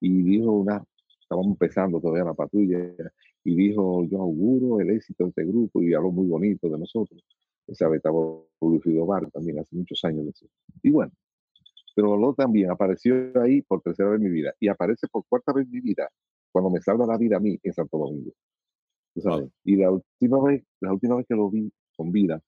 y 0.00 0.22
dijo 0.22 0.52
una, 0.52 0.84
estábamos 1.28 1.52
empezando 1.52 2.00
todavía 2.00 2.24
la 2.24 2.34
patrulla, 2.34 2.78
y 3.44 3.54
dijo, 3.54 4.04
yo 4.04 4.22
auguro 4.22 4.80
el 4.80 4.90
éxito 4.90 5.24
de 5.24 5.30
este 5.30 5.44
grupo 5.44 5.82
y 5.82 5.92
habló 5.92 6.10
muy 6.10 6.26
bonito 6.26 6.70
de 6.70 6.78
nosotros. 6.78 7.22
Esa 7.66 7.86
vez 7.88 7.98
estaba 7.98 8.18
Lucido 8.62 9.04
Bar 9.04 9.30
también 9.30 9.58
hace 9.58 9.76
muchos 9.76 10.02
años 10.04 10.24
de 10.24 10.30
eso. 10.30 10.46
Y 10.82 10.90
bueno, 10.90 11.12
pero 11.94 12.16
lo 12.16 12.32
también 12.32 12.70
apareció 12.70 13.14
ahí 13.42 13.60
por 13.60 13.82
tercera 13.82 14.08
vez 14.08 14.20
en 14.20 14.24
mi 14.24 14.30
vida 14.30 14.54
y 14.58 14.68
aparece 14.68 15.06
por 15.08 15.24
cuarta 15.28 15.52
vez 15.52 15.66
en 15.66 15.72
mi 15.72 15.80
vida 15.80 16.08
cuando 16.50 16.70
me 16.70 16.80
salva 16.80 17.06
la 17.06 17.18
vida 17.18 17.36
a 17.36 17.40
mí 17.40 17.58
en 17.62 17.72
Santo 17.74 17.98
Domingo. 17.98 18.32
sabes? 19.16 19.50
Y 19.64 19.76
la 19.76 19.90
última, 19.90 20.42
vez, 20.42 20.64
la 20.80 20.92
última 20.94 21.16
vez 21.16 21.26
que 21.28 21.34
lo 21.34 21.50
vi 21.50 21.70
con 21.94 22.10
vida 22.10 22.40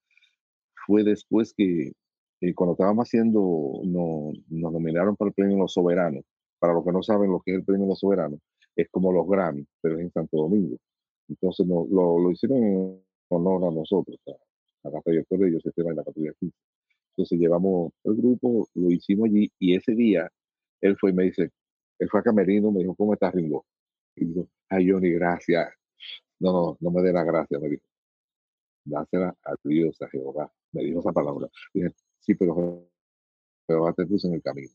fue 0.86 1.04
después 1.04 1.52
que 1.54 1.92
eh, 2.40 2.54
cuando 2.54 2.72
estábamos 2.72 3.06
haciendo, 3.06 3.82
no, 3.84 4.32
nos 4.48 4.72
nominaron 4.72 5.16
para 5.16 5.28
el 5.28 5.34
premio 5.34 5.58
Los 5.58 5.74
Soberanos. 5.74 6.24
Para 6.58 6.72
los 6.72 6.84
que 6.84 6.92
no 6.92 7.02
saben 7.02 7.30
lo 7.30 7.40
que 7.40 7.52
es 7.52 7.58
el 7.58 7.64
premio 7.64 7.86
Los 7.86 8.00
Soberanos, 8.00 8.40
es 8.80 8.88
como 8.90 9.12
los 9.12 9.28
Grammy, 9.28 9.66
pero 9.80 9.96
es 9.96 10.02
en 10.02 10.12
Santo 10.12 10.36
Domingo. 10.36 10.76
Entonces 11.28 11.66
no, 11.66 11.86
lo, 11.90 12.18
lo, 12.18 12.30
hicieron 12.30 12.58
en 12.58 13.04
honor 13.28 13.64
a 13.64 13.74
nosotros, 13.74 14.18
a, 14.84 14.90
la 14.90 15.00
trayectoria 15.02 15.46
de 15.46 15.52
José 15.54 15.68
Esteban 15.68 15.94
y 15.94 15.96
la 15.96 16.04
patrulla 16.04 16.32
15. 16.38 16.56
Entonces 17.10 17.38
llevamos 17.38 17.92
el 18.04 18.16
grupo, 18.16 18.68
lo 18.74 18.90
hicimos 18.90 19.28
allí 19.28 19.50
y 19.58 19.76
ese 19.76 19.94
día 19.94 20.30
él 20.80 20.96
fue 20.98 21.10
y 21.10 21.14
me 21.14 21.24
dice, 21.24 21.50
él 21.98 22.08
fue 22.10 22.20
a 22.20 22.22
Camerino, 22.22 22.72
me 22.72 22.80
dijo, 22.80 22.94
¿cómo 22.94 23.14
estás, 23.14 23.34
Ringo? 23.34 23.66
Y 24.16 24.24
dijo, 24.26 24.48
ay, 24.68 24.90
Johnny, 24.90 25.10
gracias. 25.10 25.68
No, 26.38 26.52
no, 26.52 26.76
no 26.80 26.90
me 26.90 27.02
dé 27.02 27.12
la 27.12 27.24
gracia, 27.24 27.58
me 27.58 27.68
dijo. 27.68 27.84
Dásela 28.84 29.36
a 29.44 29.54
Dios, 29.62 30.00
a 30.00 30.08
Jehová. 30.08 30.50
Me 30.72 30.84
dijo 30.84 31.00
esa 31.00 31.12
palabra. 31.12 31.48
sí, 32.20 32.34
pero 32.34 32.88
Jehová 33.66 33.92
te 33.92 34.06
puso 34.06 34.28
en 34.28 34.34
el 34.34 34.42
camino. 34.42 34.70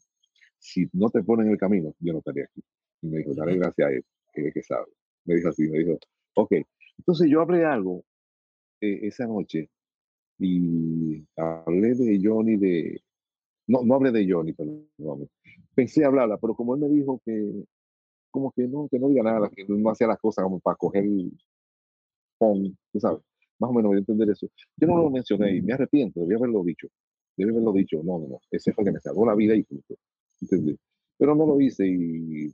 Si 0.60 0.88
no 0.94 1.10
te 1.10 1.24
pone 1.24 1.44
en 1.44 1.52
el 1.52 1.58
camino, 1.58 1.94
yo 2.00 2.14
no 2.14 2.20
estaría 2.20 2.46
aquí. 2.46 2.64
Y 3.06 3.10
me 3.10 3.18
dijo, 3.20 3.34
dale 3.36 3.58
gracias 3.58 3.88
a 3.88 3.92
él, 3.92 4.06
que 4.34 4.48
es 4.48 4.54
que 4.54 4.64
sabe. 4.64 4.88
Me 5.26 5.36
dijo 5.36 5.50
así, 5.50 5.70
me 5.70 5.80
dijo, 5.80 6.00
ok. 6.36 6.54
Entonces 6.98 7.30
yo 7.30 7.42
hablé 7.42 7.66
algo 7.66 8.04
eh, 8.82 9.00
esa 9.04 9.28
noche 9.28 9.70
y 10.40 11.26
hablé 11.36 11.94
de 11.96 12.20
Johnny 12.22 12.58
de... 12.58 13.02
No, 13.68 13.84
no 13.84 13.96
hablé 13.96 14.12
de 14.12 14.32
Johnny, 14.32 14.54
perdón. 14.54 14.88
Pensé 15.74 16.06
hablarla, 16.06 16.38
pero 16.38 16.56
como 16.56 16.76
él 16.76 16.82
me 16.82 16.90
dijo 16.90 17.22
que 17.26 17.66
como 18.32 18.52
que 18.52 18.68
no, 18.68 18.90
que 18.90 19.00
no 19.00 19.08
diga 19.08 19.24
nada, 19.24 19.50
que 19.50 19.64
no 19.66 19.90
hacía 19.90 20.08
las 20.08 20.20
cosas 20.20 20.44
como 20.44 20.60
para 20.60 20.76
coger 20.76 21.06
pon, 22.38 22.78
tú 22.92 23.00
sabes. 23.00 23.22
Más 23.60 23.70
o 23.70 23.74
menos 23.74 23.90
voy 23.90 23.96
a 23.96 24.00
entender 24.00 24.30
eso. 24.30 24.48
Yo 24.76 24.88
no 24.88 24.98
lo 24.98 25.10
mencioné 25.10 25.56
y 25.56 25.62
me 25.62 25.72
arrepiento, 25.72 26.20
debía 26.20 26.38
haberlo 26.38 26.62
dicho. 26.64 26.90
Debí 27.38 27.52
haberlo 27.52 27.72
dicho. 27.72 28.02
No, 28.04 28.20
no, 28.20 28.28
no. 28.28 28.42
Ese 28.52 28.74
fue 28.74 28.84
que 28.84 28.92
me 28.92 29.00
salvó 29.00 29.26
la 29.26 29.36
vida 29.36 29.56
y 29.56 29.64
punto. 29.64 29.96
¿Entendí? 30.42 30.78
Pero 31.18 31.34
no 31.34 31.46
lo 31.46 31.62
hice 31.62 31.88
y 31.88 32.54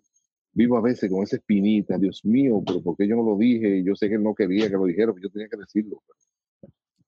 vivo 0.54 0.78
a 0.78 0.82
veces 0.82 1.10
con 1.10 1.24
esa 1.24 1.38
espinita. 1.38 1.98
Dios 1.98 2.24
mío, 2.24 2.62
pero 2.66 2.82
¿por 2.82 2.98
qué 2.98 3.08
yo 3.08 3.16
no 3.16 3.24
lo 3.24 3.38
dije? 3.38 3.84
Yo 3.84 3.96
sé 3.96 4.10
que 4.10 4.16
él 4.16 4.24
no 4.24 4.36
quería 4.36 4.68
que 4.68 4.76
lo 4.76 4.86
dijera, 4.86 5.14
pero 5.14 5.24
yo 5.24 5.30
tenía 5.32 5.48
que 5.50 5.58
decirlo. 5.58 6.02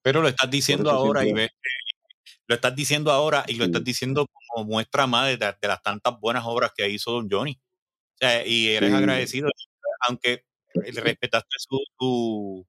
Pero 0.02 0.22
lo 0.22 0.28
estás 0.28 0.50
diciendo 0.50 0.90
ahora 0.90 1.26
y 1.26 1.34
ves 1.34 1.52
lo 2.46 2.56
estás 2.56 2.76
diciendo 2.76 3.12
ahora 3.12 3.46
y 3.48 3.56
lo 3.56 3.66
estás 3.66 3.84
diciendo 3.84 4.28
como 4.28 4.66
muestra 4.66 5.08
más 5.08 5.28
de, 5.28 5.38
de, 5.38 5.68
las 5.68 5.82
tantas 5.82 6.20
buenas 6.20 6.44
obras 6.46 6.72
que 6.76 6.90
hizo 6.90 7.12
Don 7.12 7.30
Johnny 7.30 7.58
y 8.46 8.70
eres 8.70 8.94
agradecido, 8.94 9.50
aunque 10.08 10.46
respetaste 10.74 11.56
su, 11.58 12.66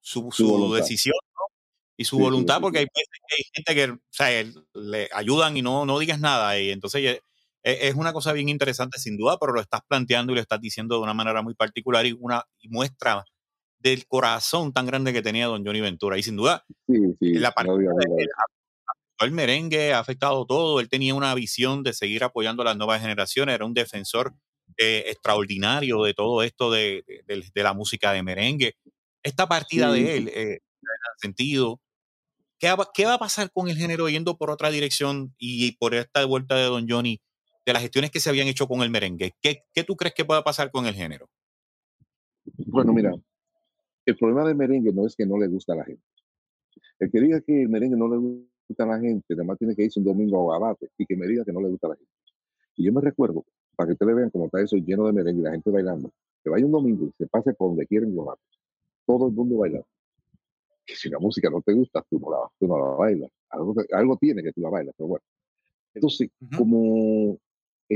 su, 0.00 0.30
su, 0.32 0.74
decisión 0.74 1.14
y 1.96 2.04
su 2.04 2.18
voluntad, 2.18 2.60
porque 2.60 2.80
hay, 2.80 2.86
hay, 2.94 3.44
gente 3.52 3.74
que 3.74 3.90
o 3.92 3.98
sea, 4.10 4.28
le 4.74 5.08
ayudan 5.12 5.56
y 5.56 5.62
no, 5.62 5.86
no 5.86 5.98
digas 5.98 6.20
nada. 6.20 6.58
Y 6.58 6.70
entonces 6.70 7.02
e, 7.02 7.10
e, 7.10 7.22
es 7.64 7.94
una 7.94 8.12
cosa 8.12 8.32
bien 8.32 8.48
interesante, 8.48 8.98
sin 8.98 9.16
duda, 9.16 9.38
pero 9.40 9.52
lo 9.52 9.60
estás 9.60 9.80
planteando 9.88 10.32
y 10.32 10.36
lo 10.36 10.40
estás 10.40 10.60
diciendo 10.60 10.96
de 10.96 11.02
una 11.02 11.14
manera 11.14 11.42
muy 11.42 11.54
particular 11.54 12.04
y, 12.06 12.12
una, 12.12 12.44
y 12.60 12.68
muestra 12.68 13.24
del 13.78 14.06
corazón 14.06 14.72
tan 14.72 14.86
grande 14.86 15.12
que 15.12 15.22
tenía 15.22 15.46
don 15.46 15.64
Johnny 15.64 15.80
Ventura. 15.80 16.18
Y 16.18 16.22
sin 16.22 16.36
duda, 16.36 16.64
la 17.20 17.52
parte 17.52 17.72
el 19.20 19.32
merengue 19.32 19.92
ha 19.92 19.98
afectado 19.98 20.44
todo. 20.46 20.80
Él 20.80 20.88
tenía 20.88 21.14
una 21.14 21.34
visión 21.34 21.82
de 21.82 21.92
seguir 21.92 22.24
apoyando 22.24 22.62
a 22.62 22.66
las 22.66 22.76
nuevas 22.76 23.00
generaciones, 23.00 23.54
era 23.54 23.64
un 23.64 23.74
defensor 23.74 24.34
eh, 24.76 25.04
extraordinario 25.08 26.02
de 26.02 26.14
todo 26.14 26.42
esto 26.42 26.70
de, 26.70 27.04
de, 27.26 27.62
la 27.62 27.72
música 27.72 28.12
de 28.12 28.22
merengue. 28.22 28.76
Esta 29.22 29.46
partida 29.46 29.92
de 29.92 30.16
él, 30.16 30.28
eh, 30.28 30.58
en 30.82 31.18
sentido, 31.18 31.80
¿qué 32.58 32.72
va, 32.72 32.88
¿qué 32.92 33.06
va 33.06 33.14
a 33.14 33.18
pasar 33.18 33.50
con 33.52 33.68
el 33.68 33.76
género 33.76 34.08
yendo 34.08 34.36
por 34.36 34.50
otra 34.50 34.70
dirección 34.70 35.34
y 35.38 35.72
por 35.76 35.94
esta 35.94 36.24
vuelta 36.24 36.56
de 36.56 36.64
Don 36.64 36.88
Johnny, 36.88 37.20
de 37.66 37.72
las 37.72 37.82
gestiones 37.82 38.10
que 38.10 38.20
se 38.20 38.30
habían 38.30 38.48
hecho 38.48 38.68
con 38.68 38.82
el 38.82 38.90
merengue? 38.90 39.32
¿Qué, 39.40 39.64
qué 39.72 39.84
tú 39.84 39.96
crees 39.96 40.14
que 40.14 40.24
pueda 40.24 40.42
pasar 40.42 40.70
con 40.70 40.86
el 40.86 40.94
género? 40.94 41.28
Bueno, 42.66 42.92
mira, 42.92 43.14
el 44.06 44.16
problema 44.16 44.46
del 44.46 44.56
merengue 44.56 44.92
no 44.92 45.06
es 45.06 45.16
que 45.16 45.26
no 45.26 45.38
le 45.38 45.46
gusta 45.48 45.72
a 45.72 45.76
la 45.76 45.84
gente. 45.84 46.02
El 46.98 47.10
que 47.10 47.20
diga 47.20 47.40
que 47.40 47.62
el 47.62 47.68
merengue 47.68 47.96
no 47.96 48.08
le 48.08 48.16
gusta 48.16 48.84
a 48.84 48.86
la 48.86 49.00
gente, 49.00 49.34
además 49.34 49.58
tiene 49.58 49.74
que 49.74 49.84
irse 49.84 49.98
un 49.98 50.06
domingo 50.06 50.52
a 50.52 50.56
abate 50.56 50.90
y 50.98 51.06
que 51.06 51.16
me 51.16 51.26
diga 51.26 51.44
que 51.44 51.52
no 51.52 51.60
le 51.60 51.68
gusta 51.68 51.86
a 51.86 51.90
la 51.90 51.96
gente. 51.96 52.12
Y 52.76 52.84
yo 52.84 52.92
me 52.92 53.00
recuerdo 53.00 53.44
para 53.76 53.88
que 53.88 53.92
ustedes 53.94 54.14
vean 54.14 54.30
cómo 54.30 54.46
está 54.46 54.60
eso 54.60 54.76
lleno 54.76 55.06
de 55.06 55.12
merengue 55.12 55.40
y 55.40 55.44
la 55.44 55.52
gente 55.52 55.70
bailando. 55.70 56.12
Que 56.42 56.50
vaya 56.50 56.66
un 56.66 56.72
domingo 56.72 57.06
y 57.06 57.12
se 57.16 57.26
pase 57.26 57.54
por 57.54 57.68
donde 57.68 57.86
quieren 57.86 58.14
los. 58.14 58.26
Todo 59.06 59.28
el 59.28 59.32
mundo 59.32 59.58
bailando. 59.58 59.86
que 60.84 60.94
si 60.94 61.08
la 61.08 61.18
música 61.18 61.48
no 61.50 61.62
te 61.62 61.72
gusta, 61.72 62.04
tú 62.08 62.18
no 62.18 62.30
la, 62.30 62.38
tú 62.58 62.66
no 62.66 62.78
la 62.78 62.96
bailas. 62.96 63.30
Algo, 63.50 63.74
algo 63.92 64.16
tiene 64.18 64.42
que 64.42 64.52
tú 64.52 64.60
la 64.60 64.70
bailas, 64.70 64.94
pero 64.96 65.08
bueno. 65.08 65.24
Entonces, 65.94 66.28
como 66.56 67.38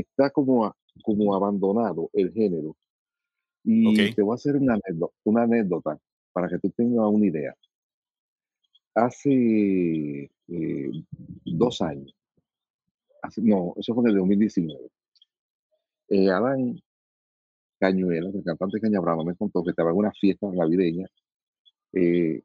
está 0.01 0.29
como, 0.29 0.75
como 1.03 1.35
abandonado 1.35 2.09
el 2.13 2.31
género, 2.31 2.75
y 3.63 4.13
te 4.13 4.21
voy 4.21 4.33
a 4.33 4.35
hacer 4.35 4.55
una 4.55 4.73
anécdota, 4.73 5.13
una 5.23 5.43
anécdota 5.43 5.99
para 6.31 6.47
que 6.47 6.59
tú 6.59 6.69
tengas 6.71 7.07
una 7.07 7.25
idea. 7.25 7.55
Hace 8.95 10.31
eh, 10.47 10.91
dos 11.45 11.81
años, 11.81 12.15
no, 13.37 13.73
eso 13.77 13.93
fue 13.93 14.03
en 14.03 14.09
el 14.09 14.17
2019, 14.17 14.89
eh, 16.09 16.29
Adán 16.29 16.81
Cañuela, 17.79 18.29
el 18.29 18.43
cantante 18.43 18.79
Cañabrava, 18.79 19.23
me 19.23 19.35
contó 19.35 19.63
que 19.63 19.69
estaba 19.69 19.91
en 19.91 19.97
una 19.97 20.11
fiesta 20.11 20.47
navideña 20.51 21.07
eh, 21.93 22.41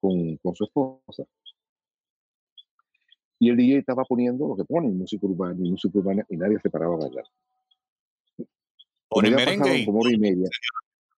con, 0.00 0.36
con, 0.38 0.54
su 0.54 0.64
esposa. 0.64 1.24
Y 3.38 3.50
el 3.50 3.56
DJ 3.56 3.78
estaba 3.78 4.04
poniendo 4.04 4.48
lo 4.48 4.56
que 4.56 4.64
ponen, 4.64 4.98
música 4.98 5.26
urbana 5.26 5.58
y 5.62 5.70
música 5.70 5.98
urbana, 5.98 6.26
y 6.28 6.36
nadie 6.36 6.58
se 6.60 6.70
paraba 6.70 6.94
a 6.94 6.98
bailar. 6.98 7.24
¿Por 9.08 9.26
el 9.26 9.34
merengue? 9.34 9.84
Como 9.86 10.00
hora 10.00 10.12
y 10.12 10.18
media. 10.18 10.48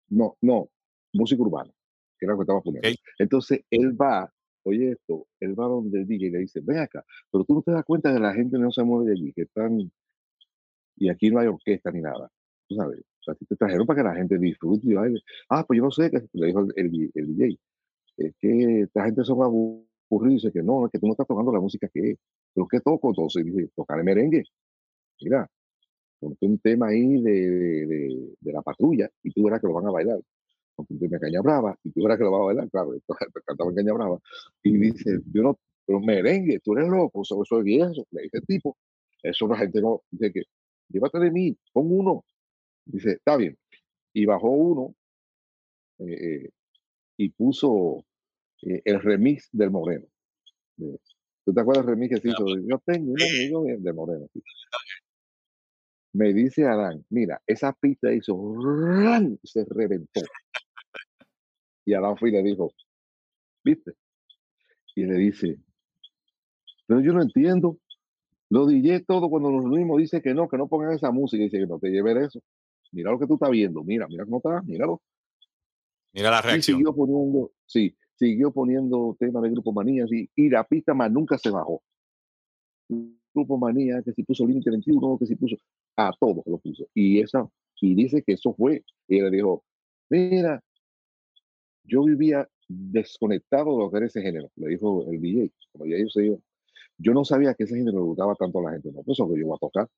No, 0.09 0.35
no, 0.41 0.69
música 1.13 1.41
urbana, 1.41 1.71
que 2.17 2.25
era 2.25 2.33
lo 2.33 2.39
que 2.39 2.43
estaba 2.43 2.61
poniendo. 2.61 2.89
Entonces 3.17 3.63
él 3.69 3.99
va, 3.99 4.31
oye 4.63 4.91
esto, 4.91 5.27
él 5.39 5.59
va 5.59 5.65
donde 5.65 5.99
el 5.99 6.07
DJ 6.07 6.27
y 6.27 6.29
le 6.31 6.39
dice, 6.39 6.61
ven 6.61 6.79
acá, 6.79 7.05
pero 7.31 7.43
tú 7.43 7.55
no 7.55 7.61
te 7.61 7.71
das 7.71 7.85
cuenta 7.85 8.13
que 8.13 8.19
la 8.19 8.33
gente 8.33 8.57
no 8.57 8.71
se 8.71 8.83
mueve 8.83 9.11
de 9.11 9.13
allí, 9.13 9.33
que 9.33 9.43
están, 9.43 9.91
y 10.97 11.09
aquí 11.09 11.29
no 11.29 11.39
hay 11.39 11.47
orquesta 11.47 11.91
ni 11.91 12.01
nada, 12.01 12.31
tú 12.67 12.75
sabes. 12.75 12.99
O 12.99 13.23
sea, 13.23 13.35
te 13.35 13.55
trajeron 13.55 13.85
para 13.85 14.01
que 14.01 14.07
la 14.07 14.15
gente 14.15 14.37
disfrute 14.37 14.87
y 14.89 14.93
baile. 14.93 15.19
Ah, 15.49 15.65
pues 15.67 15.77
yo 15.77 15.83
no 15.83 15.91
sé, 15.91 16.09
le 16.33 16.47
dijo 16.47 16.61
el, 16.75 17.11
el, 17.13 17.35
DJ, 17.35 17.59
es 18.17 18.33
que 18.39 18.81
esta 18.81 19.05
gente 19.05 19.23
son 19.23 19.43
aburridos, 19.43 19.88
dice 20.27 20.51
que 20.51 20.63
no, 20.63 20.85
es 20.85 20.91
que 20.91 20.99
tú 20.99 21.05
no 21.07 21.13
estás 21.13 21.27
tocando 21.27 21.51
la 21.51 21.59
música 21.59 21.87
que 21.93 22.11
es. 22.11 22.17
Pero 22.53 22.67
¿qué 22.67 22.79
toco? 22.81 23.09
Entonces 23.09 23.45
dice, 23.45 23.69
tocar 23.75 23.99
el 23.99 24.03
merengue. 24.05 24.43
Mira, 25.21 25.47
ponte 26.19 26.45
un 26.45 26.59
tema 26.59 26.87
ahí 26.87 27.21
de, 27.21 28.35
de, 28.39 28.53
la 28.53 28.61
patrulla 28.61 29.09
y 29.23 29.31
tú 29.31 29.43
verás 29.43 29.61
que 29.61 29.67
lo 29.67 29.73
van 29.73 29.87
a 29.87 29.91
bailar. 29.91 30.19
Ponte 30.75 30.93
un 30.93 30.99
tema 30.99 31.17
de 31.17 31.19
Caña 31.19 31.41
Brava 31.41 31.77
y 31.83 31.91
tú 31.91 32.03
verás 32.03 32.17
que 32.17 32.23
lo 32.23 32.31
van 32.31 32.41
a 32.41 32.45
bailar. 32.45 32.69
Claro, 32.69 32.91
cantaba 33.45 33.69
en 33.69 33.75
Caña 33.75 33.93
Brava. 33.93 34.19
Y 34.63 34.77
dice, 34.77 35.19
yo 35.31 35.43
no, 35.43 35.59
pero 35.85 35.99
merengue, 35.99 36.59
tú 36.59 36.75
eres 36.75 36.89
loco, 36.89 37.21
eso, 37.21 37.41
eso 37.43 37.59
es 37.59 37.63
viejo. 37.63 38.05
Le 38.11 38.29
tipo, 38.47 38.77
eso 39.23 39.47
la 39.47 39.57
gente 39.57 39.81
no, 39.81 40.01
dice 40.11 40.31
que, 40.31 40.43
llévate 40.89 41.19
de 41.19 41.31
mí, 41.31 41.57
pon 41.73 41.87
uno. 41.91 42.25
Dice, 42.85 43.13
está 43.13 43.37
bien. 43.37 43.57
Y 44.13 44.25
bajó 44.25 44.49
uno 44.49 44.95
eh, 45.99 46.45
eh 46.45 46.49
y 47.19 47.29
puso 47.31 48.05
eh, 48.63 48.81
el 48.85 49.01
remix 49.01 49.49
del 49.51 49.71
Moreno. 49.71 50.05
¿Tú 50.77 51.53
te 51.53 51.61
acuerdas 51.61 51.85
del 51.85 51.95
remix 51.95 52.15
que 52.15 52.21
se 52.21 52.29
hizo? 52.29 52.45
Yo 52.67 52.81
tengo 52.85 53.11
un 53.11 53.21
amigo 53.21 53.63
de 53.63 53.93
Moreno. 53.93 54.27
¿sí? 54.33 54.41
me 56.13 56.33
dice 56.33 56.65
Adán, 56.65 57.05
mira, 57.09 57.41
esa 57.45 57.73
pista 57.73 58.11
hizo, 58.13 58.35
se 59.43 59.65
reventó. 59.69 60.21
Y 61.85 61.93
Adán 61.93 62.17
fue 62.17 62.29
y 62.29 62.33
le 62.33 62.43
dijo, 62.43 62.73
¿viste? 63.63 63.93
Y 64.95 65.05
le 65.05 65.15
dice, 65.15 65.57
pero 66.87 67.01
yo 67.01 67.13
no 67.13 67.21
entiendo. 67.21 67.77
Lo 68.51 68.65
DJ 68.65 69.01
todo 69.01 69.29
cuando 69.29 69.51
nos 69.51 69.63
reunimos 69.63 69.99
dice 69.99 70.23
que 70.23 70.33
no, 70.33 70.49
que 70.49 70.57
no 70.57 70.67
pongan 70.67 70.93
esa 70.93 71.11
música. 71.11 71.41
Y 71.41 71.45
dice 71.45 71.59
que 71.59 71.67
no 71.67 71.77
te 71.77 71.89
lleve 71.89 72.25
eso. 72.25 72.41
Mira 72.91 73.11
lo 73.11 73.19
que 73.19 73.27
tú 73.27 73.35
estás 73.35 73.51
viendo. 73.51 73.83
Mira, 73.83 74.07
mira 74.07 74.25
cómo 74.25 74.37
está. 74.37 74.61
Míralo. 74.63 74.99
Mira 76.13 76.31
la 76.31 76.41
reacción. 76.41 76.77
Y 76.77 76.79
siguió 76.79 76.95
poniendo, 76.95 77.51
sí, 77.67 77.95
siguió 78.19 78.51
poniendo 78.51 79.15
temas 79.17 79.41
de 79.43 79.49
Grupo 79.49 79.71
Manías 79.71 80.11
y, 80.11 80.29
y 80.35 80.49
la 80.49 80.65
pista 80.65 80.93
más 80.93 81.09
nunca 81.09 81.37
se 81.37 81.49
bajó. 81.49 81.81
Grupo 83.33 83.57
Manía, 83.57 84.01
que 84.03 84.11
si 84.11 84.23
puso 84.23 84.45
Límite 84.45 84.69
21, 84.69 85.17
que 85.17 85.25
si 85.25 85.35
puso 85.35 85.55
a 85.95 86.11
todos 86.19 86.43
lo 86.45 86.57
puso. 86.57 86.87
Y, 86.93 87.21
esa, 87.21 87.49
y 87.79 87.95
dice 87.95 88.21
que 88.23 88.33
eso 88.33 88.53
fue. 88.53 88.83
Y 89.07 89.19
él 89.19 89.31
dijo, 89.31 89.63
mira, 90.09 90.61
yo 91.83 92.03
vivía 92.03 92.47
desconectado 92.67 93.71
de 93.77 93.83
lo 93.83 93.91
que 93.91 93.97
era 93.97 94.05
ese 94.07 94.21
género, 94.21 94.51
le 94.57 94.67
dijo 94.67 95.09
el 95.09 95.19
DJ, 95.19 95.51
como 95.71 95.85
ya 95.85 95.97
yo 95.97 96.09
sé 96.09 96.27
yo. 96.97 97.13
no 97.13 97.25
sabía 97.25 97.53
que 97.55 97.63
ese 97.63 97.77
género 97.77 97.99
le 97.99 98.03
gustaba 98.03 98.35
tanto 98.35 98.59
a 98.59 98.63
la 98.63 98.71
gente, 98.73 98.91
no, 98.91 99.01
pues 99.01 99.17
eso 99.17 99.27
que 99.27 99.39
yo 99.39 99.47
voy 99.47 99.55
a 99.55 99.59
tocar, 99.59 99.89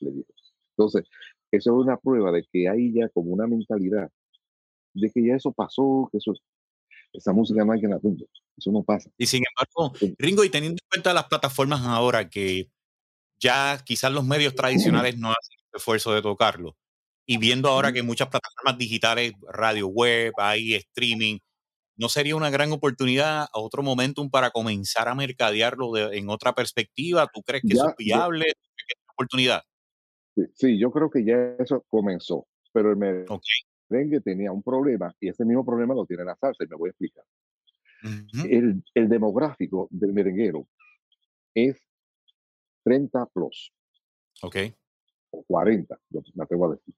le 0.00 0.12
dijo. 0.12 0.32
Entonces, 0.76 1.08
eso 1.50 1.70
es 1.72 1.86
una 1.86 1.96
prueba 1.96 2.30
de 2.30 2.44
que 2.52 2.68
hay 2.68 2.92
ya 2.92 3.08
como 3.08 3.32
una 3.32 3.46
mentalidad 3.46 4.10
de 4.94 5.10
que 5.10 5.24
ya 5.24 5.36
eso 5.36 5.52
pasó, 5.52 6.08
que 6.10 6.18
eso, 6.18 6.34
esa 7.12 7.32
música 7.32 7.64
no 7.64 7.72
hay 7.72 7.80
que 7.80 7.88
la 7.88 7.98
Eso 8.56 8.70
no 8.70 8.82
pasa. 8.82 9.10
Y 9.18 9.26
sin 9.26 9.42
embargo, 9.48 9.96
Ringo, 10.18 10.44
y 10.44 10.50
teniendo 10.50 10.78
en 10.82 10.88
cuenta 10.88 11.14
las 11.14 11.26
plataformas 11.26 11.80
ahora 11.82 12.28
que 12.28 12.70
ya 13.40 13.80
quizás 13.84 14.12
los 14.12 14.24
medios 14.24 14.54
tradicionales 14.54 15.16
no 15.16 15.30
hacen 15.30 15.56
el 15.72 15.78
esfuerzo 15.78 16.12
de 16.14 16.22
tocarlo. 16.22 16.76
Y 17.26 17.38
viendo 17.38 17.68
ahora 17.68 17.92
que 17.92 18.02
muchas 18.02 18.28
plataformas 18.28 18.76
digitales, 18.76 19.32
radio 19.52 19.86
web, 19.86 20.32
hay 20.36 20.74
streaming, 20.74 21.38
¿no 21.96 22.08
sería 22.08 22.36
una 22.36 22.50
gran 22.50 22.72
oportunidad 22.72 23.42
a 23.42 23.60
otro 23.60 23.82
momentum 23.82 24.30
para 24.30 24.50
comenzar 24.50 25.08
a 25.08 25.14
mercadearlo 25.14 26.12
en 26.12 26.28
otra 26.28 26.54
perspectiva? 26.54 27.28
¿Tú 27.32 27.42
crees 27.42 27.62
que 27.66 27.74
eso 27.74 27.88
es 27.88 27.96
viable? 27.96 28.46
¿Tú 28.46 28.68
crees 28.74 28.86
que 28.86 28.94
es 28.94 29.04
una 29.04 29.12
oportunidad? 29.12 29.62
Sí, 30.54 30.78
yo 30.78 30.90
creo 30.90 31.10
que 31.10 31.24
ya 31.24 31.54
eso 31.58 31.84
comenzó, 31.88 32.46
pero 32.72 32.90
el 32.90 32.96
merengue 33.90 34.20
tenía 34.20 34.52
un 34.52 34.62
problema 34.62 35.14
y 35.20 35.28
ese 35.28 35.44
mismo 35.44 35.64
problema 35.64 35.94
lo 35.94 36.06
tiene 36.06 36.24
la 36.24 36.36
salsa 36.36 36.64
y 36.64 36.68
me 36.68 36.76
voy 36.76 36.88
a 36.88 36.90
explicar. 36.90 37.24
el, 38.48 38.82
el 38.94 39.08
demográfico 39.08 39.88
del 39.90 40.12
merenguero 40.12 40.66
es 41.54 41.76
30 42.84 43.26
plus. 43.26 43.72
Ok. 44.42 44.56
O 45.32 45.44
40, 45.44 45.98
yo 46.10 46.22
me 46.34 46.44
atrevo 46.44 46.66
a 46.66 46.74
decir. 46.74 46.94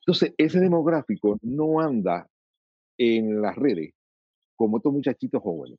Entonces, 0.00 0.34
ese 0.36 0.60
demográfico 0.60 1.38
no 1.42 1.80
anda 1.80 2.28
en 2.98 3.40
las 3.40 3.56
redes 3.56 3.94
como 4.56 4.76
estos 4.76 4.92
muchachitos 4.92 5.42
jóvenes 5.42 5.78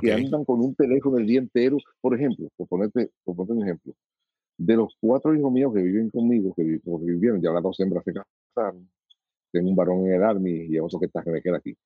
que 0.00 0.12
andan 0.12 0.44
con 0.44 0.60
un 0.60 0.74
teléfono 0.74 1.18
el 1.18 1.26
día 1.26 1.40
entero. 1.40 1.78
Por 2.00 2.14
ejemplo, 2.14 2.48
por 2.56 2.68
ponerte, 2.68 3.10
por 3.24 3.36
ponerte 3.36 3.52
un 3.54 3.62
ejemplo, 3.64 3.94
de 4.56 4.76
los 4.76 4.96
cuatro 5.00 5.34
hijos 5.34 5.52
míos 5.52 5.72
que 5.74 5.82
viven 5.82 6.10
conmigo, 6.10 6.54
que, 6.54 6.62
vivieron, 6.62 7.42
ya 7.42 7.50
las 7.50 7.62
dos 7.62 7.78
hembras 7.80 8.04
se 8.04 8.12
casaron, 8.12 8.88
tengo 9.54 9.70
un 9.70 9.76
varón 9.76 10.06
en 10.06 10.14
el 10.14 10.22
Army 10.22 10.66
y 10.68 10.78
otro 10.78 10.98
que 10.98 11.06
está 11.06 11.22
que 11.22 11.40
queda 11.42 11.58
aquí. 11.58 11.76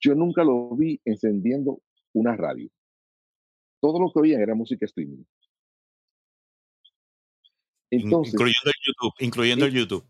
Yo 0.00 0.14
nunca 0.14 0.44
lo 0.44 0.74
vi 0.76 1.00
encendiendo 1.04 1.80
una 2.14 2.36
radio. 2.36 2.68
Todo 3.80 4.00
lo 4.00 4.10
que 4.12 4.20
oían 4.20 4.40
era 4.40 4.54
música 4.54 4.86
streaming 4.86 5.24
incluyendo 7.90 8.70
el 8.70 8.74
YouTube, 8.86 9.14
incluyendo 9.20 9.64
el 9.66 9.72
YouTube. 9.72 10.04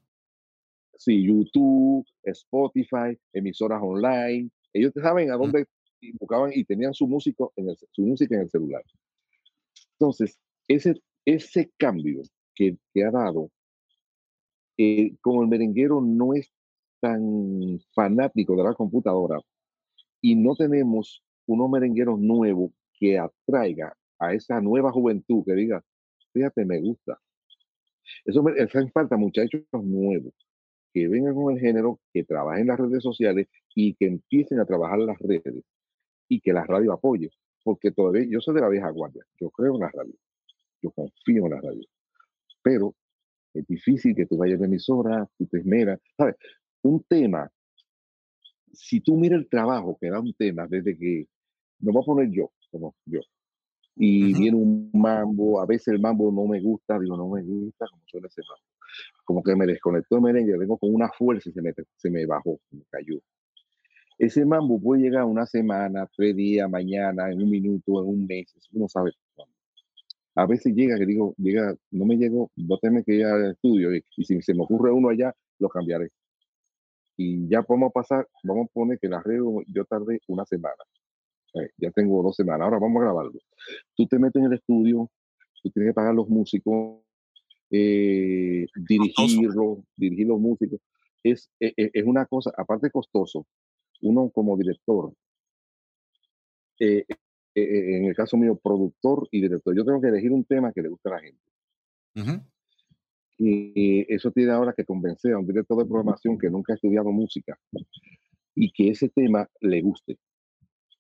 Sí, 0.97 1.25
YouTube, 1.25 2.07
Spotify, 2.25 3.19
emisoras 3.33 3.81
online. 3.83 4.51
Ellos 4.73 4.93
saben 5.01 5.31
a 5.31 5.37
dónde 5.37 5.67
buscaban 6.19 6.51
y 6.55 6.65
tenían 6.65 6.93
su, 6.95 7.07
músico 7.07 7.53
en 7.57 7.75
su 7.93 8.03
música 8.03 8.35
en 8.35 8.43
el 8.43 8.51
celular. 8.51 8.83
Entonces, 9.93 10.39
ese, 10.67 11.01
ese 11.25 11.71
cambio 11.77 12.23
que, 12.55 12.77
que 12.93 13.05
ha 13.05 13.11
dado, 13.11 13.51
eh, 14.77 15.17
como 15.21 15.43
el 15.43 15.49
merenguero 15.49 16.01
no 16.01 16.35
es 16.35 16.53
tan 17.01 17.79
fanático 17.95 18.57
de 18.57 18.65
la 18.65 18.75
computadora 18.75 19.39
y 20.21 20.35
no 20.35 20.55
tenemos 20.55 21.23
unos 21.47 21.71
merengueros 21.71 22.19
nuevos 22.19 22.73
que 22.93 23.19
atraiga 23.19 23.95
a 24.19 24.35
esa 24.35 24.61
nueva 24.61 24.91
juventud 24.91 25.45
que 25.45 25.55
diga, 25.55 25.85
fíjate, 26.33 26.65
me 26.65 26.81
gusta, 26.81 27.19
eso 28.25 28.43
me 28.43 28.61
hacen 28.61 28.91
falta 28.91 29.17
muchachos 29.17 29.63
nuevos 29.73 30.35
que 30.93 31.09
vengan 31.09 31.35
con 31.35 31.55
el 31.55 31.61
género, 31.61 32.01
que 32.13 32.25
trabajen 32.25 32.63
en 32.63 32.69
las 32.69 32.81
redes 32.81 33.03
sociales 33.03 33.47
y 33.75 33.95
que 33.95 34.07
empiecen 34.07 34.61
a 34.61 34.65
trabajar 34.65 34.99
las 35.01 35.19
redes 35.19 35.65
y 36.29 36.41
que 36.41 36.53
la 36.53 36.65
radio 36.65 36.93
apoye. 36.93 37.31
Porque 37.63 37.91
todavía 37.91 38.27
yo 38.29 38.41
soy 38.41 38.55
de 38.55 38.61
la 38.63 38.69
vieja 38.69 38.91
guardia, 38.91 39.25
yo 39.41 39.51
creo 39.51 39.75
en 39.75 39.81
la 39.81 39.91
radio, 39.91 40.15
yo 40.83 40.91
confío 40.91 41.47
en 41.47 41.51
la 41.51 41.61
radio. 41.61 41.87
Pero 42.63 42.95
es 43.55 43.67
difícil 43.67 44.15
que 44.15 44.27
tú 44.27 44.37
vayas 44.37 44.61
la 44.61 44.67
emisora, 44.67 45.29
tú 45.37 45.47
te 45.47 45.59
esmeras. 45.59 46.01
¿Sabes? 46.17 46.37
Un 46.89 47.05
tema, 47.07 47.51
si 48.73 49.01
tú 49.01 49.17
miras 49.19 49.41
el 49.41 49.49
trabajo 49.49 49.99
que 50.01 50.09
da 50.09 50.21
un 50.21 50.33
tema 50.33 50.67
desde 50.67 50.97
que, 50.97 51.27
no 51.81 51.93
voy 51.93 52.03
a 52.03 52.07
poner 52.07 52.31
yo, 52.31 52.51
como 52.71 52.95
yo, 53.05 53.21
y 53.95 54.33
viene 54.33 54.57
un 54.57 54.91
mambo, 54.95 55.61
a 55.61 55.67
veces 55.67 55.89
el 55.89 56.01
mambo 56.01 56.33
no 56.33 56.47
me 56.47 56.63
gusta, 56.63 56.99
digo, 56.99 57.15
no 57.15 57.29
me 57.29 57.43
gusta, 57.43 57.85
como 57.91 58.03
suele 58.07 58.31
ser 58.31 58.45
mambo. 58.49 58.65
Como 59.25 59.43
que 59.43 59.55
me 59.55 59.67
desconectó 59.67 60.17
el 60.17 60.23
merengue, 60.23 60.57
vengo 60.57 60.79
con 60.79 60.95
una 60.95 61.11
fuerza 61.11 61.51
y 61.51 61.53
se 61.53 61.61
me, 61.61 61.75
se 61.97 62.09
me 62.09 62.25
bajó, 62.25 62.59
me 62.71 62.83
cayó. 62.89 63.19
Ese 64.17 64.47
mambo 64.47 64.81
puede 64.81 65.03
llegar 65.03 65.25
una 65.25 65.45
semana, 65.45 66.09
tres 66.17 66.35
días, 66.35 66.71
mañana, 66.71 67.31
en 67.31 67.43
un 67.43 67.51
minuto, 67.51 68.03
en 68.03 68.09
un 68.09 68.27
mes, 68.27 68.47
uno 68.73 68.89
sabe 68.89 69.11
A 70.37 70.47
veces 70.47 70.75
llega 70.75 70.97
que 70.97 71.05
digo, 71.05 71.35
llega, 71.37 71.77
no 71.91 72.07
me 72.07 72.17
llegó, 72.17 72.51
no 72.57 72.79
tengo 72.79 73.05
que 73.05 73.15
ir 73.15 73.27
al 73.27 73.51
estudio 73.51 73.95
y, 73.95 74.03
si 74.25 74.41
se 74.41 74.55
me 74.55 74.63
ocurre 74.63 74.91
uno 74.91 75.11
allá, 75.11 75.35
lo 75.59 75.69
cambiaré. 75.69 76.09
Y 77.21 77.49
ya 77.49 77.63
podemos 77.63 77.93
pasar, 77.93 78.29
vamos 78.45 78.69
a 78.69 78.73
poner 78.73 78.99
que 79.01 79.09
la 79.09 79.21
red 79.21 79.41
yo 79.67 79.85
tardé 79.85 80.21
una 80.29 80.47
semana 80.47 80.77
Eh, 81.55 81.71
ya 81.77 81.91
tengo 81.91 82.23
dos 82.23 82.37
semanas, 82.37 82.67
ahora 82.67 82.79
vamos 82.79 83.01
a 83.01 83.05
grabarlo. 83.07 83.33
Tú 83.97 84.07
te 84.07 84.19
metes 84.19 84.41
en 84.41 84.47
el 84.47 84.53
estudio, 84.53 85.11
tú 85.63 85.71
tienes 85.71 85.91
que 85.91 85.95
pagar 85.95 86.15
los 86.15 86.29
músicos, 86.29 87.01
eh, 87.71 88.67
dirigirlo, 88.89 89.85
dirigir 89.97 90.29
los 90.29 90.39
músicos. 90.39 90.81
Es, 91.25 91.51
es, 91.59 91.73
e, 91.77 91.91
es, 91.93 92.05
una 92.05 92.25
cosa, 92.27 92.53
aparte 92.57 92.91
costoso, 92.91 93.47
uno 94.03 94.31
como 94.31 94.57
director, 94.57 95.13
eh, 96.79 97.05
en 97.55 98.05
el 98.05 98.15
caso 98.15 98.37
mío, 98.37 98.61
productor 98.63 99.27
y 99.33 99.41
director, 99.41 99.75
yo 99.75 99.85
tengo 99.85 100.01
que 100.01 100.09
elegir 100.09 100.31
un 100.31 100.45
tema 100.45 100.73
que 100.73 100.83
le 100.83 100.89
guste 100.89 101.09
a 101.09 101.13
la 101.13 101.21
gente. 101.21 102.49
Y 103.39 104.13
eso 104.13 104.33
tiene 104.33 104.51
ahora 104.53 104.73
que 104.73 104.85
convencer 104.85 105.33
a 105.33 105.39
un 105.39 105.47
director 105.47 105.79
de 105.79 105.85
programación 105.85 106.37
que 106.37 106.51
nunca 106.51 106.73
ha 106.73 106.77
estudiado 106.77 107.13
música 107.13 107.57
y 108.55 108.73
que 108.73 108.91
ese 108.91 109.09
tema 109.11 109.49
le 109.61 109.81
guste, 109.81 110.19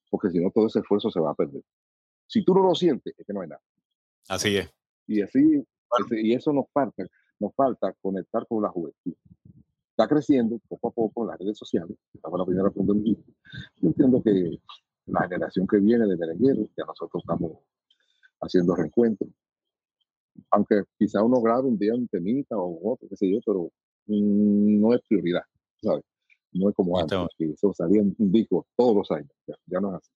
porque 0.09 0.30
si 0.30 0.39
no 0.39 0.51
todo 0.53 0.68
ese 0.68 0.78
esfuerzo 0.78 1.11
se 1.11 1.18
va 1.18 1.32
a 1.32 1.34
perder. 1.34 1.62
Si 2.28 2.45
tú 2.45 2.55
no 2.55 2.62
lo 2.62 2.74
sientes, 2.76 3.12
es 3.18 3.26
que 3.26 3.32
no 3.32 3.41
hay 3.41 3.49
nada. 3.49 3.62
Así 4.28 4.57
es. 4.57 4.70
Y 5.09 5.20
así, 5.22 5.64
y 6.12 6.32
eso 6.32 6.53
nos 6.53 6.66
falta, 6.72 7.05
nos 7.41 7.53
falta 7.57 7.93
conectar 8.01 8.47
con 8.47 8.62
la 8.62 8.68
juventud. 8.68 9.14
Está 9.91 10.07
creciendo 10.07 10.61
poco 10.68 10.89
a 10.89 10.91
poco 10.93 11.22
en 11.22 11.28
las 11.30 11.39
redes 11.41 11.59
sociales. 11.59 11.97
Estaba 12.14 12.39
la 12.39 12.45
primera 12.45 12.70
pregunta 12.70 12.95
de 12.95 13.01
mi 13.01 13.14
Yo 13.14 13.89
entiendo 13.89 14.22
que 14.22 14.61
la 15.07 15.22
generación 15.22 15.66
que 15.66 15.78
viene 15.78 16.07
de 16.07 16.16
merengueros, 16.16 16.68
ya 16.76 16.84
nosotros 16.84 17.22
estamos 17.24 17.59
haciendo 18.41 18.76
reencuentros, 18.76 19.30
aunque 20.51 20.82
quizá 20.99 21.22
uno 21.22 21.41
grabe 21.41 21.68
un 21.68 21.78
día 21.78 21.95
un 21.95 22.09
temita 22.09 22.57
o 22.57 22.93
otro, 22.93 23.09
qué 23.09 23.16
sé 23.16 23.30
yo, 23.30 23.39
pero 23.45 23.70
no 24.07 24.95
es 24.95 25.01
prioridad, 25.09 25.43
¿sabes? 25.82 26.05
No 26.53 26.70
es 26.70 26.74
como 26.74 26.99
antes, 26.99 27.18
que 27.36 27.51
eso 27.51 27.72
salía 27.74 28.03
un 28.03 28.32
disco 28.32 28.66
todos 28.76 28.97
los 28.97 29.11
años, 29.11 29.30
ya, 29.66 29.80
no 29.80 29.91
es 29.91 29.97
así. 29.97 30.11